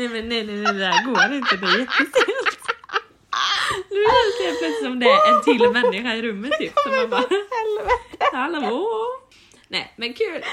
Nej 0.00 0.08
men 0.08 0.28
nej 0.28 0.46
nej 0.46 0.56
nej, 0.56 0.72
det 0.72 0.78
där 0.78 1.04
går 1.04 1.36
inte, 1.36 1.56
det 1.56 1.66
är 1.66 1.78
jättestelt. 1.78 2.60
Nu 3.90 4.04
känns 4.04 4.40
helt 4.46 4.58
plötsligt 4.58 4.82
som 4.84 4.98
det 5.00 5.06
är 5.06 5.34
en 5.34 5.42
till 5.42 5.70
människa 5.70 6.14
i 6.14 6.22
rummet 6.22 6.52
typ. 6.58 6.72
Som 6.78 6.96
man 6.96 7.10
bara, 7.10 7.24
hallå? 8.32 9.06
Nej 9.68 9.92
men 9.96 10.14
kul. 10.14 10.44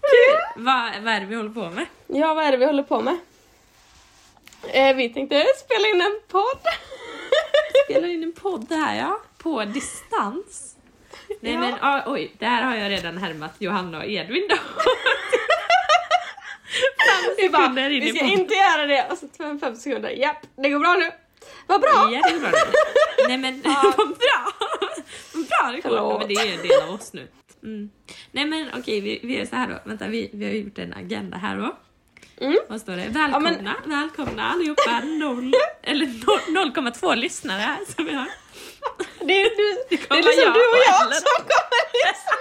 Kul! 0.00 0.64
Vad, 0.64 0.92
vad 1.02 1.14
är 1.14 1.20
det 1.20 1.26
vi 1.26 1.34
håller 1.36 1.50
på 1.50 1.70
med? 1.70 1.86
Ja, 2.06 2.34
vad 2.34 2.44
är 2.44 2.50
det 2.52 2.56
vi 2.56 2.64
håller 2.66 2.82
på 2.82 3.00
med? 3.02 3.18
Eh, 4.68 4.96
vi 4.96 5.08
tänkte 5.08 5.44
spela 5.64 5.88
in 5.88 6.00
en 6.00 6.20
podd. 6.28 6.60
Spelar 7.84 8.08
in 8.08 8.22
en 8.22 8.32
podd 8.32 8.66
här 8.70 8.98
ja, 8.98 9.20
på 9.38 9.64
distans. 9.64 10.76
Nej 11.40 11.52
Ja. 11.52 11.60
men 11.60 11.74
ah, 11.80 12.02
oj, 12.06 12.32
där 12.38 12.62
har 12.62 12.76
jag 12.76 12.90
redan 12.90 13.18
härmat 13.18 13.54
Johanna 13.58 13.98
och 13.98 14.06
Edvin 14.06 14.46
då. 14.48 14.56
Vi, 17.36 17.48
bara, 17.48 17.68
vi 17.68 18.08
ska 18.10 18.18
podden. 18.20 18.38
inte 18.40 18.54
göra 18.54 18.86
det. 18.86 19.06
Och 19.10 19.18
så 19.18 19.28
fem, 19.38 19.60
fem 19.60 19.76
sekunder. 19.76 20.10
Japp, 20.10 20.36
det 20.56 20.68
går 20.70 20.78
bra 20.78 20.94
nu. 20.94 21.10
Vad 21.66 21.80
bra! 21.80 22.08
Ja, 22.12 22.22
det 22.32 22.38
bra. 22.38 22.50
Nej 23.28 23.38
men 23.38 23.62
Ja. 23.64 23.82
vad 23.96 24.08
bra! 24.08 24.52
Vad 25.34 25.46
bra 25.46 25.72
det. 25.72 25.82
Förlåt. 25.82 26.18
Men 26.18 26.28
det 26.28 26.34
är 26.34 26.54
en 26.54 26.62
del 26.68 26.82
av 26.88 26.94
oss 26.94 27.12
nu. 27.12 27.28
Mm. 27.62 27.90
Nej 28.32 28.44
men 28.46 28.70
okej, 28.78 29.00
vi, 29.00 29.20
vi 29.22 29.38
gör 29.38 29.44
så 29.46 29.56
här 29.56 29.68
då. 29.68 29.74
Vänta, 29.84 30.06
vi, 30.08 30.30
vi 30.32 30.44
har 30.44 30.52
gjort 30.52 30.78
en 30.78 30.94
agenda 30.94 31.36
här 31.36 31.56
då. 31.56 31.76
Mm. 32.46 32.58
Vad 32.68 32.80
står 32.80 32.92
det? 32.96 33.06
Välkomna, 33.08 33.74
välkomna 33.84 34.50
allihopa. 34.50 35.00
Noll, 35.04 35.52
eller 35.82 36.06
noll- 36.06 36.72
0,2 36.74 37.16
lyssnare 37.16 37.60
här 37.60 37.78
som 37.96 38.04
vi 38.04 38.14
har. 38.14 38.28
Det 39.26 39.42
är, 39.42 39.56
du, 39.56 39.84
det 39.90 39.96
kommer 39.96 40.20
är 40.20 40.24
liksom 40.24 40.42
jag 40.44 40.54
du 40.54 40.60
och 40.60 40.76
jag 40.88 41.00
Ellen. 41.02 41.12
som 41.14 41.44
kommer 41.44 41.92
lyssna. 42.06 42.36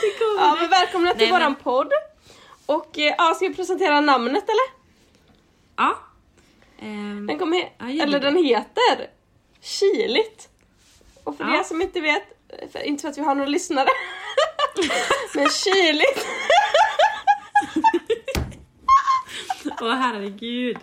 Det 0.00 0.24
Ja, 0.38 0.54
det. 0.54 0.60
men 0.60 0.70
välkomna 0.70 1.10
till 1.10 1.18
Nej, 1.20 1.30
men- 1.32 1.40
våran 1.40 1.54
podd. 1.54 1.92
Och 2.74 2.98
eh, 2.98 3.14
ja, 3.18 3.34
ska 3.34 3.48
vi 3.48 3.54
presentera 3.54 4.00
namnet 4.00 4.44
eller? 4.44 4.80
Ja. 5.76 5.96
Ehm, 6.78 7.26
Den 7.26 7.38
kommer 7.38 7.56
he- 7.56 7.68
Ja, 7.78 8.02
eller 8.04 8.20
den 8.20 8.44
heter 8.44 9.10
Kiligt. 9.60 10.48
Och 11.24 11.36
för 11.36 11.44
Ja. 11.44 11.58
er 11.58 11.62
som 11.62 11.82
inte 11.82 12.00
vet, 12.00 12.22
för, 12.72 12.82
inte 12.82 13.02
för 13.02 13.08
att 13.08 13.18
vi 13.18 13.22
har 13.22 13.34
några 13.34 13.48
lyssnare, 13.50 13.88
men 15.34 15.48
Kiligt. 15.48 16.26
Åh 19.80 19.94
herregud. 19.94 20.78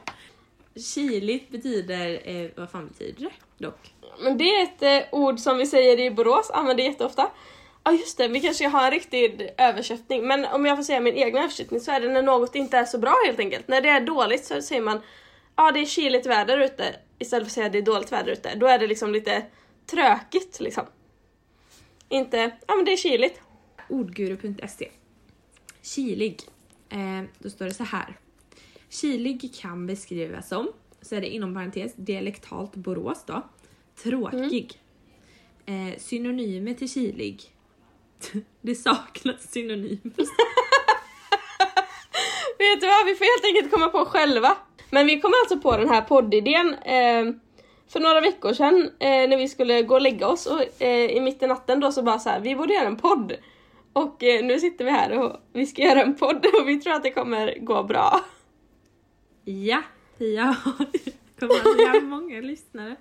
Kiligt 0.94 1.50
betyder, 1.50 2.22
eh, 2.30 2.50
vad 2.56 2.70
fan 2.72 2.88
betyder 2.88 3.24
det 3.24 3.66
dock? 3.66 3.94
Men 4.20 4.38
det 4.38 4.44
är 4.56 4.64
ett 4.64 4.84
eh, 4.84 5.20
ord 5.20 5.40
som 5.40 5.58
vi 5.58 5.66
säger 5.66 6.00
i 6.00 6.12
Borås, 6.12 6.50
använder 6.52 6.84
jätteofta. 6.84 7.32
Ja 7.88 7.94
just 7.94 8.18
det, 8.18 8.28
vi 8.28 8.40
kanske 8.40 8.68
har 8.68 8.86
en 8.86 8.92
riktig 8.92 9.50
översättning. 9.58 10.28
Men 10.28 10.46
om 10.46 10.66
jag 10.66 10.78
får 10.78 10.84
säga 10.84 11.00
min 11.00 11.14
egen 11.14 11.38
översättning 11.38 11.80
så 11.80 11.92
är 11.92 12.00
det 12.00 12.10
när 12.10 12.22
något 12.22 12.56
inte 12.56 12.78
är 12.78 12.86
så 12.86 12.98
bra 12.98 13.16
helt 13.26 13.40
enkelt. 13.40 13.68
När 13.68 13.82
det 13.82 13.90
är 13.90 14.02
dåligt 14.02 14.46
så 14.46 14.62
säger 14.62 14.82
man 14.82 15.02
ja 15.56 15.72
det 15.72 15.80
är 15.80 15.86
kyligt 15.86 16.26
väder 16.26 16.58
ute 16.58 16.96
istället 17.20 17.46
för 17.46 17.50
att 17.50 17.54
säga 17.54 17.70
det 17.70 17.78
är 17.78 17.82
dåligt 17.82 18.12
väder 18.12 18.32
ute. 18.32 18.56
Då 18.56 18.68
är 18.68 18.80
det 18.80 18.88
liksom 18.88 19.12
lite 19.12 19.46
trökigt 19.86 20.60
liksom. 20.60 20.86
Inte, 22.10 22.52
ja 22.68 22.76
men 22.76 22.86
det 22.86 22.94
är 22.94 22.98
kyligt. 22.98 23.42
Ordguru.se 23.90 24.90
Kilig. 25.82 26.42
Eh, 26.90 27.24
då 27.40 27.50
står 27.50 27.66
det 27.66 27.74
så 27.74 27.84
här. 27.84 28.18
Kilig 28.90 29.56
kan 29.56 29.88
beskrivas 29.88 30.48
som, 30.50 30.68
så 31.02 31.16
är 31.16 31.22
det 31.22 31.28
inom 31.28 31.54
parentes, 31.54 31.94
dialektalt 31.96 32.76
Borås 32.76 33.24
då. 33.26 33.48
Tråkig. 34.04 34.80
Eh, 35.66 35.98
synonymer 35.98 36.74
till 36.74 36.94
kilig. 36.94 37.54
Det 38.62 38.76
saknas 38.76 39.52
synonymer. 39.52 40.02
Vet 42.58 42.82
du 42.82 42.88
vad, 42.88 43.06
vi 43.06 43.16
får 43.16 43.26
helt 43.26 43.46
enkelt 43.46 43.72
komma 43.72 43.88
på 43.88 44.06
själva. 44.06 44.58
Men 44.90 45.06
vi 45.06 45.22
kom 45.22 45.34
alltså 45.44 45.60
på 45.60 45.78
den 45.78 45.90
här 45.90 46.02
poddidén 46.02 46.74
eh, 46.74 47.26
för 47.88 48.00
några 48.00 48.22
veckor 48.22 48.54
sedan 48.54 48.92
eh, 49.00 49.30
när 49.30 49.38
vi 49.38 49.48
skulle 49.48 49.82
gå 49.82 49.96
och 49.96 50.02
lägga 50.02 50.28
oss 50.28 50.46
och 50.46 50.82
eh, 50.82 51.12
i 51.12 51.22
mitt 51.22 51.44
i 51.44 51.48
natten 51.48 51.80
då 51.80 51.92
så 51.92 52.04
bara 52.04 52.20
så 52.20 52.30
här, 52.30 52.40
vi 52.40 52.56
borde 52.56 52.74
göra 52.74 52.88
en 52.88 52.98
podd. 52.98 53.34
Och 53.94 54.24
eh, 54.24 54.46
nu 54.46 54.60
sitter 54.60 54.86
vi 54.86 54.92
här 54.92 55.20
och 55.20 55.42
vi 55.54 55.66
ska 55.66 55.82
göra 55.82 56.02
en 56.02 56.16
podd 56.16 56.46
och 56.46 56.68
vi 56.68 56.78
tror 56.80 56.94
att 56.94 57.04
det 57.04 57.12
kommer 57.12 57.58
gå 57.60 57.84
bra. 57.84 58.26
Ja, 59.46 59.84
ja. 60.18 60.56
kommer 61.40 61.54
alltså 61.54 61.82
göra 61.82 62.02
många 62.02 62.42
lyssnare. 62.42 62.96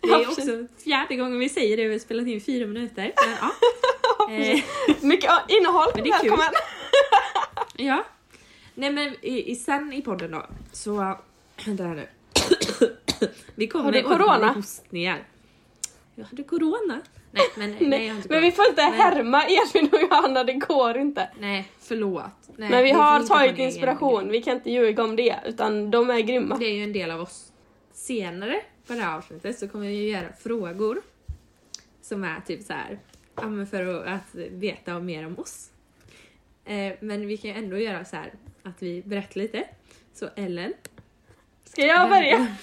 Det 0.00 0.08
är 0.08 0.28
också 0.28 0.66
fjärde 0.84 1.16
gången 1.16 1.38
vi 1.38 1.48
säger 1.48 1.76
det, 1.76 1.84
vi 1.84 1.92
har 1.92 1.98
spelat 1.98 2.26
in 2.26 2.40
fyra 2.40 2.66
minuter. 2.66 3.02
Men, 3.02 3.36
ja. 3.40 3.50
Eh, 4.30 4.60
Mycket 5.00 5.30
innehåll, 5.48 5.88
Men 5.94 6.04
det 6.04 6.10
är 6.10 6.18
kul. 6.20 6.30
välkommen! 6.30 6.52
Ja. 7.76 8.04
Nej 8.74 8.92
men 8.92 9.14
i, 9.20 9.50
i, 9.52 9.56
sen 9.56 9.92
i 9.92 10.02
podden 10.02 10.30
då, 10.30 10.46
så... 10.72 11.16
Vänta 11.66 11.84
här 11.84 11.94
nu. 11.94 12.06
Vi 13.54 13.66
kommer 13.68 13.84
Har 13.84 13.92
du 13.92 14.02
corona? 14.02 14.52
hostningar. 14.52 15.22
Jag 16.14 16.24
hade 16.24 16.42
corona. 16.42 17.00
Nej 17.30 17.44
men 17.56 17.70
nej, 17.70 17.78
Nej, 17.88 18.06
jag 18.06 18.12
har 18.14 18.16
inte 18.16 18.28
men 18.28 18.42
vi 18.42 18.52
får 18.52 18.66
inte 18.68 18.88
Nej. 18.88 18.98
härma 18.98 19.44
Edvin 19.48 19.88
och 19.92 20.00
Johanna, 20.00 20.44
det 20.44 20.52
går 20.52 20.96
inte. 20.96 21.30
Nej, 21.40 21.68
förlåt. 21.80 22.24
Nej, 22.56 22.70
Men 22.70 22.84
vi 22.84 22.90
har 22.90 23.20
tagit 23.20 23.58
inspiration, 23.58 24.28
vi 24.28 24.42
kan 24.42 24.56
inte 24.56 24.70
ljuga 24.70 25.04
om 25.04 25.16
det, 25.16 25.36
utan 25.44 25.90
de 25.90 26.10
är 26.10 26.20
grymma. 26.20 26.56
Det 26.56 26.64
är 26.66 26.74
ju 26.74 26.84
en 26.84 26.92
del 26.92 27.10
av 27.10 27.20
oss. 27.20 27.52
Senare 27.92 28.60
på 28.86 28.92
det 28.92 29.00
här 29.00 29.16
avsnittet 29.16 29.58
så 29.58 29.68
kommer 29.68 29.86
vi 29.86 29.94
ju 29.94 30.08
göra 30.10 30.32
frågor. 30.42 31.02
Som 32.02 32.24
är 32.24 32.40
typ 32.46 32.62
så 32.62 32.72
här, 32.72 32.98
ja 33.34 33.48
men 33.48 33.66
för 33.66 34.04
att, 34.06 34.34
veta 34.34 34.98
mer 35.00 35.26
om 35.26 35.38
oss. 35.38 35.70
Eh, 36.64 36.92
men 37.00 37.26
vi 37.26 37.36
kan 37.36 37.50
ju 37.50 37.56
ändå 37.56 37.78
göra 37.78 38.04
så 38.04 38.16
här 38.16 38.32
att 38.62 38.82
vi 38.82 39.02
berättar 39.02 39.40
lite. 39.40 39.64
Så 40.14 40.28
Ellen, 40.36 40.72
Ska 41.64 41.86
jag 41.86 42.08
börja? 42.10 42.38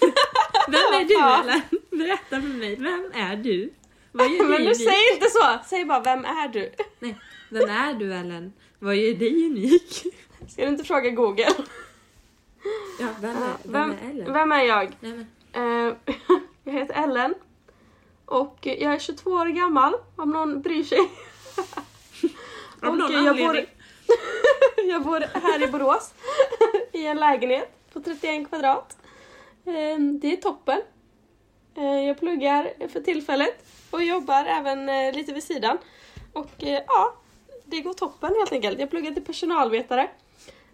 Vem 0.68 0.76
är 1.02 1.06
du. 1.08 1.16
Ellen? 1.50 1.62
Berätta 1.92 2.42
för 2.42 2.58
mig, 2.58 2.76
vem 2.76 3.12
är 3.14 3.36
du? 3.36 3.74
Vad 4.12 4.30
gör 4.30 4.48
Men 4.50 4.66
du 4.66 4.76
säger 4.76 5.14
inte 5.14 5.30
så, 5.30 5.60
säg 5.70 5.86
bara 5.86 6.00
vem 6.00 6.26
är 6.26 6.48
du? 6.48 6.72
Nej, 7.00 7.16
vem 7.50 7.70
är 7.70 7.94
du 7.94 8.14
Ellen? 8.14 8.54
Vad 8.80 8.96
gör 8.96 9.14
dig 9.16 9.46
unik? 9.46 10.04
Ska 10.48 10.62
du 10.62 10.68
inte 10.68 10.84
fråga 10.84 11.10
google? 11.10 11.48
Ja, 13.00 13.08
vem 13.22 13.38
är, 13.38 13.54
vem 13.64 13.72
Vem, 13.72 13.92
är 13.92 14.10
Ellen? 14.12 14.34
vem 14.34 14.52
är 14.52 14.64
jag? 14.64 14.92
Nej, 15.00 15.12
men, 15.12 15.26
Eh, 15.54 15.94
jag 16.64 16.74
heter 16.74 17.04
Ellen. 17.04 17.34
Och 18.30 18.58
jag 18.62 18.94
är 18.94 19.00
22 19.00 19.30
år 19.30 19.46
gammal, 19.46 19.94
om 20.16 20.30
någon 20.30 20.62
bryr 20.62 20.84
sig. 20.84 21.00
Av 22.82 22.98
någon 22.98 23.12
jag, 23.26 23.38
bor, 23.38 23.48
anledning. 23.48 23.66
jag 24.90 25.04
bor 25.04 25.20
här 25.20 25.64
i 25.64 25.68
Borås. 25.68 26.14
I 26.92 27.06
en 27.06 27.18
lägenhet 27.18 27.72
på 27.94 28.00
31 28.00 28.50
kvadrat. 28.50 28.98
Eh, 29.66 30.00
det 30.22 30.34
är 30.34 30.36
toppen. 30.36 30.82
Eh, 31.76 31.84
jag 31.84 32.20
pluggar 32.20 32.88
för 32.88 33.02
tillfället 33.02 33.66
och 33.92 34.04
jobbar 34.04 34.46
även 34.46 34.90
eh, 34.90 35.14
lite 35.14 35.34
vid 35.34 35.44
sidan. 35.44 35.78
Och 36.34 36.64
eh, 36.64 36.84
ja, 36.88 37.16
det 37.66 37.82
går 37.82 37.94
toppen 37.94 38.34
helt 38.40 38.52
enkelt. 38.52 38.80
Jag 38.80 38.90
pluggar 38.90 39.12
till 39.12 39.26
personalvetare. 39.26 40.10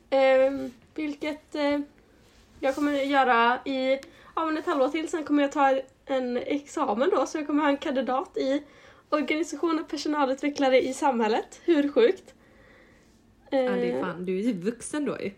Eh, 0.10 0.52
vilket 0.96 1.56
eh, 1.56 1.80
jag 2.60 2.76
kommer 2.76 2.94
göra 2.94 3.60
i 3.66 4.00
ja, 4.36 4.46
men 4.46 4.58
ett 4.58 4.66
halvår 4.66 4.90
till. 4.90 5.10
Sen 5.10 5.24
kommer 5.24 5.42
jag 5.42 5.52
ta 5.52 5.80
en 6.06 6.38
examen 6.38 7.10
då, 7.10 7.26
så 7.26 7.38
jag 7.38 7.48
kommer 7.48 7.64
ha 7.64 7.70
en 7.70 7.78
kandidat 7.78 8.38
i 8.38 8.64
organisation 9.10 9.80
och 9.80 9.88
personalutvecklare 9.88 10.82
i 10.82 10.94
samhället. 10.94 11.62
Hur 11.64 11.90
sjukt? 11.92 12.34
ja, 13.50 13.58
det 13.60 13.92
är 13.92 13.96
Eh, 13.96 14.02
fan, 14.02 14.26
du 14.26 14.40
är 14.40 14.44
typ 14.44 14.64
vuxen 14.64 15.06
då 15.06 15.18
ju. 15.20 15.32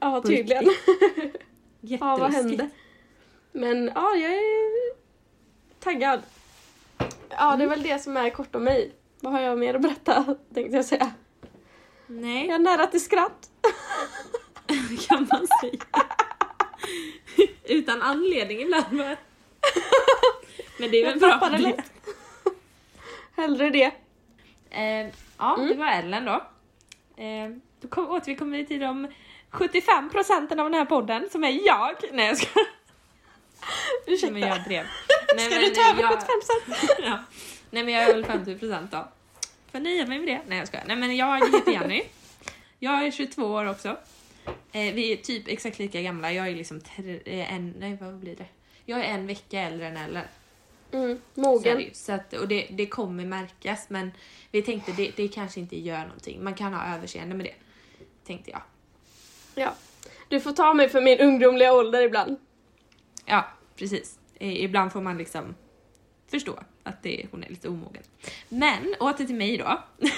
Ja, 0.00 0.22
tydligen. 0.22 0.64
Ja, 1.84 2.16
vad 2.16 2.32
hände? 2.32 2.68
Men 3.52 3.90
ja, 3.94 4.14
jag 4.16 4.32
är 4.34 4.94
taggad. 5.80 6.22
Ja, 7.28 7.56
det 7.56 7.64
är 7.64 7.68
väl 7.68 7.82
det 7.82 7.98
som 7.98 8.16
är 8.16 8.30
kort 8.30 8.54
om 8.54 8.64
mig. 8.64 8.92
Vad 9.20 9.32
har 9.32 9.40
jag 9.40 9.58
mer 9.58 9.74
att 9.74 9.82
berätta, 9.82 10.24
tänkte 10.54 10.76
jag 10.76 10.84
säga. 10.84 11.12
Nej, 12.06 12.46
Jag 12.46 12.54
är 12.54 12.58
nära 12.58 12.86
till 12.86 13.04
skratt. 13.04 13.50
kan 15.08 15.28
man 15.30 15.46
säga. 15.60 16.06
Utan 17.64 18.02
anledning 18.02 18.60
ibland. 18.60 19.16
Men 20.78 20.90
det 20.90 20.96
är 21.02 21.06
väl 21.06 21.18
bra. 21.18 21.30
tappade 21.30 21.58
lätt. 21.58 21.76
Hellre 23.36 23.70
det. 23.70 23.90
Eh, 24.70 25.06
ja, 25.38 25.56
det 25.68 25.74
var 25.74 25.86
Ellen 25.86 26.24
då. 26.24 26.32
Eh, 27.22 27.48
då 27.80 27.88
kom, 27.88 28.10
återkommer 28.10 28.58
vi 28.58 28.66
till 28.66 28.80
de 28.80 29.08
75 29.50 30.10
procenten 30.10 30.60
av 30.60 30.70
den 30.70 30.78
här 30.78 30.84
podden 30.84 31.28
som 31.32 31.44
är 31.44 31.66
jag. 31.66 31.94
Nej 32.12 32.26
jag 32.26 32.36
ska. 32.38 32.48
Ursäkta. 34.06 34.32
Men 34.32 34.42
jag 34.48 34.64
drev. 34.64 34.86
Nej, 35.36 35.46
Ska 35.50 35.54
men, 35.60 35.64
du 35.68 35.74
ta 35.74 35.80
eh, 35.82 35.90
över 35.90 36.02
jag- 36.02 36.10
75 36.10 36.26
procent? 36.66 36.90
ja. 37.04 37.18
Nej 37.70 37.84
men 37.84 37.94
jag 37.94 38.02
är 38.02 38.12
väl 38.12 38.24
50 38.24 38.58
procent 38.58 38.90
då. 38.90 39.08
Får 39.72 39.80
nöja 39.80 40.06
mig 40.06 40.18
med 40.18 40.28
det. 40.28 40.40
Nej 40.48 40.58
jag 40.58 40.68
skojar. 40.68 40.84
Nej 40.86 40.96
men 40.96 41.16
jag 41.16 41.52
heter 41.52 41.72
Jenny. 41.72 42.02
Jag 42.78 43.06
är 43.06 43.10
22 43.10 43.42
år 43.44 43.70
också. 43.70 43.88
Eh, 44.72 44.94
vi 44.94 45.12
är 45.12 45.16
typ 45.16 45.48
exakt 45.48 45.78
lika 45.78 46.02
gamla. 46.02 46.32
Jag 46.32 46.48
är 46.48 46.54
liksom 46.54 46.80
tre, 46.80 47.20
eh, 47.24 47.54
en, 47.54 47.74
nej 47.78 47.98
vad 48.00 48.14
blir 48.14 48.36
det? 48.36 48.46
Jag 48.84 49.00
är 49.00 49.14
en 49.14 49.26
vecka 49.26 49.60
äldre 49.60 49.86
än 49.86 49.96
Ellen. 49.96 50.24
Mm, 50.92 51.20
mogen. 51.34 51.90
så 51.92 52.12
att, 52.12 52.32
och 52.32 52.48
det, 52.48 52.66
det 52.70 52.86
kommer 52.86 53.24
märkas 53.24 53.90
men 53.90 54.12
vi 54.50 54.62
tänkte 54.62 54.92
det, 54.92 55.12
det 55.16 55.28
kanske 55.28 55.60
inte 55.60 55.78
gör 55.78 56.04
någonting. 56.04 56.44
Man 56.44 56.54
kan 56.54 56.74
ha 56.74 56.96
överseende 56.96 57.34
med 57.34 57.46
det. 57.46 57.54
Tänkte 58.26 58.50
jag. 58.50 58.62
Ja. 59.54 59.74
Du 60.28 60.40
får 60.40 60.52
ta 60.52 60.74
mig 60.74 60.88
för 60.88 61.00
min 61.00 61.20
ungdomliga 61.20 61.72
ålder 61.72 62.02
ibland. 62.02 62.36
Ja, 63.24 63.44
precis. 63.76 64.18
Ibland 64.38 64.92
får 64.92 65.00
man 65.00 65.18
liksom 65.18 65.54
förstå 66.30 66.58
att 66.82 67.02
det, 67.02 67.26
hon 67.30 67.44
är 67.44 67.48
lite 67.48 67.68
omogen. 67.68 68.02
Men 68.48 68.94
åter 69.00 69.24
till 69.24 69.34
mig 69.34 69.56
då. 69.56 69.82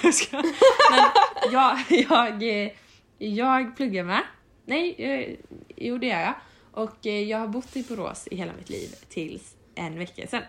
Men 0.90 1.10
jag, 1.52 1.78
jag, 1.88 2.42
eh, 2.42 2.70
jag 3.18 3.76
pluggar 3.76 4.04
med. 4.04 4.22
Nej, 4.64 4.94
eh, 4.98 5.36
jo 5.76 5.98
det 5.98 6.06
gör 6.06 6.20
jag. 6.20 6.34
Och 6.74 7.06
eh, 7.06 7.22
jag 7.22 7.38
har 7.38 7.48
bott 7.48 7.76
i 7.76 7.82
Borås 7.82 8.28
i 8.30 8.36
hela 8.36 8.52
mitt 8.52 8.68
liv 8.68 8.94
tills 9.08 9.56
en 9.74 9.98
vecka 9.98 10.26
sedan. 10.26 10.42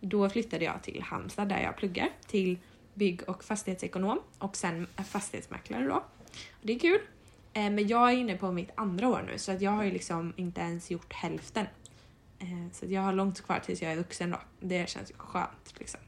Då 0.00 0.28
flyttade 0.30 0.64
jag 0.64 0.82
till 0.82 1.02
Halmstad 1.02 1.48
där 1.48 1.62
jag 1.62 1.76
pluggar 1.76 2.08
till 2.26 2.58
bygg 2.94 3.28
och 3.28 3.44
fastighetsekonom 3.44 4.20
och 4.38 4.56
sen 4.56 4.86
fastighetsmäklare 5.08 5.84
då. 5.84 6.04
Det 6.62 6.72
är 6.72 6.78
kul. 6.78 7.00
Eh, 7.52 7.70
men 7.70 7.88
jag 7.88 8.10
är 8.10 8.16
inne 8.16 8.36
på 8.36 8.52
mitt 8.52 8.70
andra 8.74 9.08
år 9.08 9.24
nu 9.26 9.38
så 9.38 9.52
att 9.52 9.60
jag 9.60 9.70
har 9.70 9.84
ju 9.84 9.90
liksom 9.90 10.32
inte 10.36 10.60
ens 10.60 10.90
gjort 10.90 11.12
hälften. 11.12 11.66
Eh, 12.38 12.72
så 12.72 12.84
att 12.84 12.90
jag 12.90 13.00
har 13.00 13.12
långt 13.12 13.40
kvar 13.40 13.58
tills 13.58 13.82
jag 13.82 13.92
är 13.92 13.96
vuxen 13.96 14.30
då. 14.30 14.40
Det 14.60 14.88
känns 14.88 15.10
ju 15.10 15.14
skönt 15.18 15.74
liksom. 15.78 16.00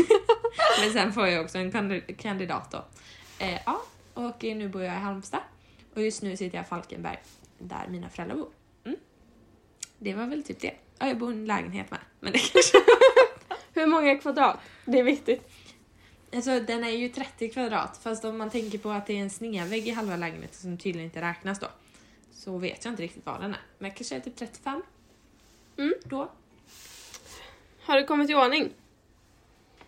Men 0.80 0.92
sen 0.92 1.12
får 1.12 1.26
jag 1.26 1.44
också 1.44 1.58
en 1.58 2.02
kandidat 2.16 2.70
då. 2.70 2.84
Ja, 3.66 3.82
och 4.14 4.42
nu 4.42 4.68
bor 4.68 4.82
jag 4.82 4.94
i 4.94 4.98
Halmstad. 4.98 5.40
Och 5.94 6.02
just 6.02 6.22
nu 6.22 6.36
sitter 6.36 6.58
jag 6.58 6.64
i 6.64 6.68
Falkenberg 6.68 7.18
där 7.58 7.88
mina 7.88 8.08
föräldrar 8.08 8.36
bor. 8.36 8.50
Mm. 8.84 8.96
Det 9.98 10.14
var 10.14 10.26
väl 10.26 10.42
typ 10.42 10.60
det. 10.60 10.74
Ja, 10.98 11.08
jag 11.08 11.18
bor 11.18 11.32
i 11.32 11.34
en 11.34 11.46
lägenhet 11.46 11.90
med. 11.90 12.00
Men 12.20 12.32
det 12.32 12.38
kanske... 12.52 12.78
Hur 13.74 13.86
många 13.86 14.18
kvadrat? 14.18 14.58
Det 14.84 14.98
är 14.98 15.04
viktigt. 15.04 15.48
Alltså 16.34 16.60
den 16.60 16.84
är 16.84 16.90
ju 16.90 17.08
30 17.08 17.48
kvadrat 17.48 18.00
fast 18.02 18.24
om 18.24 18.38
man 18.38 18.50
tänker 18.50 18.78
på 18.78 18.90
att 18.90 19.06
det 19.06 19.12
är 19.12 19.22
en 19.22 19.30
snedvägg 19.30 19.88
i 19.88 19.90
halva 19.90 20.16
lägenheten 20.16 20.56
som 20.60 20.78
tydligen 20.78 21.04
inte 21.04 21.20
räknas 21.20 21.60
då. 21.60 21.66
Så 22.32 22.58
vet 22.58 22.84
jag 22.84 22.92
inte 22.92 23.02
riktigt 23.02 23.26
vad 23.26 23.40
den 23.40 23.50
är. 23.50 23.60
Men 23.78 23.90
kanske 23.90 24.16
är 24.16 24.20
typ 24.20 24.36
35. 24.36 24.82
Mm. 25.76 25.94
Då. 26.04 26.30
Har 27.82 27.96
det 27.96 28.04
kommit 28.04 28.30
i 28.30 28.34
ordning? 28.34 28.72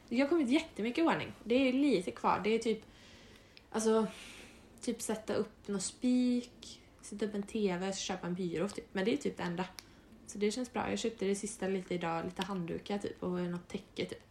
Det 0.08 0.20
har 0.20 0.28
kommit 0.28 0.48
jättemycket 0.48 1.04
ordning. 1.04 1.32
Det 1.44 1.68
är 1.68 1.72
lite 1.72 2.10
kvar. 2.10 2.40
Det 2.44 2.50
är 2.50 2.58
typ, 2.58 2.82
alltså, 3.70 4.06
typ 4.80 5.02
sätta 5.02 5.34
upp 5.34 5.68
någon 5.68 5.80
spik, 5.80 6.77
sätta 7.08 7.24
upp 7.26 7.34
en 7.34 7.42
TV 7.42 7.88
och 7.88 7.94
köpa 7.94 8.26
en 8.26 8.34
byrå 8.34 8.68
typ. 8.68 8.84
Men 8.92 9.04
det 9.04 9.12
är 9.12 9.16
typ 9.16 9.36
det 9.36 9.42
enda. 9.42 9.64
Så 10.26 10.38
det 10.38 10.50
känns 10.50 10.72
bra. 10.72 10.90
Jag 10.90 10.98
köpte 10.98 11.24
det 11.24 11.34
sista 11.34 11.68
lite 11.68 11.94
idag, 11.94 12.24
lite 12.24 12.42
handdukar 12.42 12.98
typ 12.98 13.22
och 13.22 13.30
något 13.30 13.68
täcke 13.68 14.04
typ. 14.04 14.22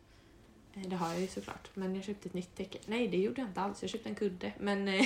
Eh, 0.76 0.82
Det 0.90 0.96
har 0.96 1.12
jag 1.12 1.22
ju 1.22 1.28
såklart. 1.28 1.70
Men 1.74 1.96
jag 1.96 2.04
köpte 2.06 2.28
ett 2.30 2.34
nytt 2.34 2.56
täcke. 2.56 2.78
Nej, 2.86 3.08
det 3.08 3.18
gjorde 3.18 3.42
jag 3.42 3.50
inte 3.50 3.62
alls. 3.62 3.82
Jag 3.82 3.90
köpte 3.92 4.10
en 4.10 4.16
kudde. 4.16 4.54
Men... 4.60 4.88
eh, 4.88 5.06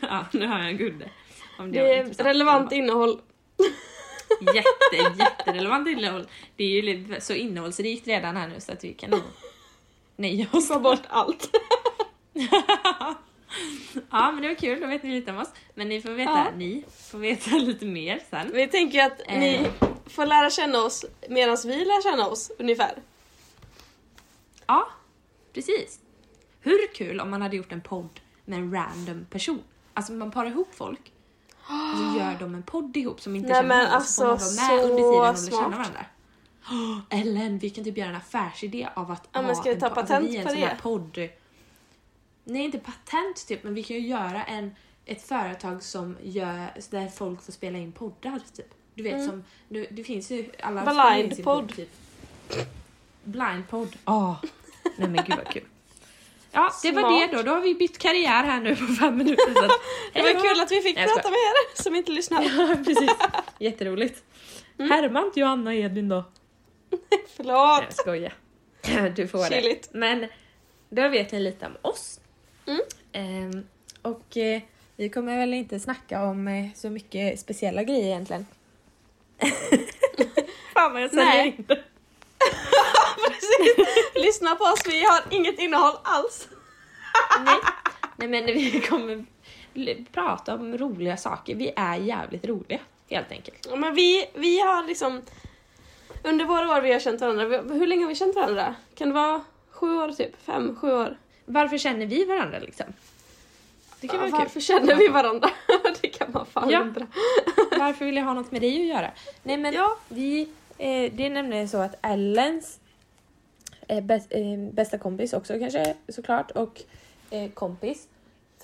ja, 0.00 0.26
nu 0.32 0.46
har 0.46 0.58
jag 0.58 0.68
en 0.70 0.78
kudde. 0.78 1.10
Om 1.58 1.72
Det 1.72 1.80
var 1.82 1.88
är 1.88 2.04
relevant 2.24 2.72
innehåll. 2.72 3.20
Jätte, 4.54 5.18
jätterelevant 5.18 5.88
innehåll. 5.88 6.26
Det 6.56 6.64
är 6.64 6.68
ju 6.68 6.82
lite 6.82 7.20
så 7.20 7.32
innehållsrikt 7.32 8.06
redan 8.06 8.36
här 8.36 8.48
nu 8.48 8.60
så 8.60 8.72
att 8.72 8.84
vi 8.84 8.92
kan 8.94 9.10
nog 9.10 9.20
nöja 10.16 10.46
oss. 10.52 10.68
Ta 10.68 10.80
bort 10.80 11.02
allt. 11.08 11.50
ja 14.10 14.32
men 14.32 14.42
det 14.42 14.48
var 14.48 14.54
kul, 14.54 14.80
då 14.80 14.86
vet 14.86 15.02
ni 15.02 15.10
lite 15.10 15.30
om 15.32 15.38
oss. 15.38 15.48
Men 15.74 15.88
ni 15.88 16.00
får 16.02 16.10
veta, 16.10 16.30
Ja. 16.30 16.46
ni 16.56 16.84
får 17.10 17.18
veta 17.18 17.50
lite 17.56 17.84
mer 17.84 18.20
sen. 18.30 18.50
Vi 18.52 18.66
tänker 18.68 19.06
att 19.06 19.18
ni 19.28 19.54
Eh. 19.54 19.88
får 20.06 20.26
lära 20.26 20.50
känna 20.50 20.78
oss 20.78 21.04
medan 21.28 21.56
vi 21.64 21.84
lär 21.84 22.02
känna 22.02 22.26
oss 22.26 22.50
ungefär. 22.58 22.94
Ja, 24.66 24.88
precis. 25.54 26.00
Hur 26.60 26.94
kul 26.94 27.20
om 27.20 27.30
man 27.30 27.42
hade 27.42 27.56
gjort 27.56 27.72
en 27.72 27.80
podd 27.80 28.20
med 28.44 28.58
en 28.58 28.72
random 28.74 29.26
person? 29.30 29.62
Alltså 29.94 30.12
man 30.12 30.30
parar 30.30 30.48
ihop 30.50 30.74
folk 30.74 31.12
och 31.56 31.98
så 31.98 32.18
gör 32.18 32.36
de 32.40 32.54
en 32.54 32.62
podd 32.62 32.96
ihop 32.96 33.20
som 33.20 33.36
inte 33.36 33.48
Nej, 33.48 33.56
känner 33.62 33.68
varandra 33.68 34.00
så 34.00 34.22
får 34.22 34.24
man 34.26 34.32
alltså, 34.32 34.62
vara 34.62 34.76
med 34.76 34.84
under 34.84 34.96
tiden 35.12 35.26
lära 35.26 35.36
så 35.36 35.50
känna 35.50 35.76
varandra. 35.76 36.04
Ellen, 37.10 37.58
vi 37.58 37.70
kan 37.70 37.84
typ 37.84 37.96
göra 37.98 38.08
en 38.08 38.16
affärsidé 38.16 38.88
av 38.94 39.10
att 39.10 39.28
Ja, 39.32 39.40
ha 39.40 39.88
en 39.88 39.94
patent 39.94 40.30
vi 40.30 40.36
en 40.36 40.48
sån 40.48 40.56
här 40.56 40.78
podd. 40.82 41.28
Nej, 42.52 42.62
inte 42.64 42.78
patent 42.78 43.46
typ, 43.48 43.62
men 43.64 43.74
vi 43.74 43.82
kan 43.82 43.96
ju 43.96 44.06
göra 44.08 44.44
en, 44.44 44.74
ett 45.06 45.22
företag 45.22 45.82
som 45.82 46.16
gör, 46.22 46.66
där 46.90 47.08
folk 47.08 47.42
får 47.42 47.52
spela 47.52 47.78
in 47.78 47.92
poddar 47.92 48.40
typ. 48.56 48.74
Du 48.94 49.02
vet 49.02 49.12
Mm. 49.14 49.26
som, 49.28 49.44
det, 49.68 49.86
det 49.90 50.04
finns 50.04 50.30
ju 50.30 50.50
alla 50.62 50.80
Blind 50.80 50.90
spelar 50.96 51.18
in 51.18 51.34
sin 51.34 51.44
podd. 51.44 51.76
typ. 51.76 51.88
Blindpodd. 53.24 53.96
Ja. 54.04 54.40
Nej 54.96 55.08
men 55.08 55.24
gud 55.24 55.36
vad 55.36 55.48
kul. 55.48 55.64
Ja, 56.52 56.72
det 56.82 56.92
var 56.92 57.00
Smart. 57.02 57.30
det 57.30 57.36
då. 57.36 57.42
Då 57.42 57.50
har 57.50 57.60
vi 57.60 57.74
bytt 57.74 57.98
karriär 57.98 58.44
här 58.44 58.60
nu 58.60 58.76
på 58.76 58.86
fem 58.86 59.16
minuter. 59.16 59.54
Så 59.54 59.60
Det 60.12 60.22
var 60.22 60.40
kul 60.54 60.60
att 60.62 60.70
vi 60.72 60.80
fick 60.80 60.96
Nej, 60.96 61.06
prata 61.06 61.30
med 61.30 61.36
er 61.38 61.82
som 61.82 61.94
inte 61.94 62.10
lyssnar. 62.12 62.42
Ja, 62.68 62.76
precis. 62.84 63.10
Jätteroligt. 63.58 64.22
Härma 64.78 65.30
Johanna 65.34 65.74
Edvin 65.74 66.08
då. 66.08 66.24
Nej, 66.90 67.24
Förlåt. 67.36 67.82
jag 67.84 67.92
skojar. 67.94 68.32
Du 69.16 69.28
får 69.28 69.44
Chilligt. 69.44 69.88
det. 69.92 69.98
Men 69.98 70.26
då 70.90 71.08
vet 71.08 71.32
ni 71.32 71.40
lite 71.40 71.66
om 71.66 71.72
oss. 71.82 72.19
Mm. 72.70 72.82
Ehm, 73.12 73.66
och 74.02 74.36
eh, 74.36 74.62
vi 74.96 75.08
kommer 75.08 75.38
väl 75.38 75.54
inte 75.54 75.80
snacka 75.80 76.22
om 76.22 76.48
eh, 76.48 76.66
så 76.74 76.90
mycket 76.90 77.40
speciella 77.40 77.82
grejer 77.82 78.06
egentligen. 78.06 78.46
Fan 80.74 80.92
vad 80.92 81.02
jag 81.02 81.10
säljer 81.10 81.26
Nej. 81.26 81.54
in 81.58 81.64
det. 81.68 81.74
Precis. 83.28 83.86
Lyssna 84.14 84.56
på 84.56 84.64
oss, 84.64 84.80
vi 84.86 85.04
har 85.04 85.20
inget 85.30 85.58
innehåll 85.58 85.94
alls. 86.02 86.48
Nej. 87.44 87.58
Nej 88.16 88.28
men 88.28 88.46
vi 88.46 88.80
kommer 88.80 89.24
prata 90.12 90.54
om 90.54 90.78
roliga 90.78 91.16
saker. 91.16 91.54
Vi 91.54 91.72
är 91.76 91.96
jävligt 91.96 92.46
roliga 92.46 92.80
helt 93.10 93.32
enkelt. 93.32 93.66
Ja, 93.70 93.76
Men 93.76 93.94
vi, 93.94 94.26
vi 94.34 94.60
har 94.60 94.86
liksom... 94.86 95.22
Under 96.24 96.44
våra 96.44 96.76
år 96.76 96.80
vi 96.80 96.92
har 96.92 97.00
känt 97.00 97.20
varandra, 97.20 97.44
hur 97.44 97.86
länge 97.86 98.02
har 98.02 98.08
vi 98.08 98.14
känt 98.14 98.34
varandra? 98.34 98.74
Kan 98.94 99.08
det 99.08 99.14
vara 99.14 99.44
sju 99.70 99.96
år 99.96 100.12
typ? 100.12 100.42
Fem, 100.42 100.76
sju 100.76 100.92
år? 100.92 101.16
Varför 101.52 101.78
känner 101.78 102.06
vi 102.06 102.24
varandra 102.24 102.58
liksom? 102.58 102.86
Det 104.00 104.08
kan 104.08 104.16
Ja, 104.20 104.26
vara 104.26 104.30
varför 104.30 104.52
kul. 104.52 104.62
känner 104.62 104.94
vi 104.96 105.08
varandra? 105.08 105.50
det 106.02 106.08
kan 106.08 106.32
man 106.32 106.46
fan 106.46 106.70
Ja. 106.70 106.80
undra. 106.80 107.06
Varför 107.78 108.04
vill 108.04 108.16
jag 108.16 108.24
ha 108.24 108.34
något 108.34 108.52
med 108.52 108.60
dig 108.60 108.80
att 108.80 108.96
göra? 108.96 109.10
Nej 109.42 109.56
men 109.56 109.74
Ja. 109.74 109.96
vi, 110.08 110.40
eh, 110.78 111.12
det 111.12 111.26
är 111.26 111.30
nämligen 111.30 111.68
så 111.68 111.76
att 111.78 111.94
Ellens 112.02 112.80
eh, 113.88 114.00
bäst, 114.04 114.26
eh, 114.30 114.58
bästa 114.72 114.98
kompis 114.98 115.32
också 115.32 115.58
kanske 115.58 115.94
såklart 116.08 116.50
och 116.50 116.82
eh, 117.30 117.50
kompis 117.50 118.08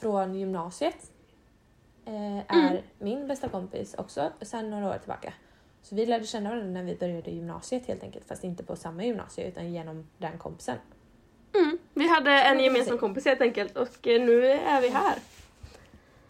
från 0.00 0.34
gymnasiet 0.34 1.10
eh, 2.06 2.36
är 2.38 2.70
Mm. 2.70 2.82
min 2.98 3.26
bästa 3.28 3.48
kompis 3.48 3.94
också 3.98 4.32
sedan 4.42 4.70
några 4.70 4.88
år 4.94 4.98
tillbaka. 4.98 5.32
Så 5.82 5.94
vi 5.94 6.06
lärde 6.06 6.26
känna 6.26 6.50
varandra 6.50 6.70
när 6.70 6.82
vi 6.82 6.94
började 6.96 7.30
gymnasiet 7.30 7.86
helt 7.86 8.02
enkelt 8.02 8.28
fast 8.28 8.44
inte 8.44 8.64
på 8.64 8.76
samma 8.76 9.04
gymnasie 9.04 9.48
utan 9.48 9.72
genom 9.72 10.06
den 10.18 10.38
kompisen. 10.38 10.76
Mm. 11.58 11.78
Vi 11.94 12.08
hade 12.08 12.30
en 12.32 12.56
man 12.56 12.64
gemensam 12.64 12.98
kompis 12.98 13.24
helt 13.24 13.40
enkelt 13.40 13.76
och 13.76 14.06
eh, 14.06 14.20
nu 14.22 14.46
är 14.50 14.80
vi 14.80 14.88
här. 14.88 15.14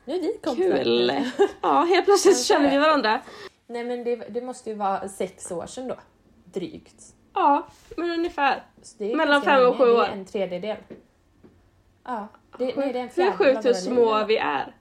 Nu 0.04 0.14
är 0.14 0.20
vi 0.20 0.38
kompisar. 0.44 0.84
Kul! 0.84 1.12
Ja, 1.62 1.80
helt 1.84 2.04
plötsligt 2.04 2.44
känner 2.44 2.70
vi 2.70 2.78
varandra. 2.78 3.20
Nej 3.66 3.84
men 3.84 4.04
det, 4.04 4.16
det 4.16 4.40
måste 4.40 4.70
ju 4.70 4.76
vara 4.76 5.08
sex 5.08 5.50
år 5.52 5.66
sedan 5.66 5.88
då. 5.88 5.96
Drygt. 6.44 7.14
Ja, 7.34 7.66
men 7.96 8.10
ungefär. 8.10 8.62
Det 8.98 9.16
Mellan 9.16 9.42
fem 9.42 9.66
och 9.66 9.76
sju 9.76 9.84
Det 9.84 9.92
år. 9.92 10.04
är 10.04 10.08
en 10.08 10.24
tredjedel. 10.24 10.76
Ja, 12.04 12.28
det, 12.58 12.76
nej, 12.76 12.92
det 12.92 12.98
är 12.98 13.02
en 13.02 13.08
fjärdedel 13.10 13.32
av 13.56 13.62
sjukt 13.62 13.66
hur 13.66 13.72
små 13.74 14.24
vi 14.24 14.36
är. 14.36 14.74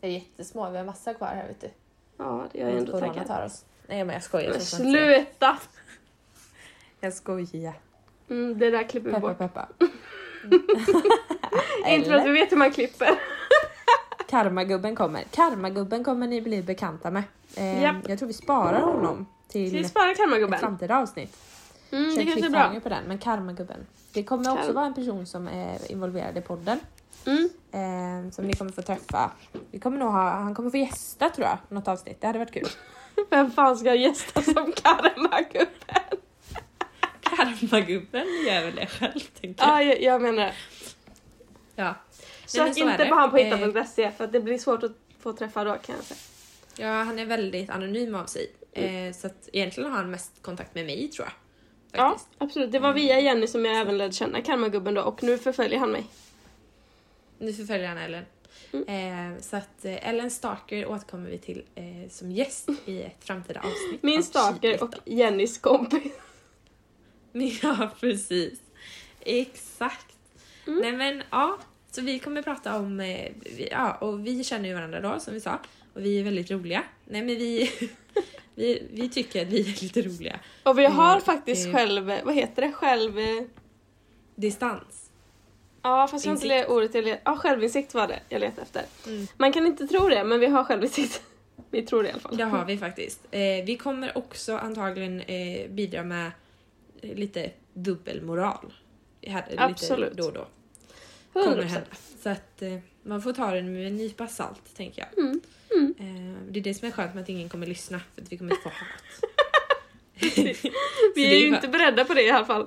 Vi 0.00 0.08
är 0.08 0.12
jättesmå, 0.12 0.70
vi 0.70 0.76
har 0.78 0.84
massa 0.84 1.14
kvar 1.14 1.26
här 1.28 1.46
vet 1.46 1.60
du. 1.60 1.70
Ja, 2.16 2.44
det 2.52 2.62
är 2.62 2.68
jag 2.68 2.78
ändå 2.78 3.00
taggad. 3.00 3.26
tar 3.26 3.44
oss. 3.44 3.64
Nej 3.86 4.04
men 4.04 4.14
jag 4.14 4.22
skojar. 4.22 4.50
Men 4.50 4.60
sluta! 4.60 5.58
Jag 7.00 7.12
skojar. 7.12 7.74
Mm, 8.30 8.58
det 8.58 8.70
där 8.70 8.82
klipper 8.82 9.08
vi 9.08 9.14
Peppa 9.14 9.28
bort. 9.28 9.38
peppa. 9.38 9.68
Inte 11.88 12.10
för 12.10 12.16
att 12.16 12.26
vi 12.26 12.30
vet 12.32 12.52
hur 12.52 12.56
man 12.56 12.70
klipper. 12.70 13.08
Karmagubben 14.30 14.96
kommer. 14.96 15.24
Karmagubben 15.30 16.04
kommer 16.04 16.26
ni 16.26 16.40
bli 16.40 16.62
bekanta 16.62 17.10
med. 17.10 17.22
Eh, 17.56 17.82
Japp. 17.82 18.08
Jag 18.08 18.18
tror 18.18 18.26
vi 18.26 18.32
sparar 18.34 18.80
honom 18.80 19.26
till 19.48 19.72
vi 19.72 19.84
spara 19.84 20.10
ett 20.10 20.60
framtida 20.60 20.96
avsnitt. 20.96 21.36
Mm, 21.90 22.10
Kör 22.10 22.18
det 22.18 22.24
kanske 22.24 22.46
är 22.46 22.50
bra. 22.50 22.80
på 22.80 22.88
den. 22.88 23.04
Men 23.06 23.18
Karmagubben. 23.18 23.86
Det 24.12 24.22
kommer 24.22 24.52
också 24.52 24.72
vara 24.72 24.86
en 24.86 24.94
person 24.94 25.26
som 25.26 25.48
är 25.48 25.92
involverad 25.92 26.38
i 26.38 26.40
podden. 26.40 26.80
Mm. 27.26 27.48
Eh, 27.72 28.30
som 28.32 28.44
ni 28.44 28.52
kommer 28.52 28.72
få 28.72 28.82
träffa. 28.82 29.30
Vi 29.70 29.78
kommer 29.78 29.98
nog 29.98 30.12
ha, 30.12 30.30
han 30.30 30.54
kommer 30.54 30.70
få 30.70 30.76
gästa 30.76 31.30
tror 31.30 31.46
jag, 31.46 31.58
något 31.68 31.88
avsnitt. 31.88 32.20
Det 32.20 32.26
hade 32.26 32.38
varit 32.38 32.52
kul. 32.52 32.68
Vem 33.30 33.50
fan 33.50 33.76
ska 33.76 33.94
gästa 33.94 34.42
som 34.42 34.72
karmagubben? 34.72 36.18
Karmagubben 37.30 38.26
gör 38.46 38.64
väl 38.64 38.74
det 38.74 38.86
själv 38.86 39.20
tänker 39.40 39.64
jag. 39.64 39.74
Ja, 39.74 39.82
jag, 39.82 40.02
jag 40.02 40.22
menar. 40.22 40.52
Ja. 41.76 41.94
Sök 42.46 42.76
inte 42.76 43.06
på 43.06 43.14
han 43.14 43.30
på 43.30 43.38
Eh, 43.38 43.56
hitta.se 43.56 44.10
för 44.10 44.24
att 44.24 44.32
det 44.32 44.40
blir 44.40 44.58
svårt 44.58 44.82
att 44.82 44.96
få 45.20 45.32
träffa 45.32 45.64
då 45.64 45.70
kan 45.70 45.96
jag 45.96 46.04
säga. 46.04 46.20
Ja, 46.78 47.02
han 47.02 47.18
är 47.18 47.26
väldigt 47.26 47.70
anonym 47.70 48.14
av 48.14 48.26
sig. 48.26 48.52
Eh, 48.72 49.12
så 49.12 49.26
att 49.26 49.48
egentligen 49.52 49.90
har 49.90 49.98
han 49.98 50.10
mest 50.10 50.42
kontakt 50.42 50.74
med 50.74 50.86
mig 50.86 51.08
tror 51.08 51.26
jag. 51.26 51.34
Ja, 52.00 52.08
Faktiskt. 52.10 52.28
absolut. 52.38 52.72
Det 52.72 52.78
var 52.78 52.92
via 52.92 53.20
Jenny 53.20 53.46
som 53.46 53.64
jag 53.64 53.80
även 53.80 53.98
lärde 53.98 54.12
känna 54.12 54.42
karmagubben 54.42 54.94
då 54.94 55.02
och 55.02 55.22
nu 55.22 55.38
förföljer 55.38 55.78
han 55.78 55.90
mig. 55.90 56.06
Nu 57.38 57.52
förföljer 57.52 57.88
han 57.88 57.98
Ellen. 57.98 58.24
Eh, 58.72 59.40
så 59.40 59.56
att 59.56 59.84
eh, 59.84 60.08
Ellen 60.08 60.30
Starker 60.30 60.86
återkommer 60.86 61.30
vi 61.30 61.38
till 61.38 61.62
eh, 61.74 62.10
som 62.10 62.30
gäst 62.30 62.68
i 62.84 63.02
ett 63.02 63.24
framtida 63.24 63.60
avsnitt. 63.60 64.02
Min 64.02 64.22
av 64.34 64.60
Kiligt 64.60 64.82
och. 64.82 64.94
Jennys 65.04 65.58
kompis. 65.58 66.12
Ja, 67.62 67.90
precis. 68.00 68.60
Exakt. 69.20 70.06
Mm. 70.66 70.78
Nej 70.78 70.92
men 70.92 71.22
ja, 71.30 71.58
så 71.90 72.00
vi 72.02 72.18
kommer 72.18 72.42
prata 72.42 72.76
om, 72.76 73.00
eh, 73.00 73.28
ja 73.70 73.94
och 73.94 74.26
vi 74.26 74.44
känner 74.44 74.68
ju 74.68 74.74
varandra 74.74 75.00
då 75.00 75.20
som 75.20 75.34
vi 75.34 75.40
sa 75.40 75.58
och 75.94 76.04
vi 76.04 76.20
är 76.20 76.24
väldigt 76.24 76.50
roliga. 76.50 76.82
Nej 77.04 77.22
men 77.22 77.36
vi, 77.36 77.70
vi, 78.54 78.82
vi 78.92 79.08
tycker 79.08 79.42
att 79.42 79.48
vi 79.48 79.60
är 79.60 79.82
lite 79.82 80.02
roliga. 80.02 80.40
Och 80.62 80.78
vi 80.78 80.84
har 80.84 81.10
Mm, 81.12 81.20
faktiskt 81.24 81.64
det- 81.66 81.72
själv, 81.72 82.04
vad 82.24 82.34
heter 82.34 82.62
det, 82.62 82.72
själv... 82.72 83.18
eh, 83.18 83.42
Distans. 84.34 85.10
Ja 85.82 86.08
fast 86.10 86.24
jag 86.24 86.30
har 86.32 86.36
inte 86.36 86.46
Insikt. 86.46 86.70
ordet 86.70 86.94
jag 86.94 87.04
letade 87.04 87.20
Ja 87.24 87.36
självinsikt 87.36 87.94
var 87.94 88.08
det 88.08 88.20
jag 88.28 88.40
letade 88.40 88.62
efter. 88.62 88.82
Mm. 89.06 89.26
Man 89.36 89.52
kan 89.52 89.66
inte 89.66 89.86
tro 89.86 90.08
det 90.08 90.24
men 90.24 90.40
vi 90.40 90.46
har 90.46 90.64
självinsikt. 90.64 91.22
Vi 91.70 91.82
tror 91.82 92.02
det 92.02 92.08
i 92.08 92.12
alla 92.12 92.20
fall. 92.20 92.36
Det 92.36 92.44
har 92.44 92.64
vi 92.64 92.78
faktiskt. 92.78 93.20
Eh, 93.30 93.40
vi 93.66 93.76
kommer 93.82 94.18
också 94.18 94.56
antagligen 94.56 95.20
eh, 95.20 95.70
bidra 95.70 96.02
med 96.02 96.26
eh, 96.26 96.32
lite 97.02 97.50
dubbelmoral. 97.72 98.72
Här, 99.26 99.54
Absolut. 99.56 100.10
Lite 100.10 100.22
då 100.22 100.28
och 100.28 100.34
då. 100.34 100.46
Kommer 101.32 101.56
100%. 101.56 101.66
hända. 101.66 101.86
Så 102.22 102.28
att 102.28 102.62
eh, 102.62 102.78
man 103.02 103.22
får 103.22 103.32
ta 103.32 103.50
den 103.50 103.72
med 103.72 103.86
en 103.86 103.96
nypa 103.96 104.28
salt 104.28 104.74
tänker 104.76 105.06
jag. 105.12 105.24
Mm. 105.24 105.40
Mm. 105.70 105.94
Eh, 105.98 106.42
det 106.50 106.58
är 106.60 106.62
det 106.62 106.74
som 106.74 106.88
är 106.88 106.92
skönt 106.92 107.14
med 107.14 107.22
att 107.22 107.28
ingen 107.28 107.48
kommer 107.48 107.66
lyssna 107.66 108.00
för 108.14 108.22
att 108.22 108.32
vi 108.32 108.38
kommer 108.38 108.50
inte 108.50 108.62
få 108.62 108.68
hat. 108.68 109.30
Vi 111.14 111.34
är 111.34 111.38
ju 111.38 111.46
inte 111.46 111.68
beredda 111.68 112.04
på 112.04 112.14
det 112.14 112.22
i 112.22 112.30
alla 112.30 112.46
fall. 112.46 112.66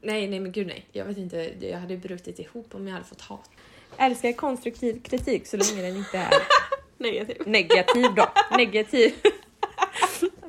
Nej, 0.00 0.28
nej 0.28 0.40
men 0.40 0.52
gud 0.52 0.66
nej. 0.66 0.86
Jag 0.92 1.04
vet 1.04 1.16
inte, 1.18 1.52
jag 1.60 1.78
hade 1.78 1.96
brutit 1.96 2.38
ihop 2.38 2.74
om 2.74 2.86
jag 2.86 2.94
hade 2.94 3.04
fått 3.06 3.20
hat. 3.20 3.50
Jag 3.96 4.06
älskar 4.06 4.32
konstruktiv 4.32 5.02
kritik 5.02 5.46
så 5.46 5.56
länge 5.56 5.82
den 5.82 5.96
inte 5.96 6.18
är 6.18 6.32
Negativ. 6.98 7.36
negativ 7.46 8.14
då. 8.16 8.28
Negativ. 8.56 9.14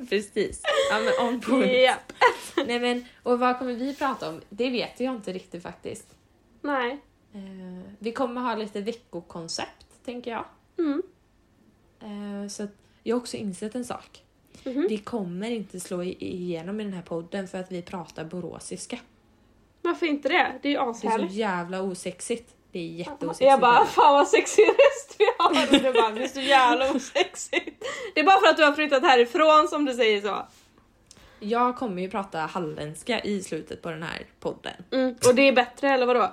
Precis. 0.10 0.62
Ja 0.92 1.00
men 1.00 1.28
on 1.28 1.42
point. 1.42 1.72
Japp. 1.74 2.14
Nej 2.68 2.80
men, 2.80 3.06
och 3.24 3.40
vad 3.40 3.60
kommer 3.60 3.74
vi 3.74 3.96
prata 3.96 4.30
om? 4.30 4.42
Det 4.50 4.70
vet 4.70 5.00
jag 5.00 5.16
inte 5.16 5.34
riktigt 5.34 5.64
faktiskt. 5.64 6.16
Nej. 6.62 6.92
Eh, 7.34 7.92
vi 8.00 8.12
kommer 8.12 8.42
ha 8.42 8.56
lite 8.56 8.82
veckokoncept, 8.82 9.86
tänker 10.06 10.32
jag. 10.32 10.46
Mm. 10.80 11.02
Eh, 12.02 12.48
så 12.50 12.64
att 12.64 12.72
jag 13.04 13.16
har 13.16 13.22
också 13.22 13.38
insett 13.38 13.76
en 13.76 13.86
sak. 13.86 14.24
Mhm. 14.64 14.86
Vi 14.90 14.98
kommer 14.98 15.52
inte 15.52 15.80
slå 15.80 16.04
igenom 16.04 16.80
i 16.82 16.84
den 16.84 16.94
här 16.94 17.02
podden 17.02 17.48
för 17.48 17.58
att 17.58 17.72
vi 17.72 17.82
pratar 17.82 18.26
boråsiska. 18.26 19.00
Varför 19.82 20.06
inte 20.06 20.30
det? 20.30 20.54
Det 20.62 20.70
är 20.70 20.72
ju 20.72 20.78
Det 20.78 20.84
är 20.90 20.94
så 20.94 21.08
ashärligt. 21.08 21.34
jävla 21.34 21.82
osexigt. 21.82 22.56
Det 22.72 22.80
är 22.80 22.88
jätteosexigt. 22.88 23.50
Jag 23.50 23.60
bara, 23.60 23.86
fan 23.86 24.14
vad 24.14 24.28
sexig 24.28 24.64
röst 24.68 25.16
vi 25.20 25.26
har! 25.38 25.50
Och 25.50 25.84
du 25.84 25.94
bara, 25.94 26.12
det 26.12 26.24
är 26.24 26.28
så 26.28 26.40
jävla 26.40 26.92
osexigt. 26.96 27.86
Det 28.14 28.20
är 28.20 28.24
bara 28.24 28.40
för 28.40 28.48
att 28.48 28.58
du 28.58 28.64
har 28.64 28.74
flyttat 28.74 29.04
härifrån 29.04 29.68
som 29.68 29.86
du 29.86 29.94
säger 29.94 30.22
så. 30.22 30.46
Jag 31.40 31.78
kommer 31.78 32.02
ju 32.02 32.10
prata 32.10 32.40
halländska 32.40 33.20
i 33.20 33.44
slutet 33.44 33.82
på 33.82 33.90
den 33.90 34.04
här 34.04 34.26
podden. 34.40 34.74
Mm. 34.92 35.16
Och 35.28 35.36
det 35.36 35.42
är 35.42 35.54
bättre 35.54 35.90
eller 35.90 36.06
vadå? 36.06 36.32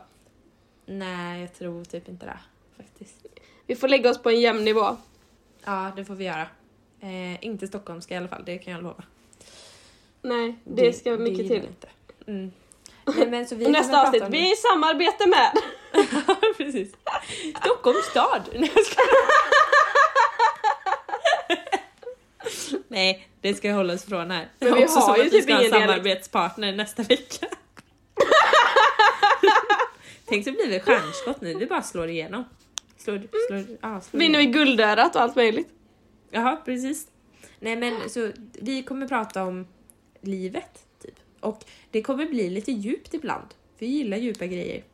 Nej, 0.87 1.41
jag 1.41 1.55
tror 1.55 1.85
typ 1.85 2.09
inte 2.09 2.26
det. 2.26 2.38
Faktiskt. 2.76 3.26
Vi 3.67 3.76
får 3.76 3.88
lägga 3.88 4.11
oss 4.11 4.23
på 4.23 4.31
en 4.31 4.41
jämn 4.41 4.64
nivå. 4.64 4.97
Ja, 5.64 5.93
det 5.97 6.05
får 6.05 6.14
vi 6.14 6.25
göra. 6.25 6.47
Eh, 7.00 7.45
inte 7.45 7.67
stockholmska 7.67 8.14
i 8.14 8.17
alla 8.17 8.29
fall, 8.29 8.43
det 8.47 8.59
kan 8.59 8.73
jag 8.73 8.83
lova. 8.83 9.03
Nej, 10.23 10.55
det, 10.64 10.93
ska 10.93 11.11
mycket 11.11 11.38
gillar 11.38 11.61
till. 11.61 11.69
Inte. 11.69 11.88
Mm. 12.26 12.53
Nej, 13.05 13.31
men 13.31 13.47
så 13.47 13.55
vi 13.55 13.69
nästa 13.71 14.03
avsnitt, 14.03 14.25
vi 14.31 14.49
är 14.49 14.53
i 14.53 14.57
samarbete 14.57 15.26
med. 15.29 15.53
Precis. 16.57 16.93
Stockholms 17.61 18.05
stad! 18.05 18.43
Nej, 18.53 18.73
jag 18.75 18.87
skojar. 18.87 19.15
Nej, 22.89 23.29
det 23.41 23.55
ska 23.55 23.69
jag 23.69 23.75
hålla 23.75 23.95
oss 23.95 24.05
från 24.05 24.31
här. 24.31 24.49
Men 24.59 24.75
vi 24.75 24.85
Också 24.85 24.99
har 24.99 25.07
som 25.07 25.17
ju 25.17 25.21
att 25.21 25.27
vi 25.27 25.31
typ 25.31 25.45
ska 25.45 25.55
ha 25.55 25.65
en 25.65 25.71
samarbetspartner 25.71 26.73
nästa 26.73 27.03
vecka. 27.03 27.47
Tänk 30.27 30.45
så 30.45 30.53
blir 30.53 30.69
vi 30.69 30.81
stjärnskott 30.81 31.41
nu, 31.41 31.55
vi 31.55 31.67
bara 31.67 31.83
slår 31.83 32.09
igenom. 32.09 32.45
Slår, 32.97 33.23
slår, 33.49 33.65
ja, 33.81 34.01
slår 34.01 34.21
Vinner 34.21 34.39
vi 34.39 34.47
guldörat 34.47 35.17
och 35.17 35.23
allt 35.23 35.37
möjligt. 35.37 35.69
Jaha, 36.31 36.57
precis. 36.65 37.07
Nej 37.61 37.77
men 37.77 38.11
så 38.11 38.31
vi 38.53 38.83
kommer 38.83 39.09
prata 39.09 39.43
om 39.45 39.67
livet, 40.21 40.87
typ. 41.03 41.15
Och 41.41 41.65
det 41.91 42.03
kommer 42.03 42.27
bli 42.27 42.51
lite 42.51 42.73
djupt 42.73 43.15
ibland. 43.15 43.47
Vi 43.79 43.87
gillar 43.87 44.17
djupa 44.17 44.47
grejer. 44.47 44.85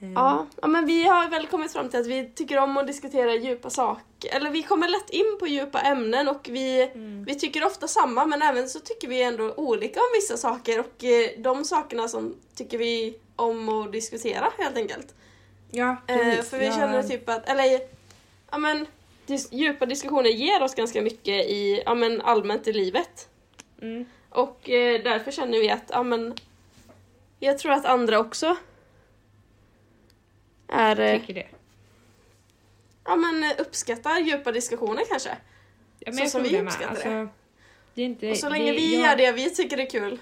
Eh, 0.00 0.12
Ja, 0.14 0.46
ja, 0.62 0.68
men 0.68 0.86
vi 0.86 1.02
har 1.08 1.28
väl 1.28 1.46
kommit 1.46 1.72
fram 1.72 1.88
till 1.88 2.00
att 2.00 2.06
vi 2.06 2.30
tycker 2.34 2.58
om 2.58 2.76
att 2.76 2.86
diskutera 2.86 3.34
djupa 3.34 3.70
saker. 3.70 4.34
Eller 4.36 4.50
vi 4.50 4.62
kommer 4.62 4.88
lätt 4.88 5.10
in 5.10 5.36
på 5.40 5.46
djupa 5.46 5.80
ämnen 5.80 6.28
och 6.28 6.48
vi, 6.50 6.82
Mm. 6.82 7.24
vi 7.24 7.34
tycker 7.34 7.64
ofta 7.66 7.88
samma 7.88 8.26
men 8.26 8.42
även 8.42 8.68
så 8.68 8.80
tycker 8.80 9.08
vi 9.08 9.22
ändå 9.22 9.54
olika 9.56 10.00
om 10.00 10.06
vissa 10.14 10.36
saker 10.36 10.80
och 10.80 11.04
eh, 11.04 11.30
de 11.38 11.64
sakerna 11.64 12.08
som 12.08 12.36
tycker 12.54 12.78
vi 12.78 13.18
om 13.36 13.68
att 13.68 13.92
diskutera 13.92 14.48
helt 14.58 14.76
enkelt. 14.76 15.14
Ja, 15.70 15.96
Eh, 16.06 16.16
precis. 16.18 16.50
för 16.50 16.58
vi 16.58 16.66
Ja, 16.66 16.72
känner 16.72 17.02
typ 17.02 17.28
att, 17.28 17.48
eller 17.48 17.80
ja 18.50 18.58
men 18.58 18.86
dis- 19.26 19.48
djupa 19.52 19.86
diskussioner 19.86 20.30
ger 20.30 20.62
oss 20.62 20.74
ganska 20.74 21.02
mycket 21.02 21.44
i, 21.50 21.82
ja 21.86 21.94
men 21.94 22.20
allmänt 22.20 22.66
i 22.68 22.72
livet. 22.72 23.28
Mm. 23.82 24.04
Och 24.30 24.70
eh, 24.70 25.02
därför 25.02 25.30
känner 25.30 25.58
vi 25.58 25.70
att, 25.70 25.84
ja 25.88 26.02
men 26.02 26.34
jag 27.38 27.58
tror 27.58 27.72
att 27.72 27.84
andra 27.84 28.18
också 28.18 28.56
är, 30.68 31.00
eh, 31.00 31.20
Tycker 31.20 31.34
det. 31.34 31.46
ja 33.04 33.16
men 33.16 33.44
eh, 33.44 33.50
uppskattar 33.58 34.18
djupa 34.18 34.52
diskussioner 34.52 35.02
kanske. 35.10 35.30
Ja, 35.98 36.12
Så 36.12 36.26
som 36.28 36.42
vi 36.42 36.60
uppskattar 36.60 36.90
alltså, 36.90 37.08
det. 37.08 37.28
det 37.94 38.02
är 38.02 38.06
inte, 38.06 38.30
Och 38.30 38.36
så 38.36 38.48
länge 38.48 38.72
det, 38.72 38.76
vi 38.76 38.94
jag- 39.00 39.10
gör 39.10 39.16
det 39.16 39.32
vi 39.32 39.50
tycker 39.54 39.78
är 39.78 39.90
kul. 39.90 40.18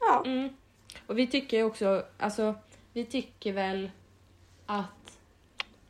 Ja. 0.00 0.22
Mm. 0.26 0.48
Och 1.06 1.18
vi 1.18 1.26
tycker 1.26 1.62
också, 1.62 2.04
alltså 2.18 2.54
vi 2.92 3.04
tycker 3.04 3.52
väl 3.52 3.90
att... 4.66 5.18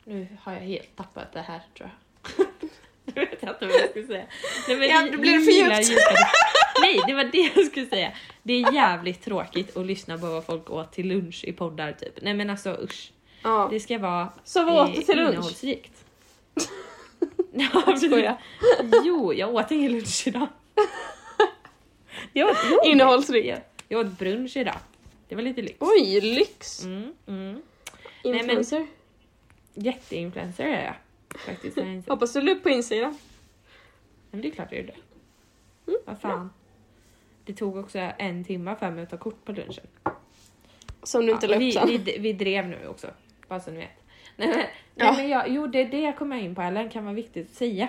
Nu 0.05 0.27
har 0.43 0.53
jag 0.53 0.61
helt 0.61 0.97
tappat 0.97 1.33
det 1.33 1.41
här 1.41 1.61
tror 1.77 1.91
jag. 2.37 2.47
Nu 3.05 3.13
vet 3.27 3.43
jag 3.43 3.51
inte 3.53 3.67
vad 3.67 3.75
jag 3.75 3.91
ska 3.91 4.07
säga. 4.07 4.27
Nej, 4.69 4.77
men 4.77 4.89
Ja, 4.89 5.03
det 5.11 5.17
blir 5.19 5.39
för 5.41 5.53
djupt. 5.53 6.03
Nej, 6.81 7.01
det 7.07 7.15
var 7.15 7.25
det 7.25 7.53
jag 7.57 7.67
skulle 7.67 7.87
säga. 7.87 8.13
Det 8.43 8.53
är 8.53 8.73
jävligt 8.75 9.23
tråkigt 9.23 9.77
att 9.77 9.87
lyssna 9.87 10.19
på 10.19 10.27
vad 10.27 10.45
folk 10.47 10.71
åt 10.71 10.93
till 10.93 11.09
lunch 11.09 11.45
i 11.45 11.53
poddar 11.53 11.93
typ. 11.93 12.19
Nej 12.23 12.35
men 12.35 12.51
alltså 12.51 12.71
usch. 12.83 13.13
Ja. 13.43 13.69
Det 13.71 13.81
ska 13.81 13.99
vara 13.99 14.29
Så 14.45 14.65
vad 14.65 14.89
åt 14.91 14.97
du 14.97 15.03
till 15.03 15.17
lunch? 15.17 15.31
innehållsrikt. 15.35 16.05
ja, 17.53 17.83
precis. 17.87 18.09
Skojar. 18.11 18.43
Jo, 19.05 19.33
jag 19.35 19.55
åt 19.55 19.71
ingen 19.71 19.93
lunch 19.93 20.27
idag. 20.27 20.47
Jag 22.33 22.51
åt, 22.51 22.57
jo, 22.71 22.91
Innehållsrikt. 22.91 23.49
jag, 23.49 23.59
jag 23.89 24.01
åt 24.07 24.19
brunch 24.19 24.57
idag. 24.57 24.77
Det 25.29 25.35
var 25.35 25.43
lite 25.43 25.63
lyx. 25.63 25.77
Oj, 25.81 26.21
lyx! 26.21 26.85
Mm, 26.85 27.13
mm. 27.27 27.63
men- 28.25 28.35
Influencer. 28.35 28.87
Jätteinfluencer 29.75 30.65
är 30.65 30.85
jag. 30.85 30.95
Faktiskt. 31.41 31.77
Jag 31.77 31.87
är 31.87 32.03
Hoppas 32.09 32.33
du 32.33 32.41
la 32.43 32.53
upp 32.53 32.63
på 32.63 32.69
Instagram. 32.71 33.19
Men 34.31 34.41
det 34.41 34.49
är 34.49 34.53
klart 34.53 34.69
jag 34.73 34.81
gjorde. 34.81 34.95
Mm, 35.87 36.01
Vad 36.05 36.21
fan. 36.21 36.51
Det 37.45 37.53
tog 37.55 37.77
också 37.77 37.99
en 37.99 38.45
timme 38.45 38.77
för 38.77 38.91
mig 38.91 39.03
att 39.03 39.11
ta 39.11 39.17
kort 39.17 39.45
på 39.45 39.53
lunchen. 39.53 39.87
Som 41.03 41.27
du 41.27 41.33
inte 41.33 41.47
la 41.47 41.55
upp 41.57 41.61
vi, 41.63 41.73
sen. 41.73 41.87
vi, 41.89 42.19
vi 42.19 42.33
drev 42.33 42.69
nu 42.69 42.87
också, 42.89 43.07
bara 43.53 43.61
så 43.61 43.71
ni 43.71 43.79
vet. 43.79 44.03
Nej, 44.37 44.49
men, 44.49 44.59
Ja. 44.95 45.05
nej, 45.13 45.17
men 45.17 45.29
jag, 45.29 45.49
jo, 45.49 45.67
det, 45.67 45.85
det 45.85 46.01
jag 46.01 46.17
kommer 46.17 46.37
in 46.37 46.55
på 46.55 46.63
Ellen 46.63 46.89
kan 46.91 47.05
vara 47.05 47.15
viktigt 47.15 47.51
att 47.51 47.57
säga. 47.57 47.89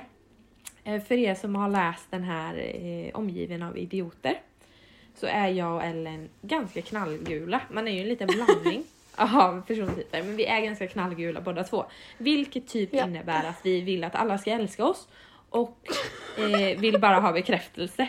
Eh, 0.84 1.02
För 1.02 1.16
er 1.16 1.36
som 1.36 1.56
har 1.56 1.70
läst 1.70 2.12
den 2.12 2.24
här 2.24 2.58
eh, 2.58 3.16
Omgiven 3.16 3.64
av 3.64 3.78
idioter 3.78 4.40
så 5.16 5.26
är 5.28 5.48
jag 5.48 5.76
och 5.76 5.84
Ellen 5.84 6.30
ganska 6.42 6.82
knallgula. 6.82 7.62
Man 7.72 7.88
är 7.88 7.92
ju 7.92 8.00
en 8.02 8.08
liten 8.08 8.28
blandning 8.36 8.84
av 9.16 9.62
persontyper, 9.68 10.24
men 10.24 10.36
vi 10.36 10.46
är 10.46 10.62
ganska 10.62 10.88
knallgula 10.88 11.42
båda 11.42 11.64
två. 11.64 11.86
Vilket 12.18 12.68
typ 12.68 12.90
Ja. 12.94 13.06
innebär 13.06 13.44
att 13.50 13.60
vi 13.66 13.82
vill 13.82 14.04
att 14.04 14.16
alla 14.16 14.38
ska 14.38 14.52
älska 14.52 14.86
oss 14.86 15.08
och 15.50 15.78
eh, 16.38 16.80
vill 16.80 17.00
bara 17.02 17.20
ha 17.20 17.32
bekräftelse. 17.32 18.08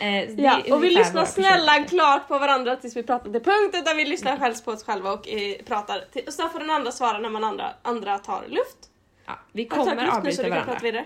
Eh, 0.00 0.30
Ja, 0.40 0.60
och 0.72 0.84
vi 0.84 0.90
lyssnar 0.90 1.24
snälla 1.24 1.56
personligheter. 1.56 1.88
klart 1.96 2.28
på 2.28 2.38
varandra 2.38 2.76
tills 2.76 2.96
vi 2.96 3.02
pratar 3.02 3.24
till 3.32 3.40
punkt 3.40 3.74
utan 3.74 3.96
vi 3.96 4.04
lyssnar 4.04 4.36
själv 4.36 4.54
på 4.64 4.70
oss 4.70 4.84
själva 4.84 5.12
och 5.12 5.28
eh, 5.28 5.54
pratar. 5.66 6.04
Till, 6.12 6.22
och 6.26 6.32
sen 6.32 6.50
får 6.50 6.58
den 6.58 6.70
andra 6.70 6.92
svara 6.92 7.18
när 7.18 7.28
man 7.30 7.44
andra, 7.44 7.70
andra 7.82 8.18
tar 8.18 8.44
luft. 8.48 8.78
Ja, 9.26 9.38
vi 9.52 9.64
kommer 9.64 9.86
luft 9.94 9.98
nu 10.06 10.08
avbryta 10.10 10.42
kan 10.42 10.50
varandra. 10.50 11.04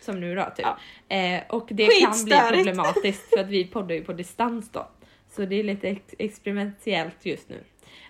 Som 0.00 0.20
nu 0.20 0.34
då 0.34 0.44
typ. 0.56 0.66
Ja. 1.08 1.16
Eh, 1.16 1.42
och 1.48 1.66
det 1.70 1.86
kan 1.86 2.24
bli 2.24 2.36
problematiskt 2.52 3.28
för 3.34 3.38
att 3.40 3.48
vi 3.48 3.64
poddar 3.66 3.94
ju 3.94 4.04
på 4.04 4.12
distans 4.12 4.70
då. 4.72 4.88
Så 5.36 5.42
det 5.42 5.56
är 5.60 5.64
lite 5.64 5.88
ex- 5.88 6.14
experimentellt 6.18 7.16
just 7.26 7.48
nu. 7.48 7.64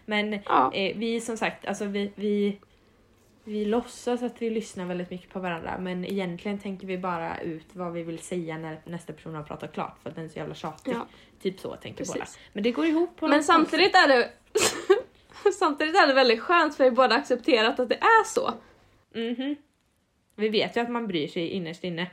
Men 0.07 0.33
Ja. 0.33 0.73
eh, 0.75 0.97
vi 0.97 1.21
som 1.21 1.37
sagt, 1.37 1.67
alltså 1.67 1.85
vi, 1.85 2.13
vi, 2.15 2.59
vi 3.45 3.65
låtsas 3.65 4.23
att 4.23 4.43
vi 4.43 4.51
lyssnar 4.51 4.85
väldigt 4.85 5.11
mycket 5.11 5.31
på 5.31 5.41
varandra 5.41 5.79
men 5.79 6.05
egentligen 6.05 6.59
tänker 6.59 6.87
vi 6.87 6.99
bara 6.99 7.41
ut 7.41 7.67
vad 7.73 7.93
vi 7.93 8.03
vill 8.03 8.19
säga 8.19 8.59
när 8.59 8.81
nästa 8.85 9.13
person 9.13 9.35
har 9.35 9.43
pratat 9.43 9.73
klart 9.73 9.99
för 10.03 10.11
att 10.11 10.17
den 10.17 10.25
är 10.25 10.29
så 10.29 10.39
jävla 10.39 10.55
tjatig. 10.55 10.93
Ja. 10.93 11.07
Typ 11.43 11.61
så 11.61 11.77
tänker 11.77 12.07
båda. 12.07 12.27
Men 12.53 12.63
det 12.63 12.73
går 12.73 12.87
ihop 12.87 13.17
på 13.17 13.29
Men 13.29 13.45
samtidigt 13.45 13.95
är 13.95 14.09
det... 14.09 14.31
Samtidigt 15.59 15.97
är 15.97 16.07
det 16.07 16.15
väldigt 16.15 16.41
skönt 16.41 16.75
för 16.75 16.85
vi 16.85 16.91
båda 16.91 17.15
accepterat 17.15 17.81
att 17.81 17.89
det 17.89 17.97
är 17.97 18.25
så. 18.25 18.55
Mhm. 19.15 19.57
Vi 20.37 20.49
vet 20.49 20.77
ju 20.77 20.81
att 20.81 20.91
man 20.91 21.07
bryr 21.07 21.29
sig 21.29 21.49
innerst 21.49 21.85
inne. 21.85 22.11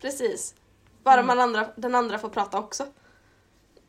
Precis. 0.00 0.54
Bara 1.02 1.22
man 1.22 1.40
andra, 1.40 1.68
den 1.76 1.94
andra 1.94 2.18
får 2.18 2.28
prata 2.28 2.58
också. 2.58 2.86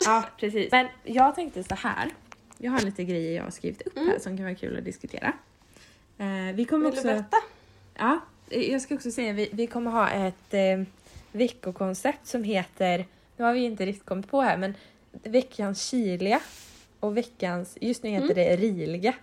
Ja, 0.05 0.23
precis. 0.37 0.71
Men 0.71 0.87
jag 1.03 1.35
tänkte 1.35 1.63
så 1.63 1.75
här. 1.75 2.09
Jag 2.57 2.71
har 2.71 2.81
lite 2.81 3.03
grejer 3.03 3.35
jag 3.35 3.43
har 3.43 3.51
skrivit 3.51 3.81
upp 3.81 3.97
här 3.97 4.19
som 4.19 4.37
kan 4.37 4.45
vara 4.45 4.55
kul 4.55 4.77
att 4.77 4.85
diskutera. 4.85 5.33
Eh, 6.21 6.55
vi 6.55 6.65
kommer 6.65 6.85
Vill 6.85 6.91
du 6.91 6.99
också... 6.99 7.07
berätta? 7.07 7.37
Ja, 7.93 8.19
eh, 8.49 8.71
jag 8.71 8.81
ska 8.81 8.95
också 8.95 9.11
säga 9.11 9.33
vi, 9.33 9.49
vi 9.51 9.67
kommer 9.67 9.91
ha 9.91 10.09
ett 10.09 10.53
eh, 10.53 10.81
veckokoncept 11.31 12.27
som 12.27 12.43
heter, 12.43 13.05
nu 13.37 13.45
har 13.45 13.53
vi 13.53 13.59
inte 13.59 13.85
riktigt 13.85 14.05
kommit 14.05 14.27
på 14.27 14.41
här, 14.41 14.57
men 14.57 14.73
veckans 15.11 15.89
kyliga 15.89 16.39
och 16.99 17.17
veckans, 17.17 17.77
just 17.81 18.03
nu 18.03 18.09
heter 18.09 18.35
det 18.35 18.55
riliga. 18.55 19.13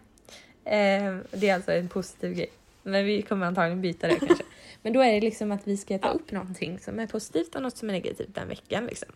Eh, 0.65 1.17
det 1.31 1.49
är 1.49 1.55
alltså 1.55 1.73
en 1.73 1.89
positiv 1.89 2.35
grej. 2.35 2.51
Men 2.83 3.05
vi 3.05 3.23
kommer 3.23 3.47
antagligen 3.47 3.81
byta 3.81 4.07
det 4.07 4.19
kanske. 4.19 4.45
Men 4.83 4.93
då 4.93 5.01
är 5.01 5.13
det 5.13 5.21
liksom 5.21 5.53
att 5.53 5.67
vi 5.69 5.77
ska 5.77 5.99
ta 5.99 6.09
upp 6.09 6.33
någonting 6.33 6.79
som 6.79 6.99
är 6.99 7.07
positivt 7.07 7.55
och 7.55 7.63
något 7.63 7.77
som 7.77 7.89
är 7.89 7.93
negativt 7.93 8.35
den 8.35 8.49
veckan 8.49 8.87
liksom. 8.87 9.09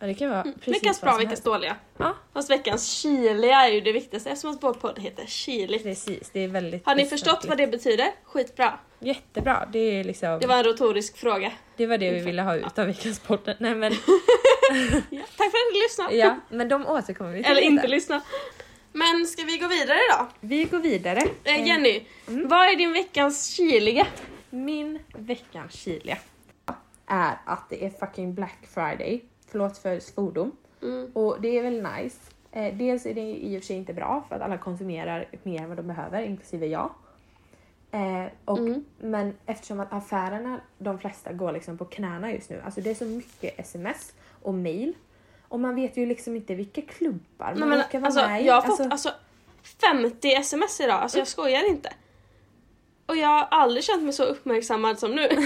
Och 0.00 0.06
det 0.06 0.14
kan 0.14 0.30
vara 0.30 0.42
precis 0.42 0.74
veckans 0.74 1.00
bra, 1.00 1.16
veckans 1.16 1.40
dåliga. 1.42 1.76
Ja, 1.98 2.16
Fast 2.32 2.50
veckans 2.50 2.88
kyliga 2.92 3.56
är 3.56 3.68
ju 3.72 3.80
det 3.80 3.92
viktigaste 3.92 4.30
eftersom 4.30 4.50
att 4.50 4.62
vår 4.62 4.72
podd 4.74 4.98
heter 4.98 5.26
Kyligt. 5.26 5.84
precis. 5.84 6.30
Det 6.32 6.40
är 6.40 6.48
väldigt 6.48 6.86
Har 6.86 6.94
ni 6.94 7.04
förstått 7.06 7.44
vad 7.48 7.58
det 7.58 7.66
betyder? 7.66 8.06
Skitbra. 8.24 8.78
Jättebra. 8.98 9.68
Det 9.72 9.78
är 9.78 10.04
liksom... 10.04 10.38
Det 10.40 10.46
var 10.46 10.56
en 10.56 10.64
retorisk 10.64 11.16
fråga. 11.16 11.52
Det 11.76 11.86
var 11.86 11.98
det 11.98 12.10
vi 12.10 12.20
ville 12.20 12.42
ha 12.42 12.56
ut 12.56 12.78
av 12.78 12.86
veckans 12.86 13.18
podd. 13.20 13.54
Nej 13.58 13.74
men, 13.74 13.92
Ja. 15.10 15.22
Tack 15.36 15.50
för 15.50 15.58
att 15.58 15.72
ni 15.74 15.78
lyssnade. 15.82 16.16
ja, 16.16 16.36
men 16.48 16.68
de 16.68 16.86
återkommer 16.86 17.32
vi 17.32 17.42
till. 17.42 17.52
Eller 17.52 17.62
inte 17.62 17.88
lyssna. 17.88 18.22
Men 18.92 19.26
ska 19.26 19.42
vi 19.44 19.58
gå 19.58 19.68
vidare 19.68 19.98
då? 20.18 20.26
Vi 20.40 20.64
går 20.64 20.78
vidare. 20.78 21.20
Eh, 21.44 21.66
Jenny, 21.66 22.02
vad 22.26 22.66
är 22.66 22.76
din 22.76 22.92
veckans 22.92 23.46
kyliga? 23.54 24.06
Min 24.50 24.98
veckans 25.14 25.72
kyliga 25.74 26.18
är 27.06 27.38
att 27.46 27.70
det 27.70 27.84
är 27.84 27.90
fucking 27.90 28.34
Black 28.34 28.58
Friday. 28.74 29.20
Förlåt 29.50 29.78
för 29.78 30.00
svordom. 30.00 30.52
Mm. 30.82 31.10
Och 31.14 31.40
det 31.40 31.58
är 31.58 31.62
väl 31.62 31.82
nice. 31.82 32.16
Eh, 32.52 32.74
dels 32.76 33.06
är 33.06 33.14
det 33.14 33.20
i 33.36 33.56
och 33.58 33.60
för 33.62 33.66
sig 33.66 33.76
inte 33.76 33.92
bra 33.94 34.24
för 34.28 34.36
att 34.36 34.42
alla 34.42 34.58
konsumerar 34.58 35.28
mer 35.42 35.62
än 35.62 35.68
vad 35.68 35.76
de 35.78 35.86
behöver, 35.86 36.22
inklusive 36.22 36.66
jag. 36.66 36.90
Eh, 37.90 38.26
och, 38.44 38.58
Mm. 38.58 38.84
Men 39.00 39.34
eftersom 39.46 39.80
att 39.80 39.92
affärerna, 39.92 40.60
de 40.78 40.98
flesta 40.98 41.32
går 41.32 41.52
liksom 41.52 41.78
på 41.78 41.84
knäna 41.84 42.32
just 42.32 42.50
nu. 42.50 42.62
Alltså 42.64 42.80
det 42.80 42.90
är 42.90 42.94
så 42.94 43.04
mycket 43.04 43.60
sms 43.60 44.12
och 44.42 44.54
mail. 44.54 44.92
Och 45.48 45.60
man 45.60 45.74
vet 45.74 45.96
ju 45.96 46.06
liksom 46.06 46.36
inte 46.36 46.54
vilka 46.54 46.82
klubbar 46.82 47.46
Nej, 47.50 47.58
man 47.58 47.68
men, 47.68 47.80
orkar 47.80 48.00
vara 48.00 48.06
alltså, 48.06 48.44
jag 48.46 48.54
har 48.54 48.60
fått 48.62 48.70
Alltså- 48.80 48.90
alltså, 48.90 49.10
50 49.92 50.28
sms 50.34 50.80
idag, 50.80 51.00
alltså 51.00 51.18
jag 51.18 51.28
skojar 51.28 51.68
inte. 51.68 51.92
Och 53.06 53.16
jag 53.16 53.28
har 53.28 53.48
aldrig 53.50 53.84
känt 53.84 54.02
mig 54.02 54.12
så 54.12 54.24
uppmärksammad 54.24 54.98
som 54.98 55.10
nu. 55.10 55.28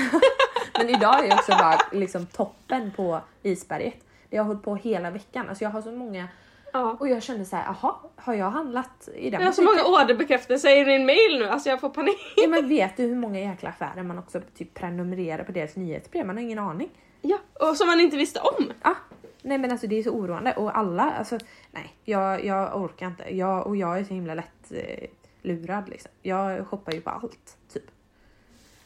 Men 0.79 0.89
idag 0.89 1.27
är 1.27 1.35
också 1.35 1.53
bara 1.53 1.79
liksom 1.93 2.27
toppen 2.27 2.93
på 2.97 3.21
isberget. 3.43 3.95
Det 4.31 4.37
har 4.37 4.45
hållit 4.45 4.63
på 4.63 4.77
hela 4.77 5.11
veckan. 5.11 5.49
Alltså 5.49 5.65
jag 5.65 5.71
har 5.71 5.83
så 5.83 5.93
många 5.93 6.29
Ja. 6.73 6.97
och 7.01 7.09
jag 7.09 7.23
kände 7.23 7.45
så 7.45 7.57
här, 7.57 7.69
aha, 7.69 8.11
har 8.17 8.35
jag 8.35 8.51
handlat 8.51 9.09
i 9.15 9.31
den 9.31 9.41
Jag 9.41 9.49
har 9.49 9.53
så 9.53 9.63
många 9.63 9.85
orderbekräftelser 9.85 10.81
i 10.81 10.85
din 10.85 11.07
mail 11.07 11.39
nu, 11.39 11.49
alltså 11.49 11.69
jag 11.69 11.81
får 11.81 11.89
panik. 11.91 12.17
Ja 12.37 12.49
men 12.49 12.69
vet 12.69 12.97
du 12.97 13.03
hur 13.03 13.17
många 13.17 13.41
jäkla 13.41 13.69
affärer 13.69 14.03
man 14.03 14.19
också 14.19 14.41
typ 14.57 14.75
prenumererar 14.75 15.45
på 15.45 15.53
deras 15.53 15.77
nyhetsbrev? 15.77 16.27
Man 16.27 16.37
har 16.37 16.43
ingen 16.43 16.59
aning. 16.59 16.91
Ja, 17.21 17.39
och 17.61 17.77
som 17.77 17.87
man 17.87 18.01
inte 18.01 18.17
visste 18.17 18.41
om. 18.41 18.73
Ah, 18.83 18.95
nej 19.43 19.59
men 19.59 19.71
alltså 19.71 19.87
det 19.87 19.99
är 19.99 20.03
så 20.03 20.11
oroande 20.11 20.53
och 20.53 20.79
alla, 20.79 21.13
alltså 21.13 21.39
nej 21.71 21.95
jag, 22.05 22.45
jag 22.45 22.83
orkar 22.83 23.07
inte. 23.07 23.37
Jag, 23.37 23.67
och 23.67 23.77
jag 23.77 23.99
är 23.99 24.05
så 24.05 24.15
himla 24.15 24.35
lätt 24.35 24.73
eh, 24.73 25.09
lurad 25.43 25.89
liksom. 25.89 26.11
Jag 26.23 26.67
shoppar 26.67 26.93
ju 26.93 27.01
på 27.01 27.11
allt 27.11 27.57
typ. 27.73 27.85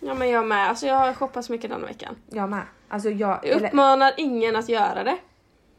Ja 0.00 0.14
men 0.14 0.28
jag 0.30 0.46
med, 0.46 0.68
alltså 0.68 0.86
jag 0.86 0.94
har 0.96 1.14
shoppat 1.14 1.44
så 1.44 1.52
mycket 1.52 1.70
denna 1.70 1.86
veckan. 1.86 2.16
Jag 2.30 2.50
med. 2.50 2.62
Alltså 2.88 3.10
jag, 3.10 3.30
Jag 3.42 3.46
eller, 3.46 3.68
uppmanar 3.68 4.12
ingen 4.16 4.56
att 4.56 4.68
göra 4.68 5.04
det. 5.04 5.18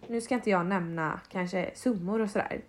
nu 0.08 0.21
ska 0.21 0.36
inte 0.36 0.49
jag 0.49 0.65
nämna 0.65 1.19
kanske 1.32 1.71
summor 1.75 2.21
och 2.21 2.29
sådär. 2.29 2.62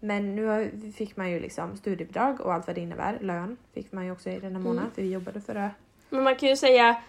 Men 0.00 0.36
nu 0.36 0.72
fick 0.96 1.16
man 1.16 1.30
ju 1.30 1.40
liksom 1.40 1.76
studiebidrag 1.76 2.40
och 2.40 2.54
allt 2.54 2.66
vad 2.66 2.76
det 2.76 2.80
innebär. 2.80 3.18
Lön 3.20 3.56
fick 3.74 3.92
man 3.92 4.04
ju 4.04 4.12
också 4.12 4.30
i 4.30 4.40
den 4.40 4.56
här 4.56 4.62
månaden 4.62 4.90
för 4.94 5.02
vi 5.02 5.12
jobbade 5.12 5.40
förra. 5.40 5.70
Men 6.10 6.22
man 6.22 6.36
kan 6.36 6.48
ju 6.48 6.56
säga 6.56 7.02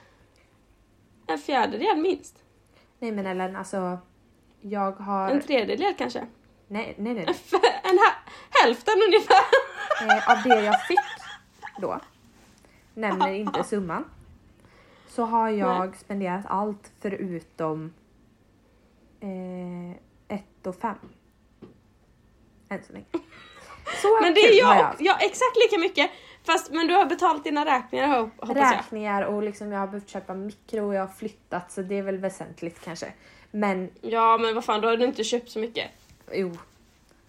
en 1.28 1.38
fjärdedel 1.38 1.98
minst. 1.98 2.36
Nej 3.00 3.12
men 3.12 3.26
Ellen 3.26 3.56
alltså. 3.56 3.98
Jag 4.62 4.92
har... 4.92 5.30
En 5.30 5.42
tredjedel 5.42 5.94
kanske. 5.98 6.26
Nej 6.68 6.96
nej 6.98 7.14
nej. 7.14 7.24
En, 7.24 7.30
f- 7.34 7.54
en 7.84 7.98
hä- 7.98 8.32
hälften 8.64 8.94
ungefär. 9.08 9.44
Eh, 10.02 10.30
av 10.32 10.44
det 10.44 10.64
jag 10.64 10.82
fick 10.88 11.00
då. 11.82 12.00
Nämner 12.94 13.32
inte 13.34 13.64
summan. 13.64 14.06
Så 15.08 15.24
har 15.24 15.50
jag 15.50 15.96
spenderat 15.96 16.46
allt 16.48 16.92
förutom 17.02 17.94
eh, 19.20 19.92
ett 20.38 20.68
och 20.68 20.76
fem. 20.76 20.96
Än 22.70 22.84
så 22.88 22.94
länge. 22.94 23.06
Så 24.02 24.22
Men 24.22 24.34
det 24.34 24.40
är 24.40 24.60
jag, 24.60 24.66
haft. 24.84 25.02
ja, 25.02 25.18
exakt 25.20 25.56
lika 25.66 25.78
mycket. 25.80 26.12
Fast 26.44 26.72
men 26.72 26.88
du 26.88 26.94
har 26.94 27.06
betalat 27.06 27.44
dina 27.44 27.66
räkningar 27.66 28.08
hop- 28.22 28.32
hoppas 28.40 28.58
jag. 28.58 28.72
Räkningar 28.78 29.22
och 29.24 29.44
liksom 29.44 29.72
jag 29.72 29.80
har 29.80 29.88
behövt 29.88 30.10
köpa 30.10 30.34
mikro 30.34 30.88
och 30.88 30.96
jag 30.96 31.02
har 31.02 31.08
flyttat 31.14 31.72
så 31.72 31.82
det 31.82 31.96
är 31.98 32.02
väl 32.04 32.18
väsentligt 32.18 32.80
kanske. 32.84 33.14
Men 33.52 33.90
Ja 34.02 34.38
men 34.38 34.56
vad 34.56 34.66
fan 34.66 34.82
då 34.82 34.88
har 34.88 34.98
du 34.98 35.06
inte 35.06 35.24
köpt 35.24 35.50
så 35.50 35.60
mycket. 35.60 35.92
jo. 36.34 36.52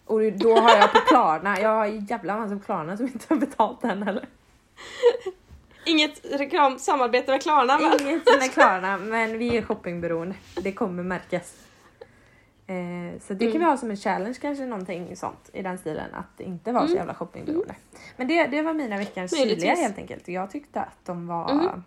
Och 0.04 0.32
då 0.32 0.56
har 0.56 0.76
jag 0.76 0.92
på 0.92 0.98
Klarna, 0.98 1.60
jag 1.60 1.68
har 1.68 1.86
jävla 1.86 2.36
massa 2.38 2.56
på 2.56 2.62
Klarna 2.64 2.96
som 2.96 3.06
inte 3.06 3.26
har 3.28 3.36
betalt 3.36 3.84
än 3.84 4.02
heller. 4.02 4.28
Inget 5.86 6.20
reklam, 6.40 6.78
samarbete 6.78 7.30
med 7.32 7.42
Klarna 7.42 7.78
men. 7.78 8.00
Inget 8.08 8.24
med 8.40 8.52
Klarna 8.52 8.96
men 8.96 9.38
vi 9.38 9.56
är 9.56 9.62
shoppingberoende. 9.62 10.34
Det 10.62 10.72
kommer 10.72 11.02
märkas. 11.02 11.54
Eh, 12.66 13.20
så 13.26 13.34
det 13.34 13.50
kan 13.52 13.60
vi 13.60 13.66
ha 13.66 13.76
som 13.76 13.90
en 13.90 13.96
challenge 13.96 14.34
kanske 14.40 14.66
någonting 14.66 15.16
sånt 15.16 15.50
i 15.52 15.62
den 15.62 15.78
stilen 15.78 16.14
att 16.14 16.40
inte 16.40 16.72
vara 16.72 16.88
så 16.88 16.94
jävla 16.94 17.14
shoppingberoende. 17.14 17.74
Men 18.16 18.28
det, 18.28 18.46
det 18.46 18.62
var 18.62 18.74
mina 18.74 18.96
veckans 18.98 19.32
Möjligtvis. 19.32 19.64
kyliga 19.64 19.76
helt 19.82 19.98
enkelt. 19.98 20.28
Jag 20.28 20.50
tyckte 20.50 20.80
att 20.80 20.98
de 21.06 21.26
var 21.26 21.50
Mm. 21.50 21.82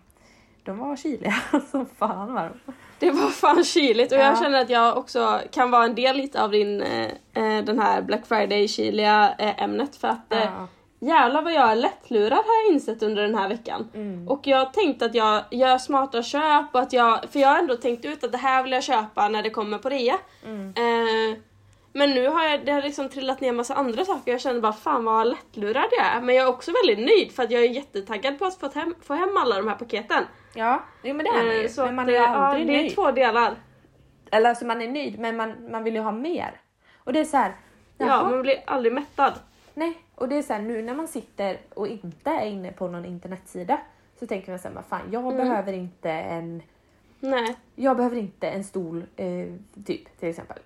De 0.64 0.78
var 0.78 0.96
kyliga 0.96 1.34
som 1.70 1.86
fan 1.86 2.34
var 2.34 2.52
de. 2.64 2.72
Det 2.98 3.10
var 3.10 3.28
fan 3.30 3.64
kyligt 3.64 4.12
och 4.12 4.18
Ja. 4.18 4.22
jag 4.24 4.38
känner 4.38 4.60
att 4.60 4.70
jag 4.70 4.96
också 4.98 5.40
kan 5.52 5.70
vara 5.70 5.84
en 5.84 5.94
del 5.94 6.16
lite 6.16 6.42
av 6.42 6.50
din, 6.50 6.82
eh, 6.82 7.08
eh, 7.34 7.64
den 7.64 7.78
här 7.78 8.02
Black 8.02 8.26
Friday 8.26 8.68
kyliga 8.68 9.34
eh, 9.38 9.62
ämnet 9.62 9.96
för 9.96 10.08
att 10.08 10.32
eh, 10.32 10.38
Ja. 10.38 10.66
Jävlar 11.00 11.42
vad 11.42 11.52
jag 11.52 11.70
är 11.70 11.74
lättlurad 11.76 12.32
har 12.38 12.64
jag 12.64 12.74
insett 12.74 13.02
under 13.02 13.22
den 13.22 13.34
här 13.34 13.48
veckan. 13.48 13.90
Mm. 13.94 14.28
Och 14.28 14.46
jag 14.46 14.72
tänkte 14.72 15.04
att 15.04 15.14
jag 15.14 15.42
gör 15.50 15.78
smarta 15.78 16.22
köp 16.22 16.64
och 16.74 16.80
att 16.80 16.92
jag, 16.92 17.24
för 17.30 17.38
jag 17.40 17.48
har 17.48 17.58
ändå 17.58 17.76
tänkt 17.76 18.04
ut 18.04 18.24
att 18.24 18.32
det 18.32 18.38
här 18.38 18.62
vill 18.62 18.72
jag 18.72 18.82
köpa 18.82 19.28
när 19.28 19.42
det 19.42 19.50
kommer 19.50 19.78
på 19.78 19.88
rea. 19.88 20.18
Mm. 20.44 20.68
Eh, 20.76 21.38
men 21.92 22.10
nu 22.10 22.28
har 22.28 22.44
jag, 22.44 22.66
det 22.66 22.72
har 22.72 22.82
liksom 22.82 23.08
trillat 23.08 23.40
ner 23.40 23.52
massa 23.52 23.74
andra 23.74 24.04
saker 24.04 24.32
jag 24.32 24.40
känner 24.40 24.60
bara 24.60 24.72
fan 24.72 25.04
vad 25.04 25.26
lättlurad 25.26 25.86
jag 25.98 26.06
är. 26.06 26.20
Men 26.20 26.34
jag 26.34 26.44
är 26.44 26.48
också 26.48 26.72
väldigt 26.84 27.06
nöjd 27.06 27.32
för 27.32 27.42
att 27.42 27.50
jag 27.50 27.62
är 27.62 27.68
jättetaggad 27.68 28.38
på 28.38 28.44
att 28.44 28.56
få 28.60 28.68
hem, 28.74 28.94
få 29.02 29.14
hem 29.14 29.36
alla 29.36 29.56
de 29.56 29.68
här 29.68 29.74
paketen. 29.74 30.24
Ja, 30.54 30.82
jo, 31.02 31.14
men 31.14 31.24
det 31.24 31.30
är 31.30 31.34
man 31.44 31.48
Eh, 31.48 31.62
ju. 31.62 31.68
så 31.68 31.84
Men 31.84 31.94
man 31.94 32.08
är 32.08 32.12
ju 32.12 32.16
eh, 32.18 32.32
aldrig 32.32 32.62
ja, 32.62 32.72
det 32.72 32.78
är 32.78 32.82
nöjd. 32.82 32.94
två 32.94 33.10
delar. 33.10 33.54
Eller 34.30 34.48
alltså 34.48 34.64
man 34.66 34.82
är 34.82 34.88
nöjd 34.88 35.18
men 35.18 35.36
man, 35.36 35.70
man 35.70 35.84
vill 35.84 35.94
ju 35.94 36.00
ha 36.00 36.12
mer. 36.12 36.60
Och 37.04 37.12
det 37.12 37.20
är 37.20 37.24
så 37.24 37.36
här. 37.36 37.56
Ja, 37.98 38.22
man 38.30 38.42
blir 38.42 38.56
aldrig 38.66 38.92
mättad. 38.92 39.32
Nej, 39.74 39.98
och 40.18 40.28
det 40.28 40.36
är 40.38 40.42
så 40.42 40.52
här 40.52 40.60
nu 40.62 40.82
när 40.82 40.94
man 40.94 41.08
sitter 41.08 41.58
och 41.74 41.88
inte 41.88 42.30
är 42.30 42.46
inne 42.46 42.72
på 42.72 42.88
någon 42.88 43.04
internetsida 43.04 43.80
så 44.20 44.26
tänker 44.26 44.50
man 44.52 44.58
så 44.58 44.68
här, 44.68 44.74
"Men 44.74 44.84
fan 44.84 45.08
jag 45.12 45.22
Mm. 45.24 45.36
behöver 45.36 45.72
inte 45.72 46.10
en 46.10 46.62
Nej. 47.20 47.56
jag 47.74 47.96
behöver 47.96 48.16
inte 48.16 48.48
en 48.48 48.64
stol 48.64 49.04
eh, 49.16 49.26
typ 49.86 50.18
till 50.20 50.28
exempel. 50.28 50.58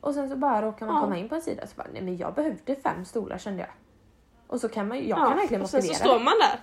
Och 0.00 0.14
sen 0.14 0.28
så 0.30 0.36
bara 0.36 0.62
råkar 0.62 0.86
man 0.86 0.94
Ja. 0.94 1.00
komma 1.00 1.18
in 1.18 1.28
på 1.28 1.34
en 1.34 1.42
sida 1.42 1.66
så 1.66 1.72
bara 1.76 1.88
nej 1.92 2.02
men 2.02 2.16
jag 2.16 2.34
behövde 2.34 2.76
fem 2.76 3.04
stolar 3.04 3.38
kände 3.38 3.60
jag. 3.60 3.70
Och 4.46 4.60
så 4.60 4.68
kan 4.68 4.88
man 4.88 4.98
ju, 4.98 5.08
jag 5.08 5.18
ja. 5.18 5.26
kan 5.28 5.36
verkligen 5.36 5.62
och 5.62 5.70
sen 5.70 5.78
motivera 5.78 5.98
så 5.98 6.04
står 6.04 6.18
man 6.20 6.34
där. 6.40 6.60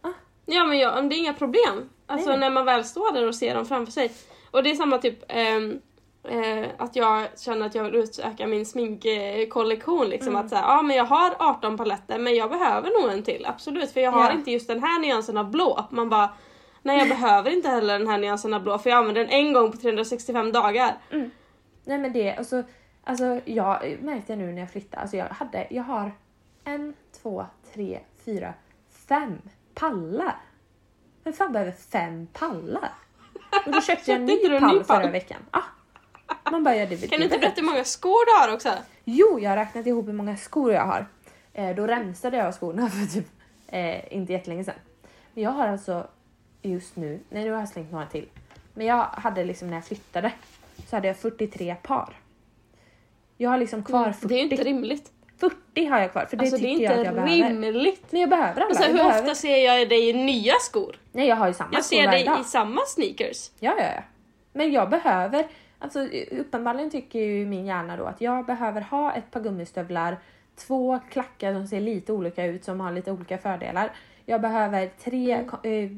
Ah. 0.00 0.12
Ja 0.46 0.64
men 0.64 0.78
ja, 0.78 1.00
det 1.02 1.14
är 1.14 1.18
inga 1.18 1.34
problem. 1.34 1.88
Alltså 2.06 2.30
Nej. 2.30 2.38
när 2.38 2.50
man 2.50 2.64
väl 2.64 2.84
står 2.84 3.12
där 3.14 3.28
och 3.28 3.34
ser 3.34 3.54
dem 3.54 3.66
framför 3.66 3.92
sig. 3.92 4.12
Och 4.50 4.62
det 4.62 4.70
är 4.70 4.74
samma 4.74 4.98
typ 4.98 5.24
ehm, 5.28 5.80
eh, 6.24 6.68
att 6.78 6.96
jag 6.96 7.26
känner 7.38 7.66
att 7.66 7.74
jag 7.74 7.84
vill 7.84 7.94
utöka 7.94 8.46
min 8.46 8.66
sminkkollektion. 8.66 10.06
Liksom 10.08 10.28
Mm. 10.28 10.44
att 10.44 10.50
säga, 10.50 10.60
ja 10.62 10.82
men 10.82 10.96
jag 10.96 11.04
har 11.04 11.34
18 11.38 11.76
paletter 11.76 12.18
men 12.18 12.34
jag 12.34 12.50
behöver 12.50 13.02
nog 13.02 13.12
en 13.12 13.22
till. 13.22 13.46
Absolut, 13.46 13.90
för 13.90 14.00
jag 14.00 14.10
har 14.12 14.24
Ja. 14.24 14.32
inte 14.32 14.50
just 14.50 14.68
den 14.68 14.82
här 14.82 14.98
nyansen 15.00 15.36
av 15.36 15.50
blå. 15.50 15.86
Man 15.90 16.08
bara, 16.08 16.30
nej 16.82 16.98
jag 16.98 17.08
behöver 17.08 17.50
inte 17.50 17.68
heller 17.68 17.98
den 17.98 18.08
här 18.08 18.18
nyansen 18.18 18.54
av 18.54 18.62
blå 18.62 18.78
för 18.78 18.90
jag 18.90 18.96
använder 18.98 19.20
den 19.20 19.30
en 19.30 19.52
gång 19.52 19.70
på 19.72 19.76
365 19.76 20.52
dagar. 20.52 20.94
Nej 21.84 21.98
men 21.98 22.12
det, 22.12 22.38
och 22.38 22.46
så, 22.46 22.62
alltså 23.04 23.40
jag 23.44 23.98
märkte 24.02 24.36
nu 24.36 24.52
när 24.52 24.60
jag 24.60 24.70
flyttade, 24.70 25.02
alltså 25.02 25.16
jag 25.16 25.26
hade, 25.26 25.66
jag 25.70 25.82
har 25.82 26.12
en, 26.64 26.94
två, 27.22 27.46
tre, 27.74 28.00
fyra, 28.24 28.54
fem 29.08 29.38
pallar. 29.74 30.36
Vem 31.24 31.32
fan 31.32 31.52
behöver 31.52 31.72
fem 31.72 32.26
pallar? 32.32 32.92
Och 33.66 33.72
då 33.72 33.80
köpte 33.80 34.10
jag 34.10 34.20
en 34.20 34.26
ny 34.26 34.44
en 34.44 34.52
ny 34.52 34.60
pall 34.60 34.84
förra 34.84 35.00
pall? 35.00 35.10
veckan. 35.10 35.38
Ah, 35.50 35.60
Man 36.50 36.64
bara, 36.64 36.76
ja, 36.76 36.86
det, 36.86 37.10
Kan 37.10 37.18
du 37.18 37.24
inte 37.24 37.38
berätta 37.38 37.60
hur 37.60 37.68
många 37.68 37.84
skor 37.84 38.26
du 38.26 38.46
har 38.46 38.54
också? 38.54 38.68
Jo, 39.04 39.38
jag 39.40 39.50
har 39.50 39.56
räknat 39.56 39.86
ihop 39.86 40.08
hur 40.08 40.12
många 40.12 40.36
skor 40.36 40.72
jag 40.72 40.86
har. 40.86 41.06
Eh, 41.52 41.76
då 41.76 41.86
rensade 41.86 42.36
jag 42.36 42.54
skorna 42.54 42.90
för 42.90 43.06
typ 43.06 43.26
eh, 43.68 44.16
inte 44.16 44.32
jättelänge 44.32 44.64
sedan. 44.64 44.74
Men 45.34 45.44
jag 45.44 45.50
har 45.50 45.68
alltså 45.68 46.06
just 46.62 46.96
nu, 46.96 47.20
nej 47.28 47.44
nu 47.44 47.50
har 47.52 47.58
jag 47.60 47.68
slängt 47.68 47.92
några 47.92 48.06
till. 48.06 48.28
Men 48.74 48.86
jag 48.86 49.04
hade 49.04 49.44
liksom 49.44 49.68
när 49.68 49.74
jag 49.74 49.84
flyttade 49.84 50.32
så 50.88 50.96
hade 50.96 51.08
jag 51.08 51.16
43 51.16 51.74
par. 51.82 52.16
Jag 53.36 53.50
har 53.50 53.58
liksom 53.58 53.82
kvar 53.84 54.12
40. 54.12 54.26
Det 54.26 54.34
är 54.34 54.42
inte 54.42 54.56
rimligt. 54.56 55.12
40 55.40 55.86
har 55.86 56.00
jag 56.00 56.12
kvar 56.12 56.26
för 56.26 56.36
det 56.36 56.42
Alltså 56.42 56.56
det 56.56 56.62
tycker 56.62 56.80
är 56.80 56.84
jag 56.84 56.92
att 56.92 56.98
jag 56.98 57.06
inte 57.06 57.22
behöver. 57.22 57.48
rimligt. 57.48 58.06
Men 58.10 58.20
jag 58.20 58.30
behöver 58.30 58.60
alla. 58.60 58.64
Alltså, 58.66 58.82
jag 58.82 58.88
hur 58.88 58.96
behöver... 58.96 59.20
ofta 59.20 59.34
ser 59.34 59.56
jag 59.56 59.88
dig 59.88 60.08
i 60.08 60.12
nya 60.12 60.54
skor? 60.60 60.96
Nej 61.12 61.28
jag 61.28 61.36
har 61.36 61.48
ju 61.48 61.54
samma 61.54 61.70
Jag 61.72 61.84
skor 61.84 61.96
ser 61.96 62.06
varje 62.06 62.30
dig 62.30 62.40
i 62.40 62.44
samma 62.44 62.80
sneakers. 62.86 63.50
Ja, 63.58 63.74
ja, 63.78 63.84
ja. 63.84 64.02
Men 64.52 64.72
jag 64.72 64.90
behöver, 64.90 65.46
alltså 65.82 66.00
uppenbarligen 66.30 66.90
tycker 66.90 67.18
ju 67.18 67.46
min 67.46 67.66
hjärna 67.66 67.96
då 67.96 68.04
att 68.04 68.20
jag 68.20 68.46
behöver 68.46 68.80
ha 68.80 69.12
ett 69.12 69.30
par 69.30 69.40
gummistövlar, 69.40 70.18
två 70.56 71.00
klackar 71.10 71.52
som 71.54 71.66
ser 71.66 71.80
lite 71.80 72.12
olika 72.12 72.44
ut 72.44 72.64
som 72.64 72.80
har 72.80 72.92
lite 72.92 73.12
olika 73.12 73.38
fördelar. 73.38 73.92
Jag 74.26 74.40
behöver 74.40 74.86
tre 75.04 75.32
Mm. 75.32 75.48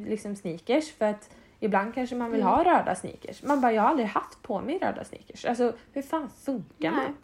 eh, 0.02 0.08
liksom 0.10 0.36
sneakers 0.36 0.92
för 0.92 1.04
att 1.04 1.30
ibland 1.60 1.94
kanske 1.94 2.16
man 2.16 2.30
vill 2.30 2.40
Mm. 2.40 2.52
ha 2.52 2.64
röda 2.64 2.94
sneakers. 2.94 3.42
Man 3.42 3.60
bara, 3.60 3.72
jag 3.72 3.82
har 3.82 3.88
aldrig 3.88 4.08
haft 4.08 4.42
på 4.42 4.60
mig 4.60 4.78
röda 4.78 5.04
sneakers. 5.04 5.44
Alltså 5.44 5.72
hur 5.92 6.02
fan 6.02 6.30
funkar 6.44 6.90
Nej. 6.90 7.04
man? 7.04 7.16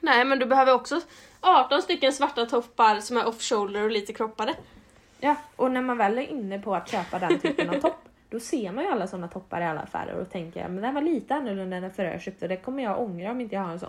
Nej 0.00 0.24
men 0.24 0.38
du 0.38 0.46
behöver 0.46 0.74
också 0.74 1.00
18 1.40 1.82
stycken 1.82 2.12
svarta 2.12 2.46
toppar 2.46 3.00
som 3.00 3.16
är 3.16 3.26
off-shoulder 3.28 3.82
och 3.84 3.90
lite 3.90 4.12
kroppade. 4.12 4.54
Ja, 5.20 5.36
och 5.56 5.70
när 5.70 5.82
man 5.82 5.98
väl 5.98 6.18
är 6.18 6.22
inne 6.22 6.58
på 6.58 6.74
att 6.74 6.88
köpa 6.90 7.18
den 7.18 7.38
typen 7.40 7.70
av 7.70 7.74
topp 7.80 8.08
då 8.30 8.40
ser 8.40 8.72
man 8.72 8.84
ju 8.84 8.90
alla 8.90 9.06
sådana 9.06 9.28
toppar 9.28 9.60
i 9.60 9.64
alla 9.64 9.80
affärer 9.80 10.14
och 10.14 10.30
tänker 10.30 10.68
men 10.68 10.82
den 10.82 10.94
var 10.94 11.02
lite 11.02 11.34
annorlunda 11.34 11.76
än 11.76 11.82
den 11.82 11.92
förra 11.92 12.12
jag 12.12 12.22
köpte 12.22 12.48
det 12.48 12.56
kommer 12.56 12.82
jag 12.82 13.00
ångra 13.00 13.30
om 13.30 13.40
inte 13.40 13.54
jag 13.54 13.62
har 13.62 13.72
en 13.72 13.80
sån. 13.80 13.88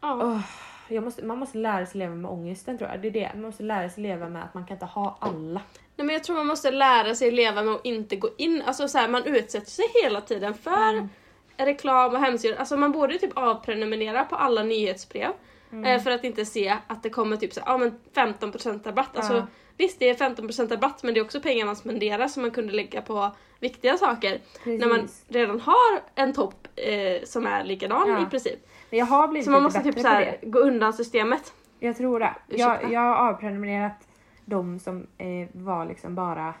Ja. 0.00 0.18
Åh, 0.22 0.40
jag 0.88 1.04
måste, 1.04 1.24
man 1.24 1.38
måste 1.38 1.58
lära 1.58 1.86
sig 1.86 1.98
leva 1.98 2.14
med 2.14 2.30
ångesten 2.30 2.78
tror 2.78 2.90
jag. 2.90 3.00
Det 3.00 3.08
är 3.08 3.12
det. 3.12 3.30
Man 3.34 3.42
måste 3.42 3.62
lära 3.62 3.88
sig 3.90 4.02
leva 4.02 4.28
med 4.28 4.44
att 4.44 4.54
man 4.54 4.66
kan 4.66 4.74
inte 4.74 4.86
ha 4.86 5.16
alla. 5.20 5.60
Nej, 5.96 6.06
men 6.06 6.08
jag 6.08 6.24
tror 6.24 6.36
man 6.36 6.46
måste 6.46 6.70
lära 6.70 7.14
sig 7.14 7.30
leva 7.30 7.62
med 7.62 7.74
att 7.74 7.84
inte 7.84 8.16
gå 8.16 8.28
in, 8.38 8.62
alltså 8.66 8.88
så 8.88 8.98
här, 8.98 9.08
man 9.08 9.24
utsätter 9.24 9.70
sig 9.70 9.84
hela 10.02 10.20
tiden 10.20 10.54
för 10.54 10.94
Mm. 10.94 11.08
reklam 11.56 12.14
och 12.14 12.20
hemsidor. 12.20 12.56
Alltså 12.56 12.76
man 12.76 12.92
borde 12.92 13.18
typ 13.18 13.36
avprenumerera 13.38 14.24
på 14.24 14.36
alla 14.36 14.62
nyhetsbrev 14.62 15.30
Mm. 15.72 15.84
eh, 15.84 16.02
för 16.02 16.10
att 16.10 16.24
inte 16.24 16.44
se 16.44 16.76
att 16.86 17.02
det 17.02 17.10
kommer 17.10 17.36
typ 17.36 17.52
så 17.52 17.60
ja 17.66 17.78
men 17.78 17.98
15% 18.14 18.86
rabatt. 18.86 19.16
Alltså, 19.16 19.34
Ja. 19.34 19.46
Visst 19.78 19.98
det 19.98 20.08
är 20.08 20.14
15% 20.14 20.70
rabatt 20.70 21.02
men 21.02 21.14
det 21.14 21.20
är 21.20 21.24
också 21.24 21.40
pengar 21.40 21.66
man 21.66 21.76
spenderar 21.76 22.28
som 22.28 22.42
man 22.42 22.50
kunde 22.50 22.72
lägga 22.72 23.02
på 23.02 23.30
viktiga 23.60 23.98
saker. 23.98 24.40
När 24.64 24.86
man 24.88 25.00
Precis. 25.00 25.24
redan 25.28 25.60
har 25.60 26.00
en 26.14 26.32
topp 26.32 26.68
eh, 26.76 27.24
som 27.24 27.46
är 27.46 27.64
likadan 27.64 28.08
Ja. 28.08 28.22
i 28.22 28.26
princip. 28.30 28.68
Men 28.90 28.98
jag 28.98 29.06
har 29.06 29.28
blivit 29.28 29.44
Så 29.44 29.50
man 29.50 29.62
måste 29.62 29.82
typ 29.82 29.98
så 29.98 30.08
här, 30.08 30.38
gå 30.42 30.58
undan 30.58 30.92
systemet. 30.92 31.52
Jag 31.80 31.96
tror 31.96 32.20
det. 32.20 32.34
Ursäkta? 32.48 32.82
Jag, 32.82 32.92
jag 32.92 33.00
har 33.00 33.28
avprenumererat 33.28 34.08
de 34.44 34.78
som 34.78 35.06
eh, 35.18 35.48
var 35.52 35.86
liksom 35.86 36.14
bara 36.14 36.54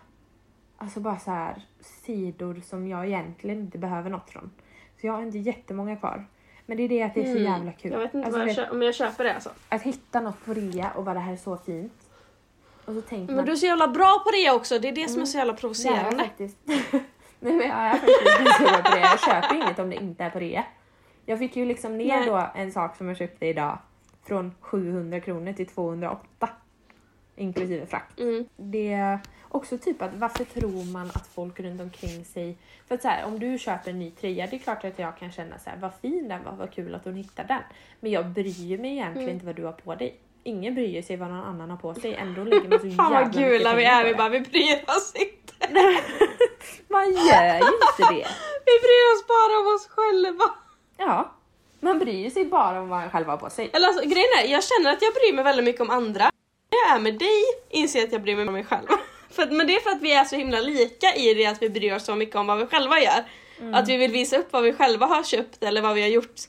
Alltså 0.78 1.00
bara 1.00 1.18
så 1.18 1.30
här 1.30 1.62
sidor 1.80 2.60
som 2.64 2.88
jag 2.88 3.06
egentligen 3.06 3.58
inte 3.60 3.78
behöver 3.78 4.10
något 4.10 4.30
från. 4.30 4.50
Så 5.00 5.06
jag 5.06 5.12
har 5.12 5.22
inte 5.22 5.38
jättemånga 5.38 5.96
kvar. 5.96 6.26
Men 6.66 6.76
det 6.76 6.82
är 6.82 6.88
det 6.88 7.02
att 7.02 7.14
det 7.14 7.20
är 7.20 7.24
så 7.24 7.30
Mm. 7.38 7.52
jävla 7.52 7.72
kul. 7.72 7.92
Jag 7.92 7.98
vet 7.98 8.14
inte 8.14 8.26
alltså, 8.26 8.40
vad 8.40 8.48
jag 8.48 8.56
kö- 8.56 8.70
om 8.70 8.82
jag 8.82 8.94
köper 8.94 9.24
det 9.24 9.34
alltså. 9.34 9.50
att 9.68 9.82
hitta 9.82 10.20
något 10.20 10.44
på 10.44 10.54
rea 10.54 10.90
och 10.90 11.04
bara 11.04 11.14
det 11.14 11.20
här 11.20 11.32
är 11.32 11.36
så 11.36 11.56
fint. 11.56 11.92
Och 12.84 12.94
så 12.94 13.00
tänker 13.00 13.26
Men 13.26 13.36
man 13.36 13.44
du 13.44 13.52
är 13.52 13.56
så 13.56 13.66
jävla 13.66 13.88
bra 13.88 14.22
på 14.24 14.30
det 14.30 14.50
också, 14.50 14.78
det 14.78 14.88
är 14.88 14.92
det 14.92 15.04
som 15.08 15.12
är 15.14 15.16
Mm. 15.16 15.26
så 15.26 15.38
jävla 15.38 15.52
Det 15.52 15.58
provocerande. 15.60 16.16
faktiskt. 16.24 16.56
Nej 17.40 17.52
men 17.52 17.60
jag 17.68 17.76
är 17.78 17.90
faktiskt 17.92 18.38
inte 18.40 18.52
så 18.52 18.62
bra 18.64 18.82
på 18.82 18.90
det. 18.96 19.00
Jag 19.00 19.20
köper 19.20 19.54
inget 19.54 19.78
om 19.78 19.90
det 19.90 19.96
inte 19.96 20.24
är 20.24 20.30
på 20.30 20.38
rea. 20.38 20.64
Jag 21.26 21.38
fick 21.38 21.56
ju 21.56 21.64
liksom 21.64 21.98
ner 21.98 22.16
Nej. 22.18 22.26
då 22.26 22.46
en 22.54 22.72
sak 22.72 22.96
som 22.96 23.08
jag 23.08 23.16
köpte 23.16 23.46
idag 23.46 23.78
från 24.26 24.54
700 24.60 25.20
kronor 25.20 25.52
till 25.52 25.66
208. 25.66 26.48
Inklusive 27.36 27.86
frakt. 27.86 28.20
Mm. 28.20 28.44
Det 28.56 29.18
också 29.48 29.78
typ 29.78 30.02
att 30.02 30.14
varför 30.14 30.44
tror 30.44 30.92
man 30.92 31.10
att 31.14 31.26
folk 31.34 31.60
runt 31.60 31.80
omkring 31.80 32.24
sig... 32.24 32.56
För 32.88 32.94
att 32.94 33.02
så 33.02 33.08
här, 33.08 33.24
om 33.24 33.38
du 33.38 33.58
köper 33.58 33.90
en 33.90 33.98
ny 33.98 34.10
tröja, 34.10 34.46
det 34.46 34.56
är 34.56 34.60
klart 34.60 34.84
att 34.84 34.98
jag 34.98 35.18
kan 35.18 35.32
känna 35.32 35.58
så 35.58 35.70
här, 35.70 35.76
vad 35.76 35.90
fin 36.02 36.28
den 36.28 36.44
var, 36.44 36.52
vad 36.52 36.72
kul 36.74 36.94
att 36.94 37.04
hon 37.04 37.14
hittade 37.14 37.48
den. 37.48 37.62
Men 38.00 38.10
jag 38.12 38.26
bryr 38.26 38.78
mig 38.78 38.90
egentligen 38.92 39.28
Mm. 39.28 39.34
inte 39.34 39.46
vad 39.46 39.56
du 39.56 39.64
har 39.64 39.72
på 39.72 39.94
dig. 39.94 40.16
Ingen 40.42 40.74
bryr 40.74 41.02
sig 41.02 41.16
vad 41.16 41.28
någon 41.28 41.44
annan 41.44 41.70
har 41.70 41.76
på 41.76 41.94
sig, 41.94 42.14
ändå 42.14 42.44
lägger 42.44 42.68
man 42.68 42.78
så 42.80 42.90
Fan 42.96 43.12
jävla 43.12 43.20
vad 43.20 43.26
mycket 43.26 43.40
gula 43.42 43.74
vi 43.74 43.84
är, 43.84 44.04
vi 44.04 44.14
bara 44.14 44.28
vi 44.28 44.40
bryr 44.40 44.82
oss 44.86 45.12
inte. 45.14 45.52
Man 46.88 47.04
gör 47.12 47.54
ju 47.54 47.58
inte 47.58 48.14
det. 48.14 48.26
Vi 48.68 48.74
bryr 48.84 49.04
oss 49.14 49.26
bara 49.28 49.60
om 49.60 49.74
oss 49.74 49.88
själva. 49.88 50.44
Ja, 50.96 51.32
man 51.80 51.98
bryr 51.98 52.30
sig 52.30 52.44
bara 52.44 52.80
om 52.80 52.88
vad 52.88 53.00
man 53.00 53.10
själv 53.10 53.26
har 53.26 53.36
på 53.36 53.50
sig. 53.50 53.70
Eller 53.72 53.86
alltså 53.88 54.02
grejen 54.02 54.26
är, 54.42 54.48
jag 54.52 54.64
känner 54.64 54.92
att 54.92 55.02
jag 55.02 55.14
bryr 55.14 55.34
mig 55.34 55.44
väldigt 55.44 55.64
mycket 55.64 55.80
om 55.80 55.90
andra. 55.90 56.24
När 56.70 56.78
jag 56.88 56.96
är 56.96 57.00
med 57.00 57.18
dig 57.18 57.42
inser 57.70 57.98
jag 57.98 58.06
att 58.06 58.12
jag 58.12 58.22
bryr 58.22 58.36
mig 58.36 58.46
om 58.46 58.52
mig 58.52 58.64
själv. 58.64 58.86
För 59.36 59.46
men 59.46 59.66
det 59.66 59.76
är 59.76 59.80
för 59.80 59.90
att 59.90 60.02
vi 60.02 60.12
är 60.12 60.24
så 60.24 60.36
himla 60.36 60.60
lika 60.60 61.14
i 61.14 61.34
det 61.34 61.46
att 61.46 61.62
vi 61.62 61.70
bryr 61.70 61.94
oss 61.94 62.04
så 62.04 62.14
mycket 62.14 62.36
om 62.36 62.46
vad 62.46 62.58
vi 62.58 62.66
själva 62.66 63.00
gör. 63.00 63.24
Att 63.72 63.88
vi 63.88 63.96
vill 63.96 64.12
visa 64.12 64.36
upp 64.36 64.52
vad 64.52 64.62
vi 64.62 64.72
själva 64.72 65.06
har 65.06 65.22
köpt 65.22 65.62
eller 65.62 65.82
vad 65.82 65.94
vi 65.94 66.02
har 66.02 66.08
gjort. 66.08 66.40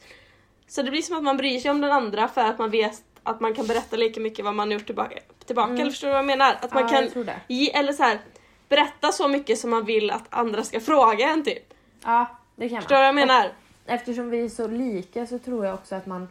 Så 0.68 0.82
det 0.82 0.92
blir 0.92 1.02
som 1.02 1.18
att 1.18 1.24
man 1.24 1.38
bryr 1.38 1.60
sig 1.60 1.72
om 1.72 1.82
den 1.82 1.92
andra 1.92 2.28
för 2.28 2.42
att 2.42 2.60
man 2.60 2.70
vet 2.70 3.04
att 3.24 3.40
man 3.40 3.54
kan 3.54 3.68
berätta 3.68 3.96
lika 3.96 4.20
mycket 4.20 4.46
vad 4.46 4.56
man 4.56 4.68
har 4.68 4.74
gjort 4.74 4.86
tillbaka. 4.86 5.20
tillbaka 5.46 5.74
Eller 5.74 5.92
förstår 5.92 6.08
du 6.08 6.12
vad 6.12 6.20
jag 6.20 6.26
menar? 6.26 6.58
Att 6.62 6.74
man 6.74 6.84
ja, 6.84 6.90
kan 6.90 7.34
ge, 7.48 7.72
eller 7.72 7.94
så 7.94 8.04
här, 8.04 8.20
berätta 8.70 9.12
så 9.12 9.28
mycket 9.28 9.60
som 9.60 9.70
man 9.70 9.86
vill 9.86 10.12
att 10.12 10.24
andra 10.30 10.64
ska 10.64 10.80
fråga 10.80 11.30
en 11.30 11.44
typ. 11.44 11.74
Ja, 12.04 12.38
det 12.56 12.70
kan 12.70 12.76
man. 12.76 12.82
Förstår 12.82 12.96
du 12.96 13.00
vad 13.00 13.08
jag 13.08 13.16
menar? 13.16 13.46
Och 13.86 13.92
eftersom 13.92 14.30
vi 14.30 14.46
är 14.46 14.50
så 14.50 14.68
lika 14.68 15.28
så 15.28 15.40
tror 15.40 15.66
jag 15.66 15.74
också 15.74 15.96
att 15.96 16.06
man... 16.06 16.28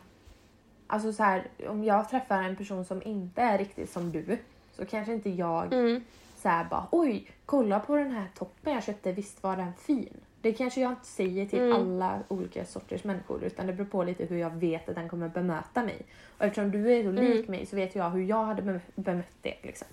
Alltså 0.87 1.12
så 1.12 1.23
här, 1.23 1.47
om 1.69 1.85
jag 1.85 2.11
träffar 2.11 2.42
en 2.42 2.57
person 2.57 2.85
som 2.85 3.03
inte 3.03 3.42
är 3.42 3.59
riktigt 3.59 3.92
som 3.92 4.12
du 4.12 4.38
så 4.77 4.85
kanske 4.85 5.12
inte 5.12 5.31
jag 5.31 5.73
Mm. 5.73 6.05
Så 6.37 6.49
här 6.49 6.64
bara 6.64 6.87
oj, 6.90 7.31
kolla 7.46 7.81
på 7.81 7.96
den 7.96 8.11
här 8.11 8.27
toppen 8.38 8.72
jag 8.72 8.85
köpte, 8.85 9.12
visst 9.12 9.42
var 9.42 9.57
den 9.57 9.72
fin? 9.87 10.16
Det 10.40 10.53
kanske 10.53 10.81
jag 10.81 10.92
inte 10.92 11.07
säger 11.07 11.46
till 11.46 11.59
Mm. 11.61 11.72
alla 11.77 12.18
olika 12.29 12.64
sorters 12.64 13.05
människor 13.05 13.44
utan 13.44 13.66
det 13.66 13.72
beror 13.72 13.87
på 13.87 14.05
lite 14.05 14.25
hur 14.25 14.37
jag 14.38 14.51
vet 14.51 14.88
att 14.88 14.94
den 14.94 15.09
kommer 15.09 15.29
bemöta 15.29 15.83
mig. 15.85 16.03
Och 16.38 16.44
eftersom 16.44 16.70
du 16.70 16.92
är 16.92 17.03
så 17.05 17.11
lik 17.11 17.35
Mm. 17.38 17.51
mig 17.51 17.66
så 17.66 17.77
vet 17.77 17.94
jag 17.94 18.11
hur 18.11 18.22
jag 18.22 18.44
hade 18.44 18.62
bem- 18.62 18.81
bemött 18.94 19.37
det. 19.42 19.55
Liksom. 19.62 19.87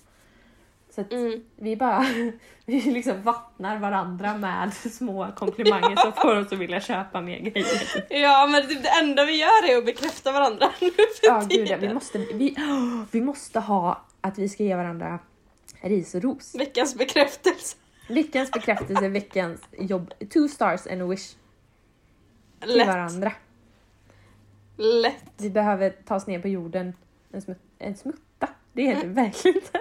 Så 0.89 1.01
att 1.01 1.13
Mm. 1.13 1.43
vi 1.56 1.75
bara 1.75 2.06
vi 2.65 2.82
liksom 2.82 3.21
vattnar 3.21 3.79
varandra 3.79 4.38
med 4.38 4.73
små 4.73 5.27
komplimanger 5.36 5.95
som 5.95 6.13
får 6.13 6.36
oss 6.39 6.51
att 6.53 6.60
vilja 6.60 6.82
köpa 6.82 7.21
mer 7.21 7.39
grejer. 7.39 8.06
Ja 8.10 8.47
men 8.51 8.67
typ 8.67 8.84
det 8.84 8.89
enda 9.01 9.25
vi 9.25 9.39
gör 9.41 9.69
är 9.73 9.77
att 9.77 9.86
bekräfta 9.86 10.32
varandra 10.32 10.69
nu 10.82 10.89
för 10.91 11.27
Ja, 11.27 11.39
gud, 11.49 11.60
ja, 11.62 11.65
tiden. 11.65 11.79
vi, 11.79 11.93
måste, 11.93 12.17
vi, 12.17 12.56
vi 13.12 13.21
måste 13.21 13.60
ha 13.60 14.01
att 14.21 14.38
vi 14.38 14.49
ska 14.49 14.63
ge 14.63 14.75
varandra 14.75 15.19
ris 15.83 16.15
och 16.15 16.21
ros. 16.23 16.55
Veckans 16.55 16.95
bekräftelse. 16.95 17.77
Veckans 18.09 18.51
bekräftelse, 18.51 19.09
veckans 19.09 19.61
jobb. 19.79 20.13
Two 20.33 20.47
stars 20.47 20.87
and 20.87 21.01
a 21.01 21.05
wish 21.05 21.33
till 22.59 22.77
Lätt. 22.77 22.87
varandra. 22.87 23.31
Lätt. 24.77 25.23
Vi 25.37 25.49
behöver 25.49 25.89
ta 25.89 26.15
oss 26.15 26.27
ner 26.27 26.39
på 26.39 26.47
jorden. 26.47 26.93
En, 27.31 27.41
smut, 27.41 27.57
en 27.79 27.95
smutta? 27.97 28.47
Det 28.73 28.81
heter 28.83 29.01
det 29.07 29.13
verkligen 29.13 29.57
inte. 29.57 29.79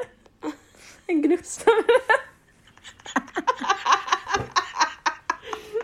En 1.06 1.22
gnutta. 1.22 1.70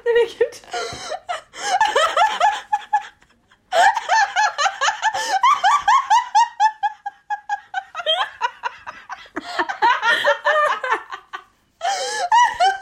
Nej 0.04 0.14
men 0.14 0.38
gud. 0.38 0.54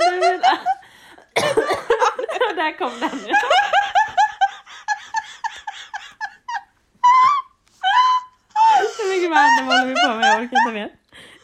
Nej, 0.00 0.18
men, 0.20 0.40
Där 2.56 2.78
kom 2.78 3.00
den. 3.00 3.10
Hur 8.98 9.08
mycket 9.14 9.30
värden 9.30 9.64
håller 9.66 9.86
vi 9.86 9.94
på 9.94 10.14
med? 10.14 10.26
Jag 10.26 10.42
orkar 10.42 10.56
inte 10.60 10.72
mer. 10.72 10.90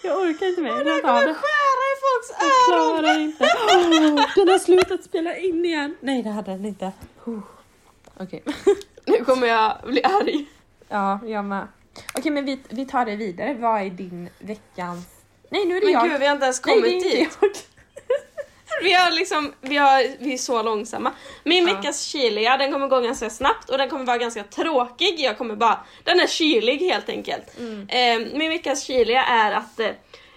Jag 0.03 0.19
orkar 0.21 0.47
inte 0.47 0.61
mer. 0.63 0.71
Jag 0.71 0.87
Jag 0.87 1.03
tar 1.03 1.09
kommer 1.09 1.27
det. 1.27 1.35
skära 1.35 1.85
i 1.93 1.97
folks 2.05 2.29
Jag 2.41 2.79
öron. 2.79 2.99
klarar 3.03 3.19
inte. 3.19 3.45
Åh, 3.69 4.27
den 4.37 4.49
har 4.49 4.59
slutat 4.59 5.05
spela 5.05 5.37
in 5.37 5.65
igen. 5.65 5.97
Nej, 6.01 6.23
det 6.23 6.31
hade 6.31 6.51
den 6.51 6.62
inte. 6.73 6.93
Okej. 8.21 8.43
Nu 9.07 9.25
kommer 9.25 9.47
jag 9.47 9.79
bli 9.87 10.03
arg. 10.05 10.47
Ja, 10.89 11.19
jag 11.27 11.45
med. 11.45 11.69
Okej, 12.15 12.33
men 12.33 12.45
vi, 12.45 12.61
vi 12.69 12.87
tar 12.87 13.05
det 13.05 13.17
vidare. 13.17 13.55
Vad 13.55 13.81
är 13.83 13.91
din 13.91 14.29
veckans... 14.39 15.07
Nej, 15.51 15.65
nu 15.65 15.77
är 15.77 15.81
det 15.81 15.87
Men 15.87 15.93
jag. 15.95 16.11
gud 16.11 16.21
vi 16.21 16.27
har 16.27 16.35
inte 16.35 16.45
ens 16.45 16.67
Nej, 16.67 16.75
kommit 16.77 16.91
det 17.03 17.09
är 17.17 17.21
inte 17.21 17.41
dit. 17.41 17.41
jag. 17.43 17.51
Vi, 18.83 18.93
har 18.93 19.11
liksom, 19.11 19.53
vi, 19.61 19.77
har, 19.77 20.17
vi 20.25 20.33
är 20.35 20.39
så 20.39 20.63
långsamma. 20.63 21.13
Min 21.45 21.67
Ja. 21.69 21.75
veckas 21.75 22.03
kyliga 22.03 22.57
den 22.57 22.73
kommer 22.73 22.89
gå 22.89 23.01
ganska 23.01 23.31
snabbt 23.31 23.71
och 23.71 23.79
den 23.79 23.91
kommer 23.91 24.05
vara 24.05 24.19
ganska 24.19 24.45
tråkig. 24.45 25.15
Jag 25.21 25.39
kommer 25.39 25.57
bara, 25.57 25.81
den 26.05 26.21
är 26.21 26.27
kylig 26.27 26.79
helt 26.79 27.09
enkelt. 27.09 27.59
Eh, 27.89 28.19
min 28.39 28.49
veckas 28.49 28.83
kyliga 28.85 29.25
är 29.25 29.53
att 29.53 29.81
eh, 29.81 29.89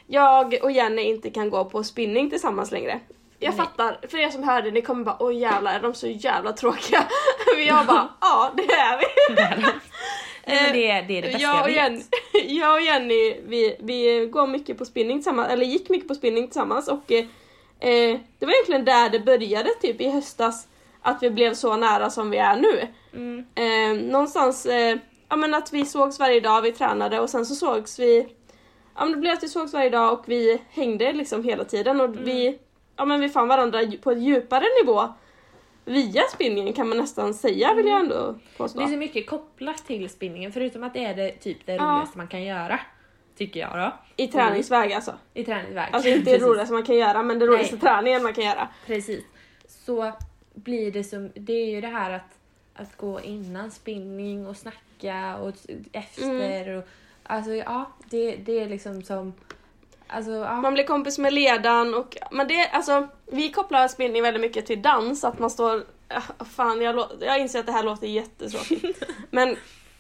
jag 0.08 0.56
och 0.64 0.72
Jenny 0.72 1.02
inte 1.02 1.30
kan 1.30 1.50
gå 1.50 1.66
på 1.66 1.84
spinning 1.84 2.30
tillsammans 2.30 2.72
längre. 2.72 3.00
Jag 3.46 3.56
Nej. 3.58 3.66
fattar, 3.66 3.98
för 4.10 4.18
er 4.18 4.30
som 4.30 4.44
hörde, 4.44 4.72
ni 4.72 4.82
kommer 4.82 5.04
bara 5.06 5.18
åh 5.20 5.36
jävlar 5.36 5.74
är 5.74 5.80
de 5.80 5.94
så 5.94 6.08
jävla 6.08 6.54
tråkiga? 6.54 7.04
Men 7.56 7.66
jag 7.66 7.86
bara 7.86 8.10
ja 8.22 8.52
det 8.58 8.64
är 8.74 8.98
vi. 9.00 9.06
Det, 10.48 10.52
är- 10.90 11.04
det 11.08 11.18
är 11.18 11.22
det 11.22 11.22
bästa 11.22 11.40
jag, 11.40 11.62
och 11.64 11.70
jag 11.70 11.76
Jenny, 11.76 11.98
vet. 12.34 12.52
jag 12.52 12.74
och 12.74 12.82
Jenny 12.82 13.36
vi, 13.48 13.76
vi 13.80 14.26
går 14.32 14.48
mycket 14.48 14.78
på 14.78 14.86
spinning 14.86 15.18
tillsammans, 15.18 15.50
eller 15.50 15.66
gick 15.66 15.90
mycket 15.90 16.08
på 16.08 16.16
spinning 16.16 16.48
tillsammans 16.48 16.88
och 16.88 17.12
eh, 17.12 17.20
eh, 17.80 18.20
det 18.40 18.46
var 18.46 18.54
egentligen 18.54 18.86
där 18.86 19.10
det 19.10 19.20
började 19.20 19.70
typ 19.82 20.02
i 20.02 20.10
höstas 20.10 20.68
att 21.02 21.24
vi 21.24 21.30
blev 21.30 21.54
så 21.54 21.76
nära 21.78 22.10
som 22.10 22.30
vi 22.30 22.38
är 22.38 22.56
nu. 22.56 22.88
Mm. 23.14 23.46
Eh, 23.56 24.04
någonstans, 24.12 24.66
eh, 24.66 24.98
ja 25.30 25.36
men 25.36 25.54
att 25.54 25.74
vi 25.74 25.86
sågs 25.86 26.20
varje 26.20 26.40
dag, 26.40 26.62
vi 26.62 26.72
tränade 26.72 27.20
och 27.20 27.30
sen 27.30 27.46
så 27.46 27.56
sågs 27.56 28.00
vi, 28.00 28.28
ja 28.96 29.02
men 29.06 29.12
det 29.12 29.18
blev 29.18 29.34
att 29.34 29.44
vi 29.44 29.48
sågs 29.48 29.74
varje 29.74 29.90
dag 29.90 30.14
och 30.14 30.24
vi 30.26 30.62
hängde 30.70 31.14
liksom 31.14 31.44
hela 31.44 31.64
tiden 31.64 32.02
och 32.02 32.16
vi, 32.28 32.60
ja 32.96 33.06
men 33.06 33.20
vi 33.20 33.30
fann 33.30 33.48
varandra 33.48 33.80
på 34.02 34.12
ett 34.12 34.20
djupare 34.22 34.66
nivå 34.84 35.14
via 35.86 36.22
spinningen 36.34 36.74
kan 36.74 36.90
man 36.90 36.98
nästan 36.98 37.34
säga 37.34 37.74
vill 37.74 37.86
jag 37.88 38.00
ändå 38.00 38.36
påstå. 38.58 38.80
Det 38.80 38.86
är 38.86 38.90
så 38.90 38.98
mycket 38.98 39.28
kopplat 39.30 39.78
till 39.88 40.10
spinningen 40.10 40.52
förutom 40.52 40.84
att 40.84 40.94
det 40.94 41.06
är 41.06 41.16
det, 41.16 41.32
typ 41.32 41.58
det 41.66 41.76
Ja. 41.76 41.84
roligaste 41.84 42.18
man 42.18 42.28
kan 42.28 42.44
göra. 42.44 42.80
Tycker 43.38 43.60
jag 43.60 43.72
då. 43.74 43.94
I 44.16 44.28
träningsväg 44.28 44.94
alltså. 44.94 45.14
I 45.34 45.44
träningsväg. 45.44 45.90
Alltså 45.92 46.10
inte 46.10 46.32
det 46.32 46.46
roligaste 46.46 46.74
man 46.74 46.84
kan 46.84 46.96
göra 46.96 47.24
men 47.24 47.40
det 47.40 47.46
roligaste 47.46 47.76
Nej. 47.76 47.82
träningen 47.82 48.24
man 48.24 48.34
kan 48.34 48.44
göra. 48.44 48.68
Precis. 48.86 49.24
Så 49.68 50.12
blir 50.54 50.92
det 50.92 51.04
som, 51.04 51.32
det 51.36 51.54
är 51.54 51.66
ju 51.70 51.82
det 51.82 51.88
här 51.88 52.12
att, 52.12 52.38
att 52.76 52.98
gå 52.98 53.22
innan 53.22 53.72
spinning 53.72 54.48
och 54.48 54.58
snacka 54.58 55.38
och 55.38 55.54
efter 55.92 56.24
Mm. 56.24 56.78
och 56.78 56.84
alltså 57.24 57.52
ja, 57.52 57.92
det, 58.10 58.36
det 58.36 58.60
är 58.60 58.70
liksom 58.70 59.02
som 59.04 59.34
Alltså 60.16 60.32
ja. 60.32 60.62
Man 60.62 60.74
blir 60.74 60.84
kompis 60.84 61.18
med 61.18 61.34
ledaren 61.34 61.94
och 61.94 62.18
men 62.32 62.48
det, 62.48 62.68
alltså, 62.70 63.08
vi 63.32 63.52
kopplar 63.52 63.88
spinning 63.88 64.22
väldigt 64.24 64.42
mycket 64.42 64.66
till 64.66 64.82
dans, 64.82 65.24
att 65.24 65.40
man 65.40 65.50
står... 65.50 65.84
ah, 66.08 66.46
Fan, 66.56 66.82
jag, 66.82 67.06
jag 67.22 67.40
inser 67.40 67.60
att 67.60 67.66
det 67.66 67.72
här 67.72 67.84
låter 67.84 68.08
jättetråkigt. 68.08 69.04
men 69.32 69.56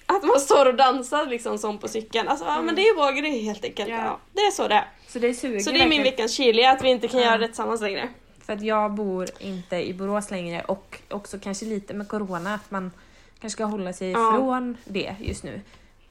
att 0.05 0.23
man 0.23 0.39
står 0.39 0.65
och 0.65 0.75
dansar 0.75 1.25
liksom 1.25 1.57
som 1.57 1.77
på 1.77 1.87
cykeln. 1.87 2.27
Alltså, 2.27 2.45
ja, 2.45 2.61
men 2.61 2.75
det 2.75 2.81
är 2.81 2.95
vår 2.95 3.11
grej 3.21 3.43
helt 3.43 3.65
enkelt. 3.65 3.89
Ja. 3.89 3.95
Ja. 3.95 4.19
det 4.33 4.41
är 4.41 4.51
så 4.51 4.67
det 4.67 4.75
är. 4.75 4.87
Så 5.07 5.19
det 5.19 5.33
suger 5.33 5.59
Så 5.59 5.71
det 5.71 5.81
är 5.81 5.89
min 5.89 6.03
veckans 6.03 6.31
chili, 6.33 6.63
att 6.65 6.83
vi 6.83 6.89
inte 6.89 7.07
kan 7.07 7.19
Ja. 7.19 7.25
göra 7.25 7.37
det 7.37 7.47
tillsammans 7.47 7.81
längre. 7.81 8.09
För 8.45 8.53
att 8.53 8.61
jag 8.61 8.91
bor 8.93 9.27
inte 9.39 9.75
i 9.75 9.93
Borås 9.93 10.31
längre 10.31 10.61
och 10.61 11.01
också 11.09 11.39
kanske 11.39 11.65
lite 11.65 11.93
med 11.93 12.07
corona 12.07 12.53
att 12.53 12.71
man 12.71 12.91
kanske 13.39 13.55
ska 13.55 13.63
hålla 13.65 13.93
sig 13.93 14.11
Ja. 14.11 14.33
ifrån 14.35 14.77
det 14.85 15.15
just 15.19 15.43
nu. 15.43 15.61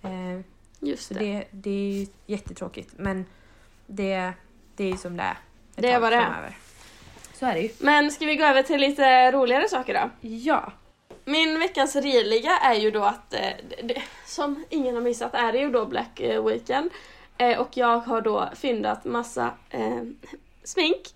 Eh, 0.02 0.40
Just 0.80 1.08
så 1.08 1.14
det. 1.14 1.20
det, 1.20 1.44
det 1.50 1.70
är 1.70 1.92
ju 2.00 2.06
jättetråkigt 2.26 2.90
men 2.96 3.24
det, 3.86 4.32
det 4.76 4.84
är 4.84 4.88
ju 4.88 4.96
som 4.96 5.16
det 5.16 5.22
är. 5.22 5.36
Det 5.74 5.90
är 5.90 6.00
vad 6.00 6.12
det 6.12 6.16
är. 6.16 6.56
Så 7.32 7.46
är 7.46 7.54
det 7.54 7.60
ju. 7.60 7.70
Men 7.78 8.10
ska 8.10 8.26
vi 8.26 8.36
gå 8.36 8.44
över 8.44 8.62
till 8.62 8.80
lite 8.80 9.32
roligare 9.32 9.68
saker 9.68 9.94
då? 9.94 10.28
Ja. 10.28 10.72
Min 11.24 11.58
veckans 11.58 11.96
roliga 11.96 12.58
är 12.58 12.74
ju 12.74 12.90
då 12.90 13.02
att, 13.02 13.34
eh, 13.34 13.40
det, 13.82 14.02
som 14.26 14.64
ingen 14.70 14.94
har 14.94 15.02
missat, 15.02 15.34
är 15.34 15.52
det 15.52 15.58
ju 15.58 15.70
då 15.70 15.86
Black 15.86 16.20
eh, 16.20 16.44
Weekend. 16.44 16.90
Eh, 17.38 17.60
och 17.60 17.76
jag 17.76 17.98
har 17.98 18.20
då 18.20 18.48
fyndat 18.54 19.04
massa 19.04 19.50
eh, 19.70 20.02
smink. 20.64 21.14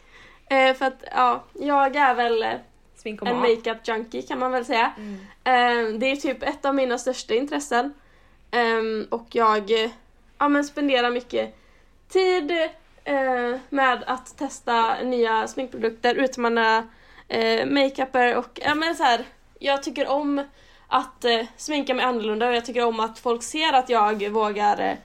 Eh, 0.51 0.75
för 0.75 0.85
att 0.85 1.05
ja, 1.17 1.45
jag 1.55 1.97
är 1.97 2.15
väl 2.15 2.47
Smink 2.97 3.23
och 3.23 3.29
en 3.29 3.39
makeup 3.39 3.89
junkie 3.89 4.23
kan 4.23 4.39
man 4.39 4.53
väl 4.53 4.65
säga. 4.65 4.93
Mm. 4.97 5.15
Eh, 5.45 5.99
det 5.99 6.07
är 6.07 6.17
typ 6.17 6.43
ett 6.43 6.65
av 6.65 6.75
mina 6.75 6.99
största 6.99 7.35
intressen. 7.35 7.95
Och 9.11 9.27
jag 9.31 9.71
ja, 10.39 10.49
men 10.49 10.65
spenderar 10.65 11.11
mycket 11.11 11.55
tid 12.09 12.51
eh, 13.05 13.61
med 13.69 14.05
att 14.07 14.39
testa 14.39 15.03
nya 15.03 15.49
sminkprodukter, 15.49 16.15
utmana 16.15 16.89
eh, 17.29 17.67
makeuper 17.67 18.37
och 18.37 18.61
ja, 18.65 18.75
men 18.75 18.95
så 18.95 19.03
här, 19.03 19.25
jag 19.59 19.83
tycker 19.83 20.09
om 20.09 20.45
att 20.89 21.25
eh, 21.25 21.47
sminka 21.57 21.95
mig 21.95 22.05
annorlunda 22.05 22.49
och 22.49 22.55
jag 22.55 22.65
tycker 22.65 22.85
om 22.85 23.01
att 23.01 23.19
folk 23.19 23.43
ser 23.43 23.73
att 23.73 23.89
jag 23.89 24.29
vågar 24.29 24.81
eh, 24.81 24.97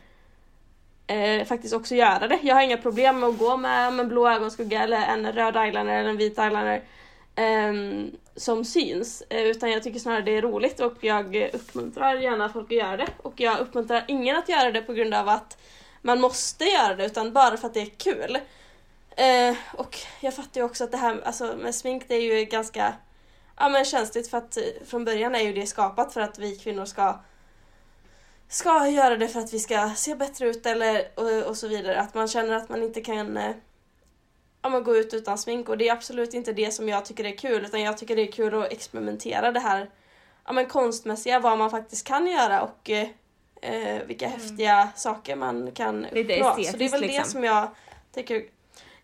eh, 1.18 1.46
faktiskt 1.46 1.74
också 1.74 1.96
göra 1.96 2.28
det. 2.28 2.39
Jag 2.42 2.56
har 2.56 2.62
inga 2.62 2.78
problem 2.78 3.20
med 3.20 3.30
att 3.30 3.38
gå 3.38 3.58
med, 3.58 4.00
en 4.00 4.08
blå 4.08 4.30
ögonskugga 4.30 4.84
eller 4.84 5.02
en 5.02 5.32
röd 5.32 5.58
eyeliner 5.58 6.00
eller 6.00 6.10
en 6.10 6.18
vit 6.18 6.39
eyeliner 6.39 6.82
eh, 7.36 7.74
som 8.36 8.66
syns. 8.66 9.24
Eh, 9.30 9.44
utan 9.44 9.72
jag 9.72 9.84
tycker 9.84 10.00
snarare 10.00 10.22
det 10.22 10.38
är 10.38 10.42
roligt 10.42 10.80
och 10.80 10.98
jag 11.02 11.50
uppmuntrar 11.54 12.16
gärna 12.16 12.50
folk 12.50 12.72
att 12.72 12.78
göra 12.78 12.98
det. 12.98 13.08
Och 13.18 13.34
jag 13.36 13.60
uppmuntrar 13.60 14.06
ingen 14.08 14.38
att 14.38 14.50
göra 14.50 14.72
det 14.72 14.82
på 14.82 14.94
grund 14.94 15.13
av 15.13 15.30
att 15.30 15.58
man 16.06 16.22
måste 16.22 16.66
göra 16.66 16.96
det 16.96 17.06
utan 17.06 17.34
bara 17.34 17.58
för 17.58 17.68
att 17.68 17.74
det 17.74 17.82
är 17.82 17.86
kul. 17.86 18.39
Eh, 19.16 19.56
och 19.74 20.00
jag 20.20 20.34
fattar 20.34 20.62
ju 20.62 20.66
också 20.66 20.84
att 20.84 20.92
det 20.92 20.98
här 20.98 21.22
alltså, 21.26 21.56
med 21.58 21.76
smink 21.76 22.04
det 22.08 22.16
är 22.16 22.22
ju 22.22 22.46
ganska 22.46 22.94
ja, 23.58 23.70
men 23.70 23.86
känsligt 23.86 24.30
för 24.30 24.38
att 24.38 24.58
eh, 24.58 24.63
från 24.86 25.06
början 25.06 25.36
är 25.36 25.39
ju 25.39 25.54
det 25.54 25.66
skapat 25.66 26.13
för 26.13 26.22
att 26.22 26.39
vi 26.39 26.56
kvinnor 26.56 26.86
ska 26.86 27.20
ska 28.48 28.88
göra 28.88 29.18
det 29.18 29.28
för 29.28 29.39
att 29.39 29.54
vi 29.54 29.60
ska 29.60 29.92
se 29.96 30.16
bättre 30.16 30.48
ut 30.48 30.66
eller 30.66 31.08
och, 31.16 31.50
och 31.50 31.58
så 31.58 31.68
vidare. 31.68 32.00
Att 32.00 32.13
man 32.13 32.28
känner 32.28 32.54
att 32.54 32.70
man 32.70 32.84
inte 32.84 33.02
kan 33.02 33.38
eh, 33.38 33.56
ja, 34.62 34.70
men 34.70 34.84
gå 34.84 34.96
ut 34.96 35.13
utan 35.13 35.38
smink 35.38 35.70
och 35.70 35.78
det 35.78 35.88
är 35.88 35.94
absolut 35.94 36.34
inte 36.34 36.54
det 36.54 36.72
som 36.72 36.89
jag 36.89 37.06
tycker 37.06 37.24
är 37.26 37.38
kul 37.38 37.66
utan 37.66 37.82
jag 37.82 37.98
tycker 37.98 38.16
det 38.16 38.28
är 38.28 38.32
kul 38.32 38.62
att 38.62 38.72
experimentera 38.72 39.52
det 39.52 39.60
här 39.60 39.89
ja, 40.46 40.54
men 40.54 40.66
konstmässiga, 40.66 41.39
vad 41.39 41.58
man 41.58 41.72
faktiskt 41.72 42.08
kan 42.08 42.28
göra 42.28 42.62
och 42.62 42.89
eh, 42.89 43.08
eh, 43.63 44.04
vilka 44.06 44.28
häftiga 44.28 44.89
saker 44.95 45.36
man 45.36 45.71
kan 45.71 46.06
uppnå. 46.06 46.13
Så 46.63 46.78
det 46.78 46.86
är 46.86 46.91
väl 46.91 47.02
det 47.02 47.08
liksom. 47.08 47.26
som 47.26 47.43
jag 47.43 47.67
tycker. 48.15 48.43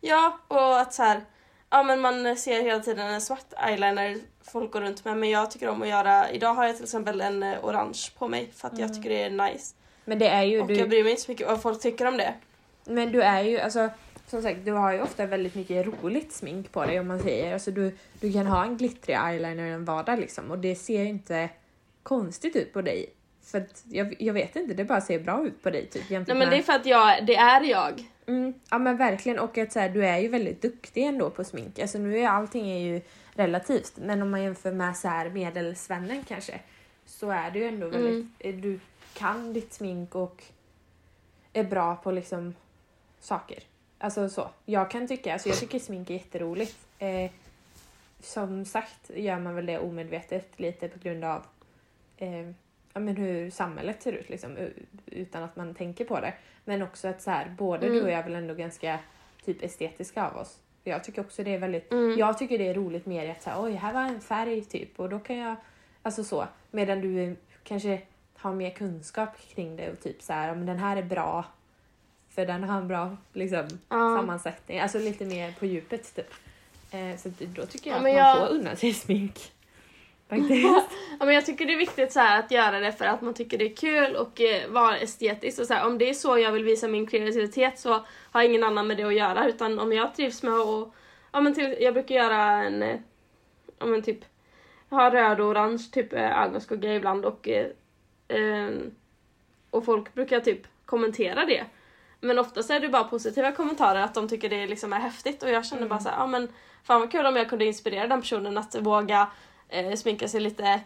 Ja, 0.01 0.39
och 0.47 0.79
att 0.79 0.93
så 0.93 1.03
här, 1.03 1.21
ja 1.69 1.83
men 1.83 1.99
man 1.99 2.37
ser 2.37 2.61
hela 2.61 2.79
tiden 2.79 3.07
en 3.07 3.21
svart 3.21 3.53
eyeliner 3.67 4.19
folk 4.51 4.71
går 4.71 4.81
runt 4.81 5.05
med 5.05 5.17
men 5.17 5.29
jag 5.29 5.51
tycker 5.51 5.69
om 5.69 5.81
att 5.81 5.87
göra, 5.87 6.31
idag 6.31 6.53
har 6.53 6.65
jag 6.65 6.75
till 6.75 6.83
exempel 6.83 7.21
en 7.21 7.43
eh, 7.43 7.65
orange 7.65 7.99
på 8.17 8.27
mig 8.27 8.51
för 8.55 8.67
att 8.67 8.79
jag 8.79 8.93
tycker 8.93 9.09
det 9.09 9.23
är 9.23 9.29
nice. 9.29 9.75
Men 10.05 10.19
det 10.19 10.27
är 10.27 10.43
ju 10.43 10.61
Och 10.61 10.71
jag 10.71 10.77
du, 10.77 10.87
bryr 10.87 11.03
mig 11.03 11.11
inte 11.11 11.23
så 11.23 11.31
mycket 11.31 11.47
vad 11.47 11.61
folk 11.61 11.81
tycker 11.81 12.05
om 12.05 12.17
det. 12.17 12.33
men 12.85 13.11
du 13.11 13.21
är 13.21 13.41
ju 13.41 13.59
alltså 13.59 13.89
som 14.27 14.41
sagt, 14.41 14.65
du 14.65 14.71
har 14.71 14.93
ju 14.93 15.01
ofta 15.01 15.25
väldigt 15.25 15.55
mycket 15.55 15.85
roligt 15.85 16.33
smink 16.33 16.71
på 16.71 16.85
dig 16.85 16.99
om 16.99 17.07
man 17.07 17.19
säger. 17.19 17.53
Alltså 17.53 17.71
du, 17.71 17.97
du 18.19 18.33
kan 18.33 18.47
ha 18.47 18.63
en 18.63 18.77
glittrig 18.77 19.15
eyeliner 19.15 19.63
en 19.63 19.85
vardag 19.85 20.19
liksom 20.19 20.51
och 20.51 20.59
det 20.59 20.75
ser 20.75 20.99
ju 20.99 21.09
inte 21.09 21.49
konstigt 22.03 22.55
ut 22.55 22.73
på 22.73 22.81
dig. 22.81 23.09
För 23.51 23.57
att 23.57 23.83
jag, 23.89 24.15
jag 24.21 24.33
vet 24.33 24.55
inte, 24.55 24.73
det 24.73 24.83
bara 24.83 25.01
ser 25.01 25.19
bra 25.19 25.45
ut 25.45 25.63
på 25.63 25.69
dig 25.69 25.85
typ 25.87 26.09
Nej 26.09 26.23
men 26.27 26.37
med... 26.37 26.49
det 26.49 26.57
är 26.57 26.61
för 26.61 26.73
att 26.73 26.85
jag, 26.85 27.25
det 27.25 27.35
är 27.35 27.61
jag. 27.61 28.03
Mm, 28.27 28.53
ja 28.69 28.77
men 28.77 28.97
verkligen 28.97 29.39
och 29.39 29.57
att 29.57 29.71
så 29.71 29.79
här, 29.79 29.89
du 29.89 30.05
är 30.05 30.17
ju 30.17 30.27
väldigt 30.27 30.61
duktig 30.61 31.03
ändå 31.03 31.29
på 31.29 31.43
smink. 31.43 31.79
Alltså 31.79 31.97
nu 31.97 32.19
är 32.19 32.27
allting 32.27 32.69
är 32.71 32.79
ju 32.79 33.01
relativt 33.33 33.97
men 33.97 34.21
om 34.21 34.31
man 34.31 34.43
jämför 34.43 34.71
med 34.71 34.97
så 34.97 35.07
här 35.07 35.29
medelsvennen 35.29 36.23
kanske 36.27 36.59
så 37.05 37.29
är 37.29 37.51
du 37.51 37.59
ju 37.59 37.67
ändå 37.67 37.87
väldigt, 37.87 38.27
eh, 38.39 38.55
du 38.55 38.79
kan 39.13 39.53
ditt 39.53 39.73
smink 39.73 40.15
och 40.15 40.43
är 41.53 41.63
bra 41.63 41.95
på 41.95 42.11
liksom 42.11 42.55
saker. 43.19 43.63
Alltså 43.97 44.29
så. 44.29 44.49
Jag 44.65 44.91
kan 44.91 45.07
tycka, 45.07 45.33
alltså 45.33 45.49
jag 45.49 45.57
tycker 45.57 45.79
smink 45.79 46.09
är 46.09 46.13
jätteroligt. 46.13 46.77
Eh, 46.99 47.31
som 48.19 48.65
sagt 48.65 49.11
gör 49.15 49.39
man 49.39 49.55
väl 49.55 49.65
det 49.65 49.79
omedvetet 49.79 50.59
lite 50.59 50.87
på 50.87 50.99
grund 50.99 51.23
av 51.23 51.45
eh, 52.17 52.49
men 52.99 53.17
hur 53.17 53.49
samhället 53.49 54.03
ser 54.03 54.11
ut 54.13 54.29
liksom, 54.29 54.57
utan 55.05 55.43
att 55.43 55.55
man 55.55 55.75
tänker 55.75 56.05
på 56.05 56.19
det. 56.19 56.33
Men 56.65 56.81
också 56.81 57.07
att 57.07 57.21
så 57.21 57.31
här, 57.31 57.55
både 57.57 57.85
du 57.87 57.91
Mm. 57.93 58.03
och 58.05 58.11
jag 58.11 58.19
är 58.19 58.23
väl 58.23 58.35
ändå 58.35 58.53
ganska 58.53 58.99
typ 59.45 59.63
estetiska 59.63 60.27
av 60.29 60.37
oss. 60.37 60.57
Jag 60.83 61.03
tycker 61.03 61.21
också 61.21 61.43
det 61.43 61.53
är 61.53 61.59
väldigt, 61.59 61.91
Mm. 61.91 62.17
jag 62.19 62.37
tycker 62.37 62.57
det 62.57 62.67
är 62.67 62.73
roligt 62.73 63.05
mer 63.05 63.25
i 63.25 63.31
att 63.31 63.41
säga 63.41 63.61
oj 63.61 63.71
här 63.73 63.93
var 63.93 64.01
en 64.01 64.21
färg 64.21 64.61
typ 64.65 64.99
och 64.99 65.09
då 65.09 65.19
kan 65.19 65.37
jag, 65.37 65.55
alltså 66.01 66.23
så. 66.23 66.47
Medan 66.71 67.01
du 67.01 67.35
kanske 67.63 68.01
har 68.37 68.53
mer 68.53 68.69
kunskap 68.69 69.29
kring 69.55 69.75
det 69.75 69.91
och 69.91 69.99
typ 69.99 70.21
så 70.21 70.33
här, 70.33 70.55
men 70.55 70.65
den 70.65 70.77
här 70.79 70.97
är 70.97 71.03
bra 71.03 71.45
för 72.29 72.45
den 72.45 72.63
har 72.63 72.77
en 72.77 72.87
bra 72.87 73.17
liksom, 73.33 73.67
Ja. 73.89 74.15
sammansättning, 74.17 74.79
alltså 74.79 74.99
lite 74.99 75.25
mer 75.25 75.51
på 75.59 75.65
djupet 75.65 76.15
typ. 76.15 76.33
Eh, 76.91 77.17
så 77.17 77.29
då 77.39 77.65
tycker 77.65 77.89
jag 77.89 77.95
Ja, 77.95 77.97
att 77.97 78.03
man 78.03 78.11
jag- 78.13 78.37
får 78.47 78.55
unna 78.55 78.75
sig 78.75 78.93
smink. 78.93 79.51
Faktiskt. 80.29 80.89
Ja, 81.19 81.25
men 81.25 81.35
jag 81.35 81.45
tycker 81.45 81.65
det 81.65 81.73
är 81.73 81.77
viktigt 81.77 82.11
så 82.11 82.19
att 82.19 82.51
göra 82.51 82.79
det 82.79 82.91
för 82.91 83.05
att 83.05 83.21
man 83.21 83.33
tycker 83.33 83.57
det 83.57 83.65
är 83.65 83.75
kul 83.75 84.15
och 84.15 84.41
eh, 84.41 84.69
vara 84.69 84.97
estetisk. 84.97 85.59
Och 85.59 85.65
så 85.65 85.73
här, 85.73 85.87
om 85.87 85.97
det 85.97 86.09
är 86.09 86.13
så 86.13 86.37
jag 86.37 86.51
vill 86.51 86.63
visa 86.63 86.87
min 86.87 87.07
kreativitet 87.07 87.79
så 87.79 88.05
har 88.31 88.41
ingen 88.43 88.63
annan 88.63 88.87
med 88.87 88.97
det 88.97 89.03
att 89.03 89.15
göra. 89.15 89.47
Utan 89.47 89.79
om 89.79 89.93
jag 89.93 90.15
trivs 90.15 90.43
med 90.43 90.53
att... 90.53 90.93
Ja, 91.31 91.41
men 91.41 91.53
till, 91.53 91.75
jag 91.79 91.93
brukar 91.93 92.15
göra 92.15 92.63
en... 92.63 92.83
eh, 92.83 92.99
Ja, 93.79 93.85
men 93.85 94.01
typ... 94.01 94.25
Ha 94.89 95.13
röd 95.13 95.39
och 95.39 95.47
orange 95.47 95.83
typ 95.91 96.13
eh, 96.13 96.41
ögonskugga 96.43 96.95
ibland 96.95 97.25
och... 97.25 97.47
Eh, 97.47 97.67
eh, 98.27 98.69
och 99.69 99.85
folk 99.85 100.13
brukar 100.13 100.39
typ 100.39 100.67
kommentera 100.85 101.45
det. 101.45 101.65
Men 102.19 102.39
oftast 102.39 102.69
är 102.69 102.79
det 102.79 102.89
bara 102.89 103.03
positiva 103.03 103.51
kommentarer, 103.51 104.01
att 104.01 104.13
de 104.13 104.27
tycker 104.27 104.49
det 104.49 104.67
liksom 104.67 104.93
är 104.93 104.99
häftigt 104.99 105.43
och 105.43 105.49
jag 105.49 105.65
känner 105.65 105.87
bara 105.87 105.99
så 105.99 106.09
ja 106.09 106.27
men 106.27 106.47
fan 106.83 106.99
vad 106.99 107.11
kul 107.11 107.25
om 107.25 107.35
jag 107.35 107.49
kunde 107.49 107.65
inspirera 107.65 108.07
den 108.07 108.21
personen 108.21 108.57
att 108.57 108.75
våga 108.75 109.27
eh, 109.69 109.93
sminka 109.95 110.27
sig 110.27 110.39
lite 110.41 110.81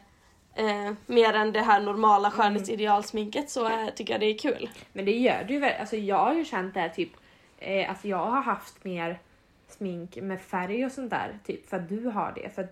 eh, 0.56 0.92
mer 1.06 1.34
än 1.34 1.52
det 1.52 1.62
här 1.62 1.82
normala 1.82 2.32
skönhetsidealsminket 2.32 3.50
så 3.50 3.66
eh, 3.70 3.90
tycker 3.96 4.14
jag 4.14 4.22
det 4.22 4.26
är 4.26 4.38
kul. 4.38 4.70
Men 4.94 5.06
det 5.06 5.18
gör 5.18 5.44
du 5.44 5.54
ju 5.54 5.60
väl. 5.60 5.80
Alltså 5.80 5.96
jag 5.96 6.18
har 6.26 6.34
ju 6.34 6.46
känt 6.46 6.74
det 6.74 6.80
här 6.80 6.90
typ 6.90 7.12
eh, 7.58 7.92
att 7.92 8.06
jag 8.06 8.26
har 8.26 8.42
haft 8.42 8.84
mer 8.84 9.20
smink 9.70 10.16
med 10.16 10.42
färg 10.42 10.86
och 10.86 10.92
sånt 10.92 11.10
där, 11.10 11.40
typ 11.46 11.70
för 11.70 11.78
att 11.78 11.90
du 11.90 12.06
har 12.06 12.32
det. 12.36 12.50
För 12.56 12.68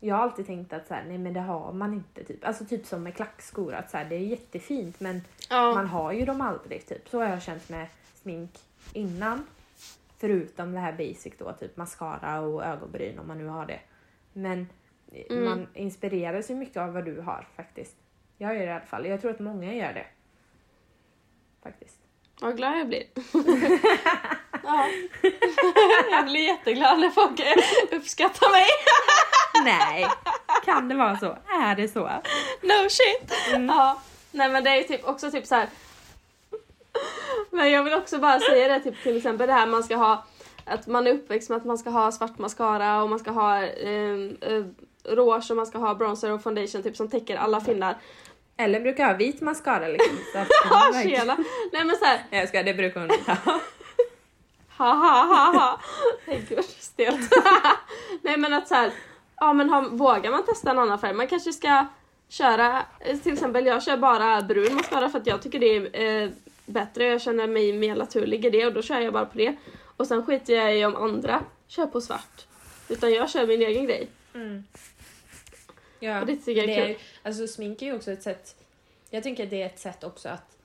jag 0.00 0.14
har 0.16 0.22
alltid 0.22 0.46
tänkt 0.46 0.72
att 0.72 0.86
så 0.88 0.94
här, 0.94 1.04
nej 1.08 1.18
men 1.18 1.32
det 1.32 1.40
har 1.40 1.72
man 1.72 1.94
inte. 1.94 2.24
Typ. 2.24 2.44
Alltså 2.44 2.64
typ 2.64 2.86
som 2.86 3.02
med 3.02 3.14
klackskor, 3.14 3.74
att 3.74 3.90
så 3.90 3.96
här, 3.96 4.04
det 4.04 4.14
är 4.14 4.20
jättefint 4.20 5.00
men 5.00 5.22
Ja. 5.50 5.74
man 5.74 5.86
har 5.86 6.12
ju 6.12 6.24
dem 6.24 6.40
aldrig. 6.40 6.86
Typ. 6.86 7.08
Så 7.08 7.18
har 7.18 7.28
jag 7.28 7.42
känt 7.42 7.68
med 7.68 7.86
smink 8.22 8.50
innan. 8.92 9.46
Förutom 10.18 10.72
det 10.72 10.78
här 10.78 10.92
basic 10.92 11.32
då, 11.38 11.52
typ 11.52 11.76
mascara 11.76 12.40
och 12.40 12.64
ögonbryn 12.64 13.18
om 13.18 13.26
man 13.28 13.38
nu 13.38 13.46
har 13.46 13.66
det. 13.66 13.80
Men 14.32 14.68
Mm. 15.12 15.44
man 15.44 15.68
inspireras 15.74 16.50
ju 16.50 16.54
mycket 16.54 16.76
av 16.76 16.92
vad 16.92 17.04
du 17.04 17.20
har 17.20 17.46
faktiskt. 17.56 17.96
Jag 18.38 18.54
gör 18.54 18.60
det 18.60 18.66
i 18.66 18.72
alla 18.72 18.80
fall. 18.80 19.06
Jag 19.06 19.20
tror 19.20 19.30
att 19.30 19.40
många 19.40 19.74
gör 19.74 19.92
det. 19.92 20.06
Faktiskt. 21.62 21.96
Vad 22.40 22.56
glad 22.56 22.78
jag 22.78 22.88
blir. 22.88 23.02
ja. 24.62 24.86
jag 26.10 26.24
blir 26.24 26.46
jätteglad 26.46 27.00
när 27.00 27.10
folk 27.10 27.40
uppskattar 27.92 28.50
mig. 28.50 28.66
Nej, 29.64 30.06
kan 30.64 30.88
det 30.88 30.94
vara 30.94 31.16
så? 31.16 31.38
Är 31.48 31.76
det 31.76 31.88
så? 31.88 32.00
No 32.62 32.88
shit! 32.88 33.32
Mm. 33.54 33.66
Ja. 33.66 34.00
Nej 34.30 34.50
men 34.50 34.64
det 34.64 34.70
är 34.70 34.76
ju 34.76 34.82
typ 34.82 35.04
också 35.04 35.30
typ 35.30 35.46
så 35.46 35.54
här. 35.54 35.68
Men 37.50 37.70
jag 37.70 37.84
vill 37.84 37.94
också 37.94 38.18
bara 38.18 38.40
säga 38.40 38.68
det 38.68 38.80
typ 38.80 39.02
till 39.02 39.16
exempel 39.16 39.46
det 39.46 39.52
här 39.52 39.66
man 39.66 39.84
ska 39.84 39.96
ha 39.96 40.24
att 40.64 40.86
man 40.86 41.06
är 41.06 41.12
uppväxt 41.12 41.50
med 41.50 41.56
att 41.56 41.64
man 41.64 41.78
ska 41.78 41.90
ha 41.90 42.12
svart 42.12 42.38
mascara 42.38 43.02
och 43.02 43.10
man 43.10 43.18
ska 43.18 43.30
ha 43.30 43.62
eh, 43.62 44.14
eh, 44.40 44.64
rouge 45.16 45.50
och 45.50 45.56
man 45.56 45.66
ska 45.66 45.78
ha 45.78 45.94
bronzer 45.94 46.32
och 46.32 46.42
foundation 46.42 46.82
typ 46.82 46.96
som 46.96 47.08
täcker 47.08 47.36
alla 47.36 47.60
finnar. 47.60 47.96
Eller 48.56 48.80
brukar 48.80 49.06
ha 49.06 49.14
vit 49.14 49.40
mascara 49.40 49.88
liksom. 49.88 50.16
Ja 50.70 51.02
tjena! 51.02 51.36
Nej 51.72 51.84
men 51.84 51.96
såhär, 51.96 52.24
Jag 52.30 52.48
ska, 52.48 52.62
det 52.62 52.74
brukar 52.74 53.00
hon 53.00 53.10
inte 53.12 53.32
ha. 53.32 53.60
ha 54.76 54.92
ha 54.94 55.22
ha 55.22 55.58
ha. 55.58 55.80
Nej 56.26 56.46
gud 56.48 56.64
stelt. 56.64 57.30
Nej 58.22 58.36
men 58.36 58.52
att 58.52 58.68
såhär, 58.68 58.90
ja 59.36 59.52
men 59.52 59.70
har, 59.70 59.82
vågar 59.82 60.30
man 60.30 60.44
testa 60.44 60.70
en 60.70 60.78
annan 60.78 60.98
färg? 60.98 61.12
Man 61.14 61.26
kanske 61.26 61.52
ska 61.52 61.86
köra, 62.28 62.82
till 63.22 63.32
exempel 63.32 63.66
jag 63.66 63.82
kör 63.82 63.96
bara 63.96 64.42
brun 64.42 64.74
mascara 64.74 65.08
för 65.08 65.18
att 65.18 65.26
jag 65.26 65.42
tycker 65.42 65.58
det 65.58 65.76
är 65.76 66.22
eh, 66.24 66.30
bättre, 66.66 67.04
jag 67.04 67.20
känner 67.20 67.46
mig 67.46 67.72
mer 67.72 67.96
naturlig 67.96 68.44
i 68.44 68.50
det 68.50 68.66
och 68.66 68.72
då 68.72 68.82
kör 68.82 69.00
jag 69.00 69.12
bara 69.12 69.26
på 69.26 69.38
det. 69.38 69.56
Och 69.96 70.06
sen 70.06 70.26
skiter 70.26 70.54
jag 70.54 70.78
i 70.78 70.84
om 70.84 70.96
andra 70.96 71.42
kör 71.68 71.86
på 71.86 72.00
svart. 72.00 72.46
Utan 72.88 73.12
jag 73.12 73.30
kör 73.30 73.46
min 73.46 73.62
egen 73.62 73.84
grej. 73.84 74.08
Mm. 74.34 74.64
Ja, 76.00 76.20
Och 76.20 76.26
det 76.26 76.36
tycker 76.36 76.52
jag 76.52 76.70
är 76.70 76.80
det 76.80 76.86
kul. 76.86 76.90
är, 76.90 76.96
alltså 77.22 77.46
smink 77.46 77.82
är 77.82 77.86
ju 77.86 77.94
också 77.96 78.12
ett 78.12 78.22
sätt, 78.22 78.56
jag 79.10 79.22
tänker 79.22 79.44
att 79.44 79.50
det 79.50 79.62
är 79.62 79.66
ett 79.66 79.78
sätt 79.78 80.04
också 80.04 80.28
att, 80.28 80.56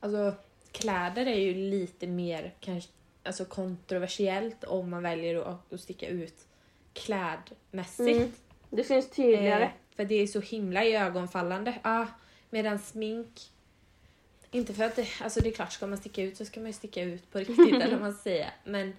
alltså 0.00 0.34
kläder 0.72 1.26
är 1.26 1.40
ju 1.40 1.54
lite 1.54 2.06
mer 2.06 2.54
kanske, 2.60 2.90
alltså 3.22 3.44
kontroversiellt 3.44 4.64
om 4.64 4.90
man 4.90 5.02
väljer 5.02 5.40
att, 5.40 5.72
att 5.72 5.80
sticka 5.80 6.08
ut 6.08 6.46
klädmässigt. 6.92 8.16
Mm. 8.16 8.32
Det 8.70 8.84
syns 8.84 9.10
tydligare. 9.10 9.64
Eh, 9.64 9.70
för 9.96 10.04
det 10.04 10.14
är 10.14 10.26
så 10.26 10.40
himla 10.40 10.84
iögonfallande. 10.84 11.74
Ja, 11.82 12.06
medan 12.50 12.78
smink, 12.78 13.50
inte 14.50 14.74
för 14.74 14.84
att 14.84 14.96
det, 14.96 15.08
alltså 15.20 15.40
det 15.40 15.48
är 15.48 15.52
klart, 15.52 15.72
ska 15.72 15.86
man 15.86 15.98
sticka 15.98 16.22
ut 16.22 16.36
så 16.36 16.44
ska 16.44 16.60
man 16.60 16.66
ju 16.66 16.72
sticka 16.72 17.02
ut 17.02 17.32
på 17.32 17.38
riktigt 17.38 17.74
eller 17.82 17.98
man 17.98 18.14
säger. 18.14 18.50
Men, 18.64 18.92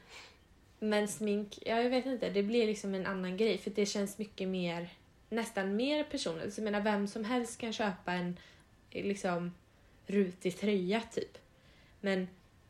men 0.80 1.08
smink, 1.08 1.60
ja, 1.66 1.82
jag 1.82 1.90
vet 1.90 2.06
inte, 2.06 2.30
det 2.30 2.44
blir 2.44 2.68
liksom 2.68 2.94
en 2.94 3.06
annan 3.06 3.38
grej 3.38 3.58
för 3.58 3.70
det 3.70 3.86
känns 3.86 4.18
mycket 4.18 4.48
mer, 4.48 4.90
nästan 5.30 5.76
mer 5.76 6.04
personligt. 6.04 6.54
Så 6.54 6.60
jag 6.60 6.64
menar, 6.64 6.82
vem 6.82 7.08
som 7.08 7.26
helst 7.26 7.60
kan 7.60 7.74
köpa 7.74 8.14
en 8.14 8.38
liksom 8.92 9.54
rutig 10.08 10.60
tröja 10.60 11.02
typ. 11.14 11.38
Men 12.02 12.28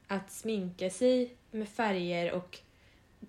att 0.08 0.32
sminka 0.32 0.89
sig 0.89 1.36
med 1.52 1.70
färger 1.70 2.32
och 2.32 2.60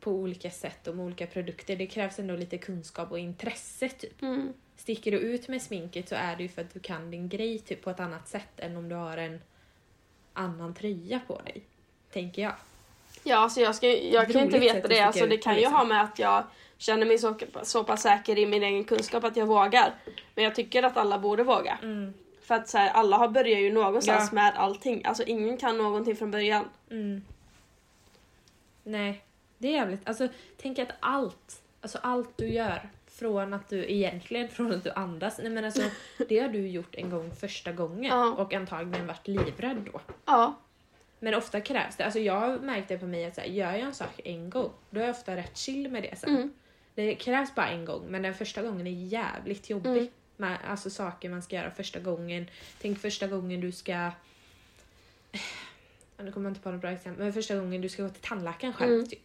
på 0.00 0.12
olika 0.12 0.50
sätt 0.50 0.86
och 0.86 0.96
med 0.96 1.06
olika 1.06 1.26
produkter, 1.26 1.76
det 1.76 1.86
krävs 1.86 2.18
ändå 2.18 2.36
lite 2.36 2.58
kunskap 2.58 3.10
och 3.10 3.18
intresse 3.18 3.88
typ. 3.88 4.22
Mm. 4.22 4.52
Sticker 4.76 5.10
du 5.10 5.18
ut 5.18 5.48
med 5.48 5.62
sminket 5.62 6.08
så 6.08 6.14
är 6.14 6.36
det 6.36 6.42
ju 6.42 6.48
för 6.48 6.62
att 6.62 6.74
du 6.74 6.80
kan 6.80 7.10
din 7.10 7.28
grej 7.28 7.58
typ 7.58 7.82
på 7.82 7.90
ett 7.90 8.00
annat 8.00 8.28
sätt 8.28 8.60
än 8.60 8.76
om 8.76 8.88
du 8.88 8.94
har 8.94 9.16
en 9.16 9.40
annan 10.32 10.74
tröja 10.74 11.20
på 11.26 11.40
dig. 11.40 11.62
Tänker 12.12 12.42
jag. 12.42 12.54
Ja, 13.24 13.36
alltså 13.36 13.60
jag, 13.60 13.74
ska, 13.74 13.86
jag 13.86 14.32
kan 14.32 14.42
inte 14.42 14.58
veta 14.58 14.88
det. 14.88 15.00
Alltså, 15.00 15.26
det 15.26 15.36
kan 15.36 15.54
ju 15.54 15.60
liksom. 15.60 15.76
ha 15.76 15.84
med 15.84 16.02
att 16.02 16.18
jag 16.18 16.44
känner 16.78 17.06
mig 17.06 17.18
så, 17.18 17.34
så 17.62 17.84
pass 17.84 18.02
säker 18.02 18.38
i 18.38 18.46
min 18.46 18.62
egen 18.62 18.84
kunskap 18.84 19.24
att 19.24 19.36
jag 19.36 19.46
vågar. 19.46 19.94
Men 20.34 20.44
jag 20.44 20.54
tycker 20.54 20.82
att 20.82 20.96
alla 20.96 21.18
borde 21.18 21.42
våga. 21.42 21.78
Mm. 21.82 22.14
För 22.42 22.54
att 22.54 22.68
så 22.68 22.78
här, 22.78 22.90
alla 22.90 23.16
har 23.16 23.28
börjat 23.28 23.60
ju 23.60 23.72
någonstans 23.72 24.28
Ja. 24.30 24.34
med 24.34 24.52
allting. 24.56 25.04
Alltså 25.04 25.22
ingen 25.22 25.56
kan 25.56 25.78
någonting 25.78 26.16
från 26.16 26.30
början. 26.30 26.64
Mm. 26.90 27.22
Nej, 28.84 29.24
det 29.58 29.68
är 29.68 29.72
jävligt. 29.72 30.08
Alltså, 30.08 30.28
tänk 30.56 30.78
att 30.78 30.88
allt, 31.00 31.62
alltså 31.80 31.98
allt 32.02 32.36
du 32.36 32.48
gör 32.48 32.88
från 33.06 33.54
att 33.54 33.68
du 33.68 33.90
egentligen 33.90 34.48
från 34.48 34.72
att 34.72 34.84
du 34.84 34.90
andas, 34.90 35.38
nej 35.38 35.50
men 35.50 35.64
alltså 35.64 35.82
det 36.28 36.38
har 36.38 36.48
du 36.48 36.68
gjort 36.68 36.94
en 36.94 37.10
gång 37.10 37.30
första 37.40 37.72
gången 37.72 38.04
Ja. 38.04 38.32
och 38.32 38.54
antagligen 38.54 39.06
varit 39.06 39.28
livrädd 39.28 39.88
då. 39.92 40.00
Ja. 40.24 40.54
Men 41.20 41.34
ofta 41.34 41.60
krävs 41.60 41.96
det, 41.96 42.04
alltså 42.04 42.18
jag 42.20 42.62
märkte 42.62 42.98
på 42.98 43.06
mig 43.06 43.24
att 43.24 43.34
så 43.34 43.40
här, 43.40 43.48
gör 43.48 43.70
jag 43.72 43.80
en 43.80 43.94
sak 43.94 44.20
en 44.24 44.50
gång, 44.50 44.70
då 44.90 45.00
är 45.00 45.04
jag 45.04 45.10
ofta 45.16 45.36
rätt 45.36 45.56
chill 45.56 45.90
med 45.90 46.02
det 46.02 46.18
sen. 46.18 46.30
Mm. 46.36 46.52
Det 46.98 47.14
krävs 47.14 47.54
bara 47.54 47.68
en 47.68 47.84
gång, 47.84 48.06
men 48.08 48.22
den 48.22 48.34
första 48.34 48.62
gången 48.62 48.86
är 48.86 48.90
jävligt 48.90 49.70
jobbig. 49.70 49.90
Mm. 49.90 50.08
Med, 50.36 50.58
alltså 50.68 50.90
saker 50.90 51.28
man 51.28 51.42
ska 51.42 51.56
göra 51.56 51.70
första 51.70 52.00
gången. 52.00 52.50
Tänk 52.80 52.98
första 52.98 53.26
gången 53.26 53.60
du 53.60 53.72
ska... 53.72 54.10
Nu 56.18 56.32
kommer 56.32 56.46
jag 56.46 56.50
inte 56.50 56.60
på 56.60 56.70
något 56.70 56.80
bra 56.80 56.90
exempel, 56.90 57.24
men 57.24 57.32
första 57.32 57.56
gången 57.56 57.80
du 57.80 57.88
ska 57.88 58.02
gå 58.02 58.08
till 58.08 58.22
tandläkaren 58.22 58.72
själv 58.72 58.92
Mm. 58.92 59.06
typ. 59.08 59.24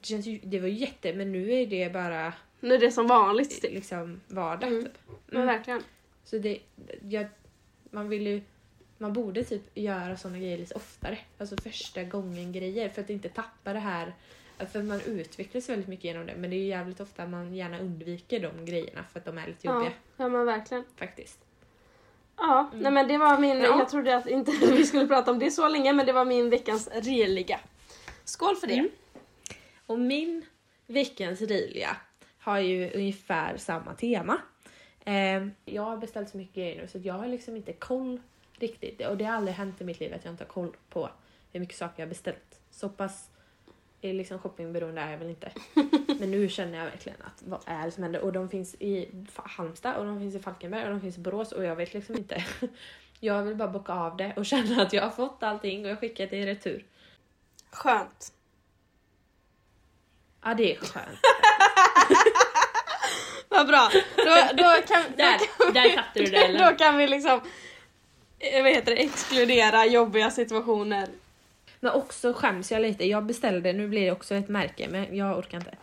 Det, 0.00 0.06
känns 0.06 0.26
ju, 0.26 0.40
det 0.42 0.60
var 0.60 0.68
jätte, 0.68 1.14
men 1.14 1.32
nu 1.32 1.52
är 1.52 1.66
det 1.66 1.92
bara 1.92 2.32
Nu 2.60 2.74
är 2.74 2.78
det 2.78 2.90
som 2.92 3.06
vanligt. 3.06 3.62
Typ. 3.62 3.72
liksom 3.74 4.20
vardag. 4.28 4.68
Mm. 4.68 4.84
Typ. 4.84 4.98
Men 5.26 5.46
verkligen. 5.46 5.82
Så 6.24 6.38
det, 6.38 6.58
jag, 7.02 7.26
man 7.90 8.08
vill 8.08 8.26
ju, 8.26 8.42
man 8.98 9.12
borde 9.12 9.44
typ 9.44 9.62
göra 9.74 10.16
såna 10.16 10.38
grejer 10.38 10.58
lite 10.58 10.74
oftare. 10.74 11.18
Alltså 11.38 11.56
första 11.56 12.04
gången 12.04 12.52
grejer 12.52 12.88
för 12.88 13.02
att 13.02 13.10
inte 13.10 13.28
tappa 13.28 13.72
det 13.72 13.78
här. 13.78 14.14
För 14.72 14.82
man 14.82 15.00
utvecklas 15.00 15.68
väldigt 15.68 15.88
mycket 15.88 16.04
genom 16.04 16.26
det 16.26 16.34
men 16.36 16.50
det 16.50 16.56
är 16.56 16.58
ju 16.58 16.66
jävligt 16.66 17.00
ofta 17.00 17.26
man 17.26 17.54
gärna 17.54 17.78
undviker 17.78 18.40
de 18.40 18.64
grejerna 18.64 19.04
för 19.12 19.18
att 19.18 19.24
de 19.24 19.38
är 19.38 19.46
lite 19.46 19.66
Ja. 19.66 19.74
jobbiga 19.74 19.92
ja, 20.16 20.28
men 20.28 20.46
verkligen. 20.46 20.84
faktiskt. 20.96 21.38
Ja, 22.36 22.70
nej 22.74 22.92
men 22.92 23.08
det 23.08 23.18
var 23.18 23.38
min... 23.38 23.56
Ja. 23.58 23.78
Jag 23.78 23.88
trodde 23.88 24.16
att 24.16 24.26
inte 24.26 24.52
vi 24.70 24.86
skulle 24.86 25.06
prata 25.06 25.30
om 25.30 25.38
det 25.38 25.50
så 25.50 25.68
länge 25.68 25.92
men 25.92 26.06
det 26.06 26.12
var 26.12 26.24
min 26.24 26.50
veckans 26.50 26.88
religa. 26.92 27.60
Skål 28.24 28.56
för 28.56 28.66
det. 28.66 28.74
Mm. 28.78 28.90
Och 29.86 29.98
min 29.98 30.46
veckans 30.86 31.40
Rilia 31.40 31.96
har 32.38 32.58
ju 32.58 32.90
ungefär 32.94 33.56
samma 33.56 33.94
tema. 33.94 34.38
Eh, 35.04 35.46
jag 35.64 35.82
har 35.82 35.96
beställt 35.96 36.28
så 36.28 36.36
mycket 36.36 36.54
grejer 36.54 36.82
nu 36.82 36.88
så 36.88 36.98
jag 36.98 37.14
har 37.14 37.28
liksom 37.28 37.56
inte 37.56 37.72
koll 37.72 38.20
riktigt. 38.58 39.06
Och 39.06 39.16
det 39.16 39.24
har 39.24 39.36
aldrig 39.36 39.56
hänt 39.56 39.80
i 39.80 39.84
mitt 39.84 40.00
liv 40.00 40.14
att 40.14 40.24
jag 40.24 40.32
inte 40.34 40.44
har 40.44 40.48
koll 40.48 40.76
på 40.90 41.10
hur 41.52 41.60
mycket 41.60 41.76
saker 41.76 41.94
jag 41.96 42.06
har 42.06 42.08
beställt. 42.08 42.60
Så 42.70 42.88
pass 42.88 43.30
liksom 44.00 44.38
shoppingberoende 44.38 45.00
är 45.00 45.10
jag 45.10 45.18
väl 45.18 45.30
inte. 45.30 45.52
Men 46.18 46.30
nu 46.30 46.48
känner 46.48 46.78
jag 46.78 46.84
verkligen 46.84 47.22
att 47.22 47.42
vad 47.46 47.60
är 47.66 47.84
det 47.84 47.90
som 47.90 48.02
händer? 48.02 48.20
Och 48.20 48.32
de 48.32 48.48
finns 48.48 48.74
i 48.74 49.08
Halmstad 49.34 49.96
och 49.96 50.04
de 50.04 50.20
finns 50.20 50.34
i 50.34 50.38
Falkenberg 50.38 50.84
och 50.84 50.90
de 50.90 51.00
finns 51.00 51.16
i 51.16 51.20
Borås 51.20 51.52
och 51.52 51.64
jag 51.64 51.76
vet 51.76 51.94
liksom 51.94 52.16
inte. 52.16 52.44
Jag 53.20 53.42
vill 53.42 53.56
bara 53.56 53.68
bocka 53.68 53.92
av 53.92 54.16
det 54.16 54.32
och 54.36 54.46
känna 54.46 54.82
att 54.82 54.92
jag 54.92 55.02
har 55.02 55.10
fått 55.10 55.42
allting 55.42 55.84
och 55.84 55.90
jag 55.90 56.00
skickar 56.00 56.26
det 56.26 56.36
i 56.36 56.46
retur. 56.46 56.84
Skönt. 57.70 58.32
Ja, 60.42 60.54
det 60.54 60.76
är 60.76 60.76
skönt. 60.76 61.18
Vad 63.48 63.66
bra. 63.66 63.90
Då, 64.16 64.24
då, 64.56 64.82
kan, 64.86 65.02
då, 65.10 65.16
Där, 65.16 65.38
kan 65.38 65.74
där 65.74 65.94
satte 65.94 66.20
du 66.20 66.24
det, 66.24 66.36
eller? 66.36 66.70
Då 66.70 66.76
kan 66.76 66.96
vi 66.96 67.08
liksom 67.08 67.40
eh, 68.38 68.62
vad 68.62 68.72
heter 68.72 68.94
det, 68.94 69.02
exkludera 69.02 69.86
jobbiga 69.86 70.30
situationer. 70.30 71.08
Men 71.86 71.94
också 71.94 72.32
skäms 72.32 72.72
jag 72.72 72.82
lite. 72.82 73.04
Jag 73.04 73.24
beställde, 73.24 73.72
nu 73.72 73.88
blir 73.88 74.04
det 74.04 74.12
också 74.12 74.34
ett 74.34 74.48
märke, 74.48 74.88
men 74.88 75.16
jag 75.16 75.38
orkar 75.38 75.58
inte. 75.58 75.74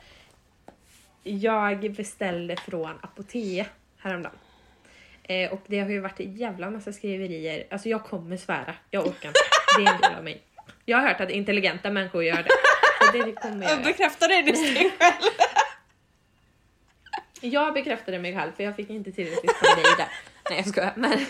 Jag 1.23 1.93
beställde 1.93 2.55
från 2.55 2.99
Apotea 3.01 3.65
häromdagen. 3.97 4.35
Eh, 5.23 5.53
och 5.53 5.61
det 5.67 5.79
har 5.79 5.89
ju 5.89 5.99
varit 5.99 6.19
en 6.19 6.35
jävla 6.35 6.69
massa 6.69 6.93
skriverier. 6.93 7.63
Alltså 7.71 7.89
jag 7.89 8.03
kommer 8.03 8.37
svära, 8.37 8.75
jag 8.89 9.07
orkar 9.07 9.29
inte. 9.29 9.39
Det 9.77 9.83
är 9.83 9.93
en 9.93 10.01
del 10.01 10.15
av 10.17 10.23
mig. 10.23 10.41
Jag 10.85 10.97
har 10.97 11.07
hört 11.07 11.21
att 11.21 11.29
intelligenta 11.29 11.89
människor 11.89 12.23
gör 12.23 12.43
det. 12.43 12.49
Så 13.05 13.25
det 13.25 13.31
kommer 13.33 13.69
jag. 13.69 13.83
Bekräftar 13.83 14.27
det 14.27 14.41
dig 14.41 14.55
själv? 14.99 15.31
Jag 17.41 17.73
bekräftade 17.73 18.19
mig 18.19 18.35
själv 18.35 18.51
för 18.51 18.63
jag 18.63 18.75
fick 18.75 18.89
inte 18.89 19.11
tillräckligt 19.11 19.59
på 19.59 19.75
dig 19.75 19.85
där. 19.97 20.07
Nej 20.49 20.57
jag 20.57 20.67
skojar. 20.67 20.93
Men 20.95 21.25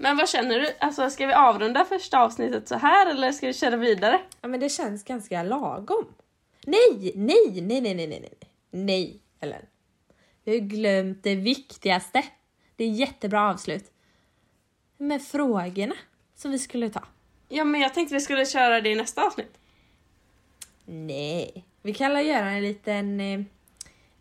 Men 0.00 0.16
vad 0.16 0.28
känner 0.28 0.60
du? 0.60 0.74
Alltså, 0.80 1.10
ska 1.10 1.26
vi 1.26 1.32
avrunda 1.32 1.84
första 1.84 2.18
avsnittet 2.18 2.68
så 2.68 2.74
här 2.74 3.10
eller 3.10 3.32
ska 3.32 3.46
vi 3.46 3.52
köra 3.52 3.76
vidare? 3.76 4.20
Ja 4.40 4.48
men 4.48 4.60
det 4.60 4.68
känns 4.68 5.04
ganska 5.04 5.42
lagom. 5.42 6.06
Nej, 6.66 7.12
nej, 7.14 7.60
nej, 7.62 7.80
nej, 7.80 7.94
nej, 7.94 8.06
nej, 8.06 8.20
nej. 8.20 8.38
Nej, 8.70 9.20
Ellen. 9.40 9.62
Vi 10.44 10.58
har 10.58 10.66
glömt 10.66 11.22
det 11.22 11.34
viktigaste. 11.34 12.24
Det 12.76 12.84
är 12.84 12.88
jättebra 12.88 13.50
avslut. 13.50 13.92
Med 14.96 15.22
frågorna 15.22 15.94
som 16.36 16.50
vi 16.50 16.58
skulle 16.58 16.90
ta. 16.90 17.02
Ja 17.48 17.64
men 17.64 17.80
jag 17.80 17.94
tänkte 17.94 18.14
vi 18.14 18.20
skulle 18.20 18.46
köra 18.46 18.80
det 18.80 18.88
i 18.90 18.94
nästa 18.94 19.26
avsnitt. 19.26 19.58
Nej, 20.84 21.64
Vi 21.82 21.94
kan 21.94 22.10
alla 22.10 22.22
göra 22.22 22.50
en 22.50 22.62
liten, 22.62 23.20
eh, 23.20 23.40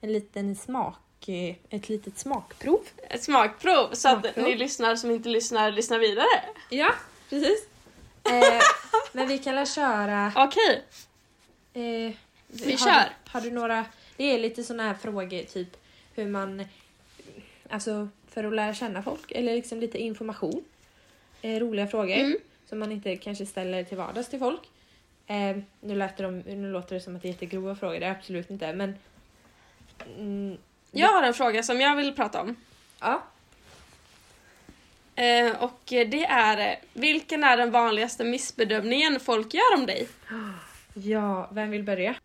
en 0.02 0.14
liten 0.14 0.56
smak, 0.56 0.96
eh, 1.30 1.56
ett 1.70 1.90
litet 1.90 2.18
smakprov. 2.18 2.80
Ett 3.10 3.24
smakprov 3.24 3.94
så 3.94 4.10
att 4.10 4.20
Smakprov. 4.22 4.44
ni 4.46 4.56
lyssnar 4.56 4.96
som 4.96 5.12
inte 5.12 5.30
lyssnar, 5.30 5.72
lyssnar 5.72 6.00
vidare. 6.00 6.28
Ja, 6.70 6.94
precis. 7.30 7.68
Eh, 8.24 8.60
men 9.12 9.28
vi 9.28 9.38
kan 9.38 9.56
väl 9.56 9.68
köra... 9.68 10.32
Okej, 10.36 10.84
Eh, 11.74 12.14
Vi 12.48 12.72
har 12.72 12.78
kör. 12.78 13.10
Har 13.26 13.42
du 13.42 13.52
några... 13.52 13.86
Det 14.18 14.24
är 14.24 14.40
lite 14.40 14.64
såna 14.64 14.84
här 14.84 14.94
frågor, 14.94 15.44
typ 15.44 15.78
hur 16.16 16.28
man... 16.28 16.66
Alltså 17.70 18.08
för 18.28 18.44
att 18.44 18.54
lära 18.54 18.74
känna 18.74 19.04
folk, 19.04 19.32
eller 19.32 19.54
liksom 19.56 19.80
lite 19.80 19.98
information. 19.98 20.64
Eh, 21.42 21.60
roliga 21.60 21.88
frågor 21.88 22.16
Mm. 22.16 22.38
som 22.70 22.80
man 22.80 22.92
inte 22.92 23.16
kanske 23.16 23.46
ställer 23.46 23.84
till 23.84 23.98
vardags 23.98 24.30
till 24.30 24.40
folk. 24.40 24.62
Eh, 25.28 25.58
nu, 25.82 25.96
låter 25.96 26.24
de, 26.24 26.40
nu 26.40 26.72
låter 26.72 26.96
det 26.96 27.02
som 27.02 27.16
att 27.16 27.22
det 27.22 27.28
är 27.28 27.32
jättegrova 27.32 27.76
frågor, 27.76 28.00
det 28.00 28.06
är 28.06 28.12
absolut 28.12 28.50
inte, 28.50 28.74
men... 28.74 28.96
Mm, 30.18 30.58
jag 30.92 31.08
har 31.08 31.24
en 31.24 31.34
fråga 31.34 31.64
som 31.64 31.82
jag 31.82 31.96
vill 31.96 32.16
prata 32.16 32.42
om. 32.42 32.56
ja. 33.00 33.24
Eh, 35.16 35.64
och 35.64 35.80
det 35.86 36.26
är, 36.26 36.58
eh, 36.72 36.76
vilken 36.94 37.44
är 37.44 37.58
den 37.58 37.72
vanligaste 37.72 38.24
missbedömningen 38.24 39.20
folk 39.20 39.54
gör 39.54 39.74
om 39.76 39.86
dig? 39.86 40.08
ja, 40.94 41.50
vem 41.52 41.70
vill 41.72 41.84
börja? 41.84 42.16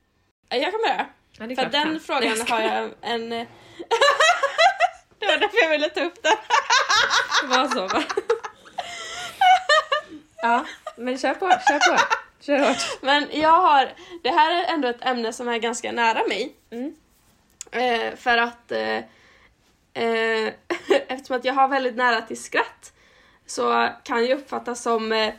Eh, 0.49 0.59
Jag 0.59 0.71
kan 0.73 0.81
börja. 0.81 1.07
Ja, 1.39 1.47
det 1.47 1.53
är 1.55 1.57
För 1.57 1.63
klart 1.63 1.73
den 1.73 1.83
kan. 1.85 2.01
frågan 2.01 2.47
har 2.49 2.61
jag 2.61 2.91
en... 3.01 3.33
eh, 3.33 3.47
det 5.19 5.27
var 5.27 5.39
därför 5.39 5.63
jag 5.63 5.71
ville 5.71 5.89
ta 5.89 6.01
upp 6.01 6.23
den. 6.23 6.37
Det 7.43 7.57
var 7.57 7.69
så 7.69 7.87
va? 7.87 8.03
ja, 10.43 10.65
men 10.97 11.19
kör 11.19 11.35
på, 11.35 11.49
kör 11.49 11.93
på. 11.97 12.03
Kör 12.41 12.59
hårt. 12.59 12.99
Men 13.03 13.27
jag 13.33 13.61
har, 13.61 13.93
det 14.23 14.31
här 14.31 14.53
är 14.53 14.75
ändå 14.75 14.89
ett 14.89 15.05
ämne 15.05 15.33
som 15.33 15.49
är 15.49 15.59
ganska 15.59 15.93
nära 15.93 16.27
mig. 16.29 16.53
Mm. 16.71 16.95
Eh, 17.73 18.17
för 18.17 18.39
att 18.39 18.73
eh, 18.73 18.97
eh, 19.95 20.53
eftersom 21.09 21.37
att 21.37 21.45
jag 21.45 21.55
har 21.55 21.69
väldigt 21.69 21.97
nära 21.97 22.21
till 22.21 22.43
skratt 22.43 22.93
så 23.47 23.89
kan 24.05 24.27
jag 24.27 24.39
uppfattas 24.39 24.83
som 24.83 25.13
eh, 25.13 25.35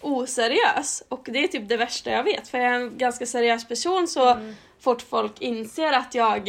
oseriös 0.00 1.02
och 1.08 1.26
det 1.30 1.44
är 1.44 1.48
typ 1.48 1.68
det 1.68 1.76
värsta 1.76 2.10
jag 2.10 2.22
vet 2.24 2.48
för 2.48 2.58
jag 2.58 2.66
är 2.74 2.74
en 2.74 2.98
ganska 2.98 3.26
seriös 3.26 3.68
person 3.68 4.08
så 4.08 4.30
Mm. 4.30 4.54
fort 4.80 5.02
folk 5.02 5.40
inser 5.40 5.92
att 5.92 6.14
jag 6.14 6.48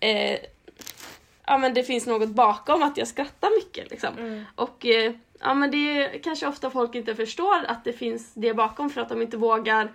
eh, 0.00 0.38
ja 1.46 1.58
men 1.58 1.74
det 1.74 1.84
finns 1.84 2.06
något 2.06 2.28
bakom 2.28 2.82
att 2.82 2.96
jag 2.96 3.08
skrattar 3.08 3.50
mycket 3.58 3.90
liksom. 3.90 4.18
Mm. 4.18 4.44
Och 4.54 4.86
eh, 4.86 5.12
ja 5.40 5.54
men 5.54 5.70
det 5.70 5.76
är 5.76 6.18
kanske 6.22 6.46
ofta 6.46 6.70
folk 6.70 6.94
inte 6.94 7.14
förstår 7.14 7.64
att 7.66 7.84
det 7.84 7.92
finns 7.92 8.32
det 8.34 8.54
bakom 8.54 8.90
för 8.90 9.00
att 9.00 9.08
de 9.08 9.22
inte 9.22 9.36
vågar 9.36 9.92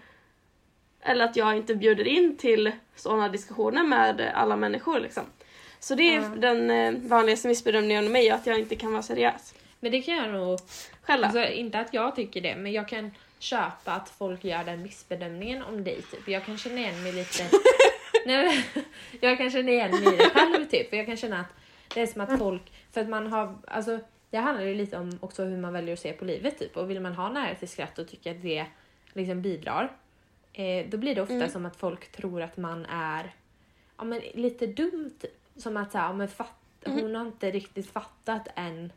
eller 1.05 1.25
att 1.25 1.35
jag 1.35 1.57
inte 1.57 1.75
bjuder 1.75 2.07
in 2.07 2.37
till 2.37 2.71
sådana 2.95 3.29
diskussioner 3.29 3.83
med 3.83 4.31
alla 4.35 4.55
människor 4.55 4.99
liksom. 4.99 5.23
Så 5.79 5.95
det 5.95 6.15
är 6.15 6.21
Ja. 6.21 6.27
den 6.27 6.71
eh, 6.71 6.93
vanligaste 7.09 7.47
missbedömningen 7.47 8.05
av 8.05 8.11
mig, 8.11 8.29
att 8.29 8.47
jag 8.47 8.59
inte 8.59 8.75
kan 8.75 8.91
vara 8.91 9.03
seriös. 9.03 9.53
Men 9.79 9.91
det 9.91 10.01
kan 10.01 10.15
jag 10.15 10.29
nog... 10.29 10.59
Själv 11.01 11.23
Alltså, 11.23 11.45
inte 11.47 11.79
att 11.79 11.93
jag 11.93 12.15
tycker 12.15 12.41
det, 12.41 12.55
men 12.55 12.71
jag 12.71 12.87
kan 12.87 13.11
köpa 13.39 13.91
att 13.91 14.09
folk 14.09 14.43
gör 14.43 14.63
den 14.63 14.81
missbedömningen 14.83 15.63
om 15.63 15.83
dig. 15.83 16.01
Typ. 16.11 16.27
Jag 16.27 16.45
kan 16.45 16.57
känna 16.57 16.77
igen 16.79 17.03
mig 17.03 17.11
lite... 17.11 17.43
Nej, 18.25 18.65
jag 19.21 19.37
kan 19.37 19.51
känna 19.51 19.71
igen 19.71 19.91
mig 19.91 20.13
i 20.13 20.17
det 20.17 20.29
själv. 20.29 20.65
Typ. 20.65 20.89
För 20.89 20.97
jag 20.97 21.05
kan 21.05 21.17
känna 21.17 21.39
att 21.39 21.53
det 21.93 22.01
är 22.01 22.07
som 22.07 22.21
att 22.21 22.39
folk... 22.39 22.71
För 22.91 23.01
att 23.01 23.09
man 23.09 23.27
har... 23.27 23.55
Alltså, 23.67 23.99
det 24.29 24.37
handlar 24.37 24.65
ju 24.65 24.75
lite 24.75 24.97
om 24.97 25.17
också 25.21 25.43
hur 25.43 25.57
man 25.57 25.73
väljer 25.73 25.93
att 25.93 25.99
se 25.99 26.13
på 26.13 26.25
livet. 26.25 26.59
Typ. 26.59 26.77
Och 26.77 26.89
vill 26.89 26.99
man 26.99 27.13
ha 27.13 27.29
nära 27.29 27.55
till 27.55 27.69
skratt 27.69 27.99
och 27.99 28.07
tycka 28.07 28.31
att 28.31 28.41
det 28.41 28.65
liksom 29.13 29.41
bidrar, 29.41 29.91
eh, 30.53 30.85
då 30.89 30.97
blir 30.97 31.15
det 31.15 31.21
ofta 31.21 31.33
Mm. 31.33 31.49
som 31.49 31.65
att 31.65 31.75
folk 31.75 32.11
tror 32.11 32.41
att 32.41 32.57
man 32.57 32.85
är 32.85 33.33
ja, 33.97 34.03
men 34.03 34.21
lite 34.33 34.67
dum. 34.67 35.13
Typ. 35.21 35.31
Som 35.55 35.77
att 35.77 35.91
så 35.91 35.97
här, 35.97 36.05
ja, 36.05 36.13
men 36.13 36.27
fatt, 36.27 36.53
Mm. 36.85 36.99
hon 37.01 37.15
har 37.15 37.25
inte 37.25 37.51
riktigt 37.51 37.91
fattat 37.91 38.47
än 38.55 38.91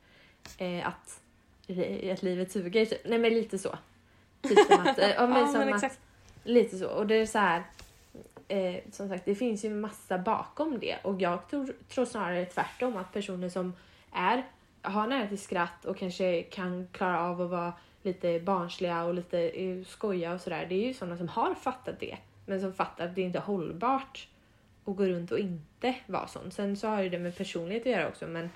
eh, 0.59 0.87
att, 0.89 1.21
att 2.13 2.23
livet 2.23 2.53
suger. 2.53 2.87
Typ. 2.87 3.01
Nej 3.05 3.19
men 3.19 3.35
lite 3.35 3.59
så. 3.59 3.79
Typ 4.43 4.59
som 4.59 4.87
att, 4.87 4.99
eh, 4.99 5.09
ja, 5.17 5.27
men 5.27 5.41
Ja, 5.41 5.47
som 5.47 5.59
men 5.59 5.69
att 5.69 5.75
exakt. 5.85 6.01
Lite 6.45 6.79
så. 6.79 6.89
Och 6.89 7.07
det 7.07 7.15
är 7.15 7.27
så 7.27 7.39
här. 7.39 7.63
Eh, 8.49 8.77
som 8.93 9.09
sagt, 9.09 9.25
det 9.25 9.35
finns 9.35 9.65
ju 9.65 9.71
massa 9.71 10.19
bakom 10.19 10.79
det. 10.79 10.97
Och 11.05 11.21
jag 11.21 11.49
tror, 11.51 11.75
tror 11.89 12.05
snarare 12.05 12.45
tvärtom. 12.45 12.97
Att 12.97 13.13
personer 13.13 13.49
som 13.49 13.73
är, 14.13 14.47
har 14.83 15.07
nära 15.07 15.27
till 15.29 15.39
skratt 15.39 15.85
och 15.85 15.97
kanske 15.97 16.43
kan 16.43 16.89
klara 16.93 17.21
av 17.21 17.41
att 17.43 17.51
vara 17.51 17.73
lite 18.07 18.41
barnsliga 18.41 19.05
och 19.05 19.15
lite 19.15 19.49
eh, 19.49 19.85
skoja 19.85 20.33
och 20.33 20.41
sådär. 20.41 20.67
Det 20.69 20.75
är 20.75 20.87
ju 20.87 20.95
sådana 20.95 21.17
som 21.17 21.29
har 21.29 21.55
fattat 21.55 22.01
det. 22.01 22.17
Men 22.47 22.61
som 22.61 22.73
fattar 22.73 23.05
att 23.05 23.15
det 23.15 23.23
inte 23.23 23.39
är 23.39 23.43
hållbart 23.43 24.29
att 24.85 24.97
gå 24.97 25.05
runt 25.05 25.33
och 25.33 25.39
inte 25.39 25.95
vara 26.07 26.27
sån. 26.27 26.51
Sen 26.51 26.77
så 26.77 26.89
har 26.89 27.03
ju 27.03 27.09
det 27.09 27.19
med 27.19 27.37
personlighet 27.37 27.83
att 27.83 27.93
göra 27.93 28.09
också. 28.09 28.27
Men 28.27 28.51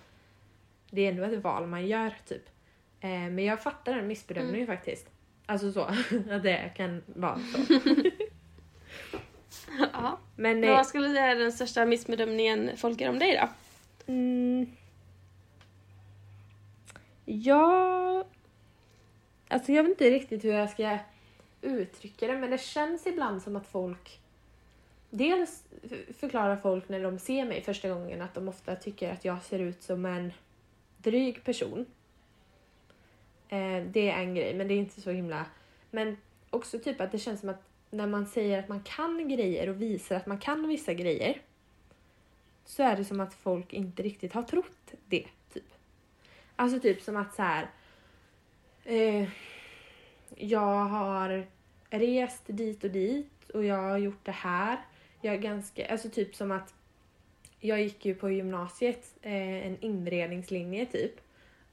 det 0.90 1.06
är 1.06 1.08
ändå 1.08 1.22
ett 1.22 1.44
val 1.44 1.66
man 1.66 1.86
gör 1.86 2.14
typ. 2.28 2.48
Eh, 3.00 3.10
men 3.10 3.38
jag 3.38 3.62
fattar 3.62 3.94
den 3.94 4.06
missbedömningen 4.06 4.66
faktiskt. 4.66 5.10
Alltså 5.46 5.72
så, 5.72 5.80
att 6.30 6.42
det 6.42 6.72
kan 6.76 7.02
vara 7.06 7.38
så. 7.38 7.74
Ja. 9.92 10.18
Men, 10.36 10.60
Men 10.60 10.70
eh, 10.70 10.76
vad 10.76 10.86
skulle 10.86 11.08
du 11.08 11.14
säga 11.14 11.26
är 11.26 11.36
den 11.36 11.52
största 11.52 11.84
missbedömningen 11.84 12.70
folk 12.76 13.00
gör 13.00 13.08
om 13.08 13.18
dig 13.18 13.40
då? 13.40 13.48
Mm. 14.12 14.70
Ja... 17.24 18.09
Alltså 19.50 19.72
jag 19.72 19.82
vet 19.82 19.90
inte 19.90 20.10
riktigt 20.10 20.44
hur 20.44 20.52
jag 20.52 20.70
ska 20.70 20.98
uttrycka 21.62 22.26
det 22.26 22.38
men 22.38 22.50
det 22.50 22.60
känns 22.60 23.06
ibland 23.06 23.42
som 23.42 23.56
att 23.56 23.66
folk... 23.66 24.20
Dels 25.10 25.64
förklarar 26.18 26.56
folk 26.56 26.88
när 26.88 27.02
de 27.02 27.18
ser 27.18 27.44
mig 27.44 27.62
första 27.62 27.88
gången 27.88 28.22
att 28.22 28.34
de 28.34 28.48
ofta 28.48 28.76
tycker 28.76 29.12
att 29.12 29.24
jag 29.24 29.42
ser 29.42 29.58
ut 29.58 29.82
som 29.82 30.06
en 30.06 30.32
dryg 30.96 31.44
person. 31.44 31.86
Eh, 33.48 33.82
det 33.86 34.10
är 34.10 34.18
en 34.18 34.34
grej 34.34 34.54
men 34.54 34.68
det 34.68 34.74
är 34.74 34.78
inte 34.78 35.00
så 35.00 35.10
himla... 35.10 35.46
Men 35.90 36.16
också 36.50 36.78
typ 36.78 37.00
att 37.00 37.12
det 37.12 37.18
känns 37.18 37.40
som 37.40 37.48
att 37.48 37.62
när 37.90 38.06
man 38.06 38.26
säger 38.26 38.58
att 38.58 38.68
man 38.68 38.82
kan 38.82 39.28
grejer 39.28 39.68
och 39.68 39.82
visar 39.82 40.16
att 40.16 40.26
man 40.26 40.38
kan 40.38 40.68
vissa 40.68 40.94
grejer 40.94 41.42
så 42.64 42.82
är 42.82 42.96
det 42.96 43.04
som 43.04 43.20
att 43.20 43.34
folk 43.34 43.72
inte 43.72 44.02
riktigt 44.02 44.32
har 44.32 44.42
trott 44.42 44.92
det. 45.06 45.26
Typ. 45.52 45.72
Alltså 46.56 46.80
typ 46.80 47.02
som 47.02 47.16
att 47.16 47.34
så 47.34 47.42
här. 47.42 47.68
Eh, 48.90 49.28
jag 50.36 50.84
har 50.84 51.46
rest 51.90 52.42
dit 52.46 52.84
och 52.84 52.90
dit 52.90 53.50
och 53.54 53.64
jag 53.64 53.76
har 53.76 53.98
gjort 53.98 54.24
det 54.24 54.32
här. 54.32 54.78
Jag 55.20 55.34
är 55.34 55.38
ganska, 55.38 55.86
alltså 55.86 56.08
typ 56.10 56.34
som 56.34 56.50
att 56.50 56.74
jag 57.60 57.82
gick 57.82 58.06
ju 58.06 58.14
på 58.14 58.30
gymnasiet 58.30 59.14
eh, 59.22 59.66
en 59.66 59.76
inredningslinje 59.80 60.86
typ. 60.86 61.20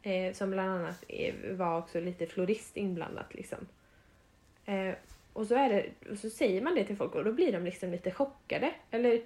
Eh, 0.02 0.34
som 0.34 0.52
bland 0.52 0.70
annat 0.70 1.04
var 1.52 1.78
också 1.78 2.00
lite 2.00 2.28
florist 2.28 2.78
inblandat 2.78 3.34
liksom. 3.34 3.68
Eh, 4.66 4.94
och 5.34 5.48
så, 5.48 5.56
är 5.56 5.70
det, 5.70 5.86
och 6.12 6.18
så 6.18 6.30
säger 6.30 6.62
man 6.62 6.76
det 6.76 6.84
till 6.84 6.98
folk 6.98 7.16
och 7.16 7.24
då 7.24 7.34
blir 7.34 7.52
de 7.52 7.64
liksom 7.64 7.92
lite 7.92 8.12
chockade. 8.12 8.74
Eller 8.92 9.22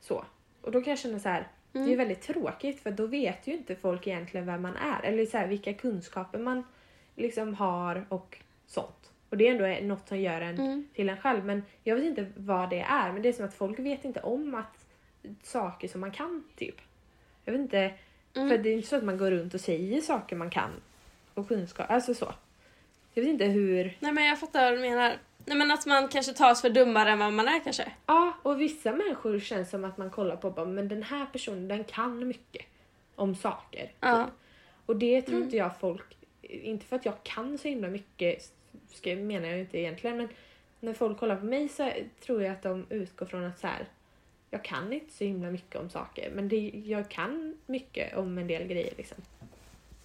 så. 0.00 0.24
Och 0.60 0.72
då 0.72 0.82
kan 0.82 0.90
jag 0.90 0.98
känna 0.98 1.18
så 1.18 1.28
här, 1.28 1.48
det 1.72 1.78
är 1.78 1.84
Mm. 1.84 1.98
väldigt 1.98 2.22
tråkigt 2.22 2.80
för 2.80 2.90
då 2.90 3.06
vet 3.06 3.46
ju 3.46 3.52
inte 3.52 3.76
folk 3.76 4.06
egentligen 4.06 4.46
vem 4.46 4.62
man 4.62 4.76
är. 4.76 5.02
Eller 5.02 5.26
så 5.26 5.38
här, 5.38 5.46
vilka 5.46 5.74
kunskaper 5.74 6.38
man 6.38 6.64
liksom 7.16 7.54
har 7.54 8.06
och 8.08 8.38
sånt. 8.66 9.10
Och 9.30 9.36
det 9.36 9.48
är 9.48 9.52
ändå 9.62 9.94
något 9.94 10.08
som 10.08 10.18
gör 10.20 10.40
en 10.40 10.58
Mm. 10.60 10.88
till 10.94 11.08
en 11.08 11.16
själv. 11.16 11.44
Men 11.44 11.62
jag 11.84 11.96
vet 11.96 12.04
inte 12.04 12.26
vad 12.36 12.70
det 12.70 12.80
är. 12.80 13.12
Men 13.12 13.22
det 13.22 13.28
är 13.28 13.32
som 13.32 13.44
att 13.44 13.54
folk 13.54 13.78
vet 13.78 14.04
inte 14.04 14.20
om 14.20 14.54
att 14.54 14.84
saker 15.42 15.88
som 15.88 16.00
man 16.00 16.10
kan 16.10 16.44
typ. 16.56 16.76
Jag 17.44 17.52
vet 17.52 17.60
inte. 17.60 17.94
Mm. 18.34 18.48
För 18.48 18.58
det 18.58 18.68
är 18.68 18.74
inte 18.74 18.88
så 18.88 18.96
att 18.96 19.04
man 19.04 19.18
går 19.18 19.30
runt 19.30 19.54
och 19.54 19.60
säger 19.60 20.00
saker 20.00 20.36
man 20.36 20.50
kan. 20.50 20.70
Och 21.34 21.48
kunskap, 21.48 21.90
alltså 21.90 22.14
så. 22.14 22.32
Jag 23.14 23.22
vet 23.22 23.30
inte 23.30 23.44
hur... 23.44 23.96
Nej 24.00 24.12
men 24.12 24.24
jag 24.26 24.40
fattar 24.40 24.62
vad 24.64 24.72
du 24.72 24.78
menar. 24.78 25.12
Nej 25.44 25.56
men 25.58 25.70
att 25.70 25.86
man 25.86 26.08
kanske 26.08 26.32
tas 26.32 26.62
för 26.62 26.70
dummare 26.70 27.10
än 27.10 27.18
vad 27.18 27.32
man 27.32 27.48
är 27.48 27.60
kanske. 27.64 27.92
Ja, 28.06 28.32
och 28.42 28.60
vissa 28.60 28.92
människor 28.92 29.38
känns 29.40 29.70
som 29.70 29.84
att 29.84 29.98
man 29.98 30.10
kollar 30.10 30.36
på 30.36 30.48
och 30.48 30.54
bara, 30.54 30.66
men 30.66 30.88
den 30.88 31.02
här 31.02 31.26
personen 31.26 31.68
den 31.68 31.84
kan 31.84 32.28
mycket 32.28 32.66
om 33.14 33.34
saker. 33.34 33.92
Ja. 34.00 34.24
Typ. 34.24 34.34
Och 34.86 34.96
det 34.96 35.22
tror 35.22 35.34
Mm. 35.34 35.44
inte 35.44 35.56
jag 35.56 35.78
folk, 35.80 36.16
inte 36.62 36.86
för 36.86 36.96
att 36.96 37.04
jag 37.04 37.22
kan 37.22 37.58
så 37.58 37.68
himla 37.68 37.88
mycket, 37.88 38.52
ska, 38.88 39.16
menar 39.16 39.48
jag 39.48 39.60
inte 39.60 39.78
egentligen, 39.78 40.16
men 40.16 40.28
när 40.80 40.92
folk 40.92 41.18
kollar 41.18 41.36
på 41.36 41.44
mig 41.44 41.68
så 41.68 41.92
tror 42.20 42.42
jag 42.42 42.52
att 42.52 42.62
de 42.62 42.86
utgår 42.90 43.26
från 43.26 43.44
att 43.44 43.58
så 43.58 43.66
här, 43.66 43.86
jag 44.50 44.64
kan 44.64 44.92
inte 44.92 45.12
så 45.12 45.24
himla 45.24 45.50
mycket 45.50 45.80
om 45.80 45.90
saker, 45.90 46.30
men 46.34 46.48
det, 46.48 46.70
jag 46.84 47.08
kan 47.08 47.56
mycket 47.66 48.16
om 48.16 48.38
en 48.38 48.46
del 48.46 48.66
grejer 48.66 48.94
liksom. 48.96 49.18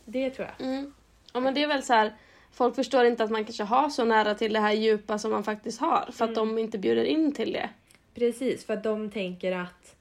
Det 0.05 0.29
tror 0.29 0.47
jag. 0.47 0.67
Mm. 0.67 0.93
Ja 1.33 1.39
men 1.39 1.53
det 1.53 1.63
är 1.63 1.67
väl 1.67 1.83
så 1.83 1.93
här. 1.93 2.13
Folk 2.51 2.75
förstår 2.75 3.05
inte 3.05 3.23
att 3.23 3.31
man 3.31 3.45
kanske 3.45 3.63
har 3.63 3.89
så 3.89 4.05
nära 4.05 4.35
till 4.35 4.53
det 4.53 4.59
här 4.59 4.71
djupa 4.73 5.19
som 5.19 5.31
man 5.31 5.43
faktiskt 5.43 5.81
har 5.81 6.09
för 6.11 6.25
att 6.25 6.37
Mm. 6.37 6.55
de 6.55 6.57
inte 6.57 6.77
bjuder 6.77 7.03
in 7.03 7.31
till 7.33 7.53
det. 7.53 7.69
Precis, 8.13 8.65
för 8.65 8.73
att 8.73 8.83
de 8.83 9.11
tänker 9.11 9.51
att... 9.51 9.95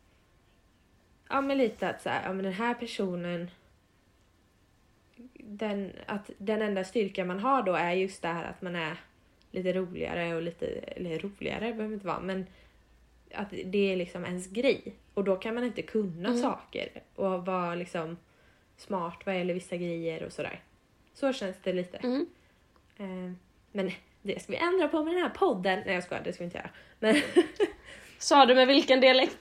Ja, 1.29 1.41
men 1.41 1.59
lite 1.59 1.89
att 1.89 2.03
så 2.03 2.09
här, 2.09 2.23
ja 2.25 2.33
men 2.33 2.45
den 2.45 2.53
här 2.53 2.75
personen... 2.75 3.51
Den, 5.61 5.93
att 6.07 6.31
den 6.39 6.63
enda 6.63 6.85
styrka 6.85 7.25
man 7.25 7.41
har 7.41 7.63
då 7.63 7.75
är 7.75 7.93
just 7.93 8.23
det 8.23 8.29
här 8.29 8.45
att 8.45 8.63
man 8.63 8.77
är 8.77 8.97
lite 9.51 9.73
roligare 9.73 10.35
och 10.35 10.43
lite... 10.43 10.67
Eller 10.67 11.19
roligare 11.19 11.73
behöver 11.73 11.95
inte 11.95 12.07
vara, 12.07 12.21
men 12.21 12.47
att 13.35 13.51
det 13.65 13.93
är 13.93 13.97
liksom 13.97 14.25
ens 14.25 14.47
grej. 14.47 14.95
Och 15.15 15.25
då 15.25 15.37
kan 15.37 15.55
man 15.55 15.65
inte 15.65 15.83
kunna 15.83 16.29
Mm. 16.29 16.41
saker 16.43 16.89
och 17.15 17.47
vara 17.47 17.75
liksom 17.75 18.17
smart 18.77 19.23
vad 19.27 19.39
gäller 19.39 19.55
vissa 19.55 19.77
grejer 19.77 20.23
och 20.23 20.33
sådär. 20.33 20.61
Så 21.15 21.33
känns 21.33 21.57
det 21.63 21.73
lite. 21.73 21.97
Mm. 21.97 22.27
Eh, 22.99 23.33
men 23.73 23.91
det 24.23 24.43
ska 24.43 24.53
vi 24.53 24.59
ändra 24.59 24.89
på 24.89 25.05
med 25.05 25.15
den 25.15 25.23
här 25.23 25.31
podden. 25.31 25.83
Nej 25.87 25.95
jag 25.95 26.05
skojar, 26.05 26.23
det 26.25 26.33
ska 26.33 26.43
vi 26.43 26.45
inte 26.45 26.59
göra. 26.59 26.71
Men 26.99 27.17
Sa 28.19 28.47
du 28.47 28.55
med 28.55 28.67
vilken 28.67 29.01
dialekt? 29.01 29.37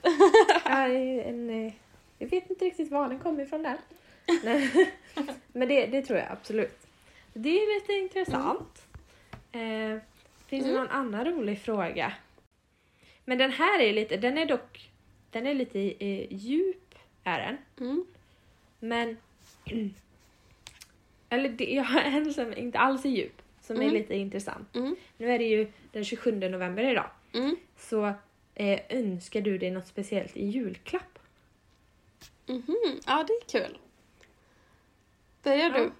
en, 0.64 1.50
eh, 1.66 1.72
jag 2.18 2.28
vet 2.30 2.50
inte 2.50 2.64
riktigt 2.64 2.90
var 2.90 3.08
den 3.08 3.18
kommer 3.18 3.42
ifrån 3.42 3.62
där. 3.62 3.76
Men 5.52 5.68
det, 5.68 5.86
det 5.86 6.02
tror 6.02 6.18
jag 6.18 6.28
absolut. 6.30 6.78
Det 7.34 7.48
är 7.62 7.74
lite 7.80 7.92
intressant. 7.92 8.86
Eh, 9.52 9.96
finns 10.46 10.64
det 10.64 10.70
Mm. 10.70 10.74
någon 10.82 10.88
annan 10.88 11.24
rolig 11.24 11.60
fråga? 11.60 12.12
Men 13.24 13.38
den 13.38 13.50
här 13.50 13.80
är 13.80 13.92
lite, 13.92 14.16
den 14.16 14.38
är 14.38 14.46
dock, 14.46 14.90
den 15.30 15.46
är 15.46 15.54
lite 15.54 15.78
eh, 15.80 16.26
djup 16.32 16.94
är 17.24 17.38
den. 17.38 17.86
Mm. 17.88 18.06
Men, 18.80 19.16
eller 21.28 21.48
det, 21.48 21.64
jag 21.74 21.84
har 21.84 22.00
en 22.00 22.34
som 22.34 22.56
inte 22.56 22.78
alls 22.78 23.04
är 23.04 23.08
djup, 23.08 23.42
som 23.60 23.76
är 23.76 23.80
Mm. 23.82 23.94
lite 23.94 24.14
intressant. 24.14 24.76
Mm. 24.76 24.96
Nu 25.18 25.30
är 25.32 25.38
det 25.38 25.44
ju 25.44 25.72
den 25.92 26.04
27 26.04 26.32
november 26.48 26.90
idag. 26.90 27.10
Mm. 27.34 27.56
Så 27.78 28.12
eh, 28.54 28.80
önskar 28.88 29.40
du 29.40 29.58
dig 29.58 29.70
något 29.70 29.86
speciellt 29.86 30.36
i 30.36 30.46
julklapp? 30.46 31.18
Mhm. 32.46 33.00
Ja, 33.06 33.24
det 33.28 33.32
är 33.32 33.60
kul. 33.64 33.78
Börjar 35.42 35.70
Ja. 35.70 35.78
du? 35.78 35.92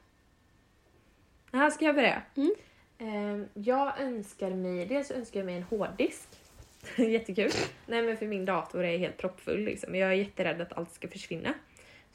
Här 1.58 1.70
ska 1.70 1.84
jag 1.84 1.94
börja. 1.94 2.22
Mm. 2.36 2.54
Eh, 2.98 3.46
jag 3.54 4.00
önskar 4.00 4.50
mig, 4.50 4.86
dels 4.86 5.10
önskar 5.10 5.40
jag 5.40 5.46
mig 5.46 5.56
en 5.56 5.62
hårddisk. 5.62 6.28
Jättekul. 6.96 7.50
Nej 7.86 8.02
men 8.02 8.16
för 8.16 8.26
min 8.26 8.44
dator 8.44 8.84
är 8.84 8.98
helt 8.98 9.16
proppfull 9.16 9.60
liksom. 9.64 9.94
Jag 9.94 10.08
är 10.10 10.14
jätterädd 10.14 10.60
att 10.60 10.72
allt 10.72 10.92
ska 10.92 11.08
försvinna. 11.08 11.54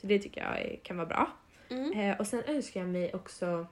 Så 0.02 0.08
det 0.08 0.20
tycker 0.20 0.42
jag 0.42 0.62
är- 0.62 0.76
kan 0.84 0.98
vara 0.98 1.08
bra. 1.08 1.32
Mm. 1.70 1.92
Eh, 2.00 2.20
och 2.20 2.28
sen 2.28 2.44
önskar 2.48 2.80
jag 2.80 2.90
mig 2.90 3.14
också 3.14 3.68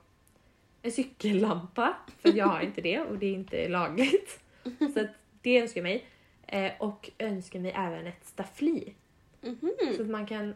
en 0.82 0.92
cykellampa. 0.92 1.98
För 2.20 2.38
jag 2.38 2.46
har 2.46 2.62
inte 2.62 2.82
det 2.82 3.00
och 3.00 3.18
det 3.18 3.26
är 3.26 3.34
inte 3.34 3.68
lagligt. 3.68 4.40
Så 4.94 5.08
det 5.42 5.58
önskar 5.60 5.82
jag 5.82 5.84
mig. 5.84 6.06
Eh, 6.48 6.72
och 6.80 7.10
önskar 7.18 7.60
mig 7.60 7.72
även 7.76 8.08
ett 8.08 8.26
staffli. 8.26 8.94
Mhm. 9.42 9.72
Så 9.96 10.02
att 10.02 10.10
man 10.10 10.26
kan... 10.28 10.56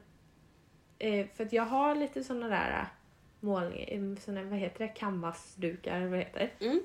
Eh, 1.00 1.28
för 1.36 1.45
att 1.45 1.54
jag 1.54 1.64
har 1.64 1.95
lite 1.95 2.24
såna 2.24 2.48
där 2.48 2.86
målningar, 3.39 4.22
såna, 4.22 4.43
vad 4.43 4.60
heter 4.60 4.80
det, 4.80 4.88
canvasdukar, 4.88 6.08
vad 6.08 6.20
heter? 6.20 6.50
Mm. 6.60 6.82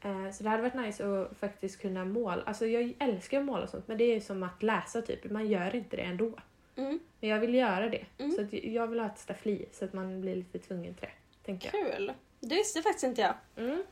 Eh, 0.00 0.32
så 0.32 0.42
det 0.42 0.50
hade 0.50 0.62
varit 0.62 0.74
nice 0.74 1.06
att 1.06 1.36
faktiskt 1.36 1.80
kunna 1.80 2.04
måla. 2.04 2.42
Alltså 2.46 2.66
jag 2.66 2.94
älskar 2.98 3.38
att 3.38 3.44
måla 3.44 3.62
och 3.62 3.70
sånt 3.70 3.88
men 3.88 3.98
det 3.98 4.04
är 4.04 4.20
som 4.20 4.42
att 4.42 4.62
läsa 4.62 5.02
typ, 5.02 5.30
man 5.30 5.48
gör 5.48 5.74
inte 5.74 5.96
det 5.96 6.02
ändå. 6.02 6.32
Mm. 6.76 6.98
Men 7.20 7.30
jag 7.30 7.40
vill 7.40 7.54
göra 7.54 7.88
det. 7.88 8.04
Mm. 8.18 8.32
Så 8.32 8.46
jag 8.62 8.86
vill 8.86 9.00
ha 9.00 9.06
ett 9.06 9.18
staffli 9.18 9.66
så 9.72 9.84
att 9.84 9.92
man 9.92 10.20
blir 10.20 10.36
lite 10.36 10.58
tvungen 10.58 10.94
till 10.94 11.02
det. 11.02 11.44
Tänker. 11.44 11.70
Kul. 11.70 12.12
Det 12.40 12.54
visste 12.54 12.82
faktiskt 12.82 13.04
inte 13.04 13.20
jag. 13.20 13.34
Mm. 13.56 13.82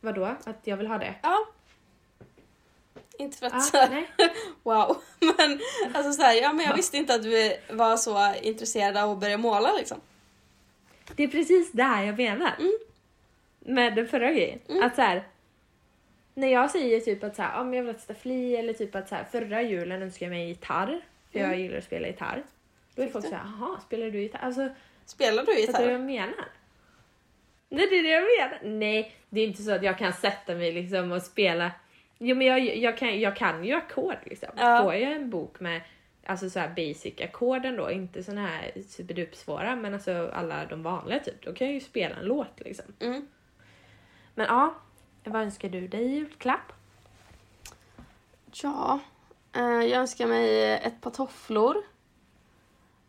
Vadå? 0.00 0.24
Att 0.24 0.66
jag 0.66 0.76
vill 0.76 0.86
ha 0.86 0.98
det? 0.98 1.14
Ja. 1.22 1.46
Inte 3.18 3.36
för 3.38 3.46
att 3.46 3.54
Ah, 3.54 3.60
så 3.60 3.76
här, 3.76 3.90
nej. 3.90 4.08
wow. 4.62 4.96
Men 5.18 5.60
alltså 5.94 6.12
så 6.12 6.22
här, 6.22 6.34
ja 6.42 6.52
men 6.52 6.66
jag 6.66 6.76
visste 6.76 6.96
inte 6.96 7.14
att 7.14 7.22
du 7.22 7.56
var 7.70 7.96
så 7.96 8.34
intresserad 8.42 8.96
av 8.96 9.10
att 9.10 9.18
börja 9.18 9.36
måla 9.38 9.72
liksom. 9.72 10.00
Det 11.16 11.22
är 11.24 11.28
precis 11.28 11.72
det 11.72 11.82
här 11.82 12.04
jag 12.04 12.16
menar. 12.16 12.52
Mm. 12.58 12.78
Med 13.60 13.94
den 13.94 14.08
förra 14.08 14.32
grejen. 14.32 14.58
Mm. 14.68 14.82
Att 14.82 14.94
så 14.94 15.02
här, 15.02 15.22
när 16.34 16.48
jag 16.48 16.70
säger 16.70 17.00
typ 17.00 17.24
att 17.24 17.36
så 17.36 17.42
här, 17.42 17.60
om 17.60 17.74
jag 17.74 17.82
vill 17.82 17.94
ett 17.94 18.00
staffli 18.00 18.56
eller 18.56 18.72
typ 18.72 18.94
att 18.94 19.08
så 19.08 19.14
här, 19.14 19.24
förra 19.24 19.62
julen 19.62 20.02
önskade 20.02 20.24
jag 20.24 20.38
mig 20.38 20.48
gitarr. 20.48 21.00
För 21.32 21.38
Mm. 21.38 21.50
jag 21.50 21.60
gillar 21.60 21.78
att 21.78 21.84
spela 21.84 22.06
gitarr. 22.06 22.42
Då 22.94 23.02
är 23.02 23.06
Fick 23.06 23.12
folk 23.12 23.24
såhär, 23.24 23.42
jaha 23.58 23.80
spelar 23.86 24.10
du 24.10 24.20
gitarr? 24.20 24.40
Alltså, 24.42 24.68
Spelar 25.06 25.32
du 25.32 25.46
fattar 25.46 25.54
du 25.54 25.66
vad 25.72 25.80
gitarr? 25.82 25.90
jag 25.92 26.00
menar? 26.00 26.48
Nej 27.68 27.86
det 27.90 27.98
är 27.98 28.02
det 28.02 28.08
jag 28.08 28.22
menar. 28.22 28.78
Nej, 28.78 29.12
det 29.28 29.40
är 29.40 29.46
inte 29.46 29.62
så 29.62 29.72
att 29.72 29.82
jag 29.82 29.98
kan 29.98 30.12
sätta 30.12 30.54
mig 30.54 30.72
liksom 30.72 31.12
och 31.12 31.22
spela. 31.22 31.70
Jo 32.18 32.36
men 32.36 32.46
jag, 32.46 32.76
jag, 32.76 32.98
kan, 32.98 33.20
jag 33.20 33.36
kan 33.36 33.64
ju 33.64 33.74
ackord 33.74 34.16
liksom. 34.24 34.48
Ja. 34.56 34.82
Får 34.82 34.94
jag 34.94 35.12
en 35.12 35.30
bok 35.30 35.60
med 35.60 35.80
alltså 36.26 36.50
så 36.50 36.58
här 36.58 36.68
basic 36.68 37.20
ackorden 37.20 37.76
då, 37.76 37.90
inte 37.90 38.22
såna 38.22 38.46
här 38.46 38.72
superdupsvåra 38.88 39.76
men 39.76 39.94
alltså 39.94 40.30
alla 40.34 40.66
de 40.66 40.82
vanliga 40.82 41.18
typ, 41.18 41.42
då 41.42 41.52
kan 41.52 41.66
jag 41.66 41.74
ju 41.74 41.80
spela 41.80 42.16
en 42.16 42.24
låt 42.24 42.60
liksom. 42.60 42.84
Mm. 43.00 43.26
Men 44.34 44.46
ja, 44.46 44.74
vad 45.24 45.42
önskar 45.42 45.68
du 45.68 45.88
dig 45.88 46.04
i 46.04 46.14
julklapp? 46.14 46.72
Ja, 48.52 49.00
eh, 49.52 49.62
jag 49.62 50.00
önskar 50.00 50.26
mig 50.26 50.72
ett 50.74 51.00
par 51.00 51.10
tofflor. 51.10 51.76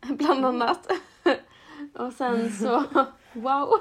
Bland 0.00 0.46
annat. 0.46 0.90
och 1.94 2.12
sen 2.12 2.52
så, 2.52 2.84
wow. 3.32 3.72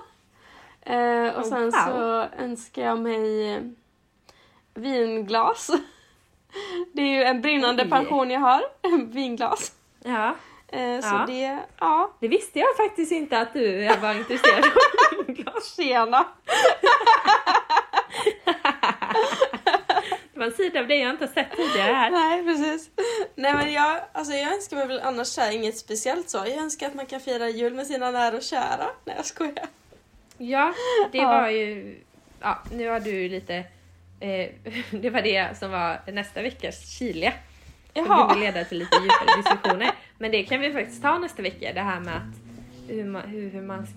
Eh, 0.81 1.35
och 1.35 1.43
Oh, 1.43 1.49
sen 1.49 1.63
wow. 1.63 1.71
så 1.71 2.21
önskar 2.37 2.85
jag 2.85 2.99
mig 2.99 3.63
vinglas. 4.79 5.69
Det 6.93 7.01
är 7.01 7.07
ju 7.07 7.23
en 7.23 7.41
brinnande 7.41 7.83
Oj. 7.83 7.89
passion 7.89 8.29
jag 8.31 8.39
har, 8.39 8.61
vinglas. 9.13 9.71
Ja, 10.03 10.35
Eh, 10.71 11.01
så 11.01 11.07
Ja. 11.15 11.23
det, 11.27 11.59
ja, 11.79 12.11
det 12.19 12.27
visste 12.27 12.59
jag 12.59 12.77
faktiskt 12.77 13.11
inte 13.11 13.39
att 13.39 13.53
du 13.53 13.87
var 14.01 14.13
intresserad 14.13 14.65
av 15.19 15.25
glas. 15.33 15.75
tjena. 15.77 16.27
Det 20.33 20.39
var 20.39 20.45
en 20.45 20.51
sida 20.51 20.79
av 20.79 20.87
dig 20.87 20.99
jag 20.99 21.09
inte 21.09 21.25
har 21.25 21.31
sett 21.33 21.51
tidigare 21.55 21.93
här. 21.93 22.11
Nej, 22.11 22.43
precis. 22.45 22.89
Nej 23.35 23.53
men 23.53 23.73
jag, 23.73 23.99
alltså 24.13 24.33
jag 24.33 24.53
önskar 24.53 24.77
mig 24.77 24.87
väl 24.87 24.99
annars 25.03 25.37
här 25.37 25.51
inget 25.51 25.77
speciellt 25.77 26.29
så. 26.29 26.37
Jag 26.37 26.57
önskar 26.57 26.87
att 26.87 26.93
man 26.95 27.05
kan 27.05 27.19
fira 27.19 27.49
jul 27.49 27.73
med 27.73 27.87
sina 27.87 28.11
nära 28.11 28.35
och 28.37 28.43
kära. 28.43 28.85
Nej 29.05 29.15
jag 29.17 29.25
skojar. 29.25 29.67
Ja, 30.37 30.73
det 31.11 31.17
Ja. 31.17 31.27
var 31.27 31.49
ju... 31.49 31.99
Ja, 32.41 32.57
nu 32.71 32.89
har 32.89 32.99
du 32.99 33.29
lite... 33.29 33.63
Eh, 34.19 34.49
det 34.91 35.09
var 35.09 35.21
det 35.21 35.57
som 35.57 35.71
var 35.71 36.11
nästa 36.11 36.41
veckas 36.41 36.97
Chilia. 36.97 37.33
Det 37.93 37.99
Jaha. 37.99 38.27
kommer 38.29 38.45
leda 38.45 38.63
till 38.63 38.77
lite 38.79 38.95
djupare 38.95 39.37
diskussioner. 39.37 39.91
Men 40.17 40.31
det 40.31 40.43
kan 40.43 40.59
vi 40.61 40.73
faktiskt 40.73 41.01
ta 41.01 41.17
nästa 41.17 41.41
vecka. 41.41 41.73
Det 41.73 41.81
här 41.81 41.99
med 41.99 42.15
att 42.15 42.35
hur 42.89 43.03
man, 43.05 43.21
hur, 43.21 43.49
hur 43.49 43.61
man 43.61 43.87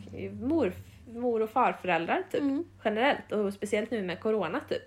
mor, 0.41 0.73
mor 1.07 1.43
och 1.43 1.51
farföräldrar 1.51 2.23
typ. 2.31 2.41
Mm. 2.41 2.64
Generellt 2.85 3.33
och 3.33 3.53
speciellt 3.55 3.91
nu 3.91 4.03
med 4.03 4.20
corona 4.20 4.61
typ. 4.68 4.83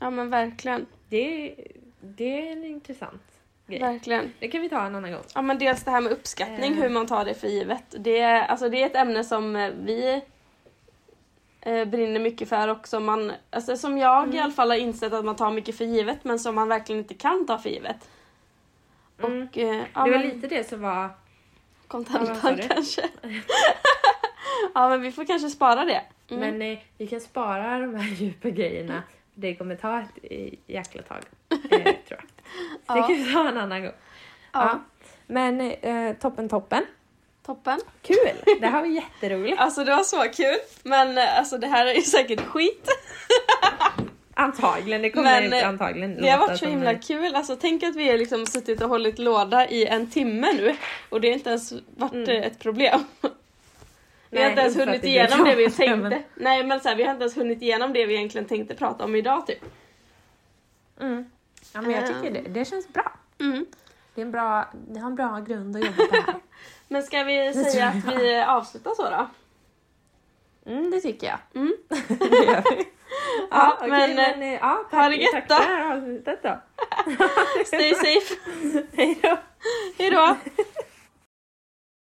Ja 0.00 0.10
men 0.10 0.30
verkligen. 0.30 0.86
Det, 1.08 1.54
det 2.00 2.48
är 2.48 2.52
en 2.52 2.64
intressant 2.64 3.22
grej. 3.66 3.80
Verkligen. 3.80 4.32
Det 4.38 4.48
kan 4.48 4.60
vi 4.60 4.68
ta 4.68 4.86
en 4.86 4.94
annan 4.94 5.12
gång. 5.12 5.22
Ja 5.34 5.42
men 5.42 5.58
dels 5.58 5.84
det 5.84 5.90
här 5.90 6.00
med 6.00 6.12
uppskattning, 6.12 6.72
Eh. 6.72 6.82
hur 6.82 6.88
man 6.88 7.06
tar 7.06 7.24
det 7.24 7.34
för 7.34 7.48
givet. 7.48 7.84
Det, 7.98 8.18
är- 8.20 8.42
alltså, 8.46 8.68
det 8.68 8.82
är 8.82 8.86
ett 8.86 8.96
ämne 8.96 9.24
som 9.24 9.56
eh, 9.56 9.70
vi 9.84 10.20
eh, 11.64 11.84
brinner 11.84 12.20
mycket 12.20 12.48
för 12.48 12.68
och 12.68 12.88
som 12.88 13.04
man, 13.04 13.32
alltså, 13.50 13.76
som 13.76 13.98
jag 13.98 14.22
Mm. 14.24 14.36
i 14.36 14.40
alla 14.40 14.52
fall 14.52 14.70
har 14.70 14.76
insett 14.76 15.12
att 15.12 15.24
man 15.24 15.36
tar 15.36 15.50
mycket 15.50 15.76
för 15.78 15.84
givet 15.84 16.24
men 16.24 16.38
som 16.38 16.54
man 16.54 16.68
verkligen 16.68 16.98
inte 17.02 17.14
kan 17.14 17.46
ta 17.46 17.58
för 17.58 17.70
givet. 17.70 18.08
Mm. 19.22 19.42
Och, 19.48 19.58
eh, 19.58 19.76
ja, 19.94 20.04
det 20.04 20.10
var 20.10 20.18
men- 20.18 20.22
lite 20.28 20.46
det 20.46 20.68
som 20.68 20.80
var... 20.82 21.08
Kontentan 21.88 22.58
Ja, 22.58 22.64
kanske. 22.68 23.08
ja 24.74 24.88
men 24.88 25.00
vi 25.02 25.12
får 25.12 25.24
kanske 25.24 25.48
spara 25.50 25.84
det. 25.84 26.02
Mm. 26.30 26.40
Men 26.58 26.72
eh, 26.72 26.78
vi 26.98 27.06
kan 27.06 27.20
spara 27.20 27.78
de 27.78 27.94
här 27.94 28.14
djupa 28.14 28.50
grejerna. 28.50 29.02
Det 29.34 29.54
kommer 29.54 29.76
ta 29.76 30.00
ett 30.00 30.18
eh, 30.22 30.54
jäkla 30.66 31.02
tag. 31.02 31.18
Eh, 31.48 31.58
tror 31.82 31.94
jag. 32.08 32.20
Så 32.86 32.92
det 32.94 32.98
Ja. 33.00 33.06
kan 33.06 33.16
vi 33.16 33.32
ta 33.32 33.48
en 33.48 33.58
annan 33.58 33.82
gång. 33.82 33.92
ja, 34.52 34.62
Ja. 34.68 34.80
Men 35.26 35.60
eh, 35.60 36.16
toppen 36.16 36.48
toppen. 36.48 36.82
Toppen. 37.46 37.80
Kul! 38.02 38.16
Det 38.60 38.66
här 38.66 38.80
var 38.80 38.86
jätteroligt. 38.88 39.60
Alltså 39.60 39.84
det 39.84 39.90
var 39.90 40.02
så 40.02 40.22
kul 40.22 40.56
men 40.82 41.18
eh, 41.18 41.38
alltså 41.38 41.58
det 41.58 41.66
här 41.66 41.86
är 41.86 41.94
ju 41.94 42.02
säkert 42.02 42.40
skit. 42.46 42.88
Antagligen, 44.36 45.02
det 45.02 45.10
kommer 45.10 45.30
Men, 45.30 45.44
inte 45.44 45.58
eh, 45.58 45.68
antagligen 45.68 46.22
Det 46.22 46.28
har 46.30 46.38
varit 46.38 46.58
så 46.58 46.66
himla 46.66 46.94
kul. 46.94 47.34
Alltså, 47.34 47.56
tänk 47.60 47.82
att 47.82 47.96
vi 47.96 48.10
har 48.10 48.18
liksom 48.18 48.46
suttit 48.46 48.82
och 48.82 48.88
hållit 48.88 49.18
låda 49.18 49.68
i 49.68 49.86
en 49.86 50.10
timme 50.10 50.52
nu 50.52 50.76
och 51.08 51.20
det 51.20 51.28
har 51.28 51.34
inte 51.34 51.50
ens 51.50 51.72
varit 51.96 52.12
Mm. 52.14 52.28
eh, 52.30 52.42
ett 52.46 52.58
problem. 52.58 53.00
Vi 54.30 54.42
har 54.42 54.48
inte 54.50 54.62
ens 54.62 54.76
hunnit 54.76 55.02
det 55.02 55.08
igenom 55.08 55.44
det 55.44 55.54
vi 55.54 55.70
tänkte. 55.70 55.96
men- 55.96 56.22
Nej 56.34 56.64
men 56.64 56.80
så 56.80 56.88
här, 56.88 56.96
vi 56.96 57.02
har 57.04 57.10
inte 57.10 57.22
ens 57.22 57.36
hunnit 57.36 57.62
igenom 57.62 57.92
det 57.92 58.06
vi 58.06 58.14
egentligen 58.14 58.48
tänkte 58.48 58.74
prata 58.74 59.04
om 59.04 59.14
idag 59.14 59.46
typ. 59.46 59.64
Mm. 61.00 61.30
Ja, 61.72 61.80
men 61.80 61.90
jag 61.90 62.06
tycker 62.06 62.30
det, 62.30 62.40
det 62.48 62.64
känns 62.64 62.88
bra. 62.88 63.12
Mm. 63.40 63.66
Det 64.14 64.20
är 64.20 64.24
en 64.24 64.32
bra, 64.32 64.68
det 64.88 65.00
har 65.00 65.06
en 65.06 65.14
bra 65.14 65.40
grund 65.40 65.76
att 65.76 65.84
jobba 65.84 65.96
på 66.06 66.14
här. 66.14 66.34
Men 66.94 67.02
ska 67.02 67.24
vi 67.24 67.54
säga 67.54 67.88
att 67.88 68.16
vi 68.16 68.42
avslutar 68.42 68.94
så 68.94 69.02
då? 69.02 69.28
Mm, 70.66 70.90
det 70.90 71.00
tycker 71.00 71.26
jag. 71.26 71.38
Mm. 71.54 71.76
det 72.08 72.44
gör 72.44 72.62
vi. 72.70 72.76
Ja, 73.38 73.46
Ja, 73.50 73.76
okej, 73.78 73.90
men, 73.90 74.38
men, 74.38 74.52
ja, 74.52 74.84
tack, 74.90 75.00
ha 75.00 75.08
det 75.08 75.16
gött 75.16 75.32
tack 75.32 75.48
då. 75.48 75.54
för 75.54 75.62
det 75.62 75.76
här 75.76 75.96
avsnittet 75.96 76.42
då. 76.42 76.60
Stay 77.66 77.94
safe. 77.94 78.34
Hej 78.96 79.18
då. 79.22 79.38
Hejdå! 79.98 80.36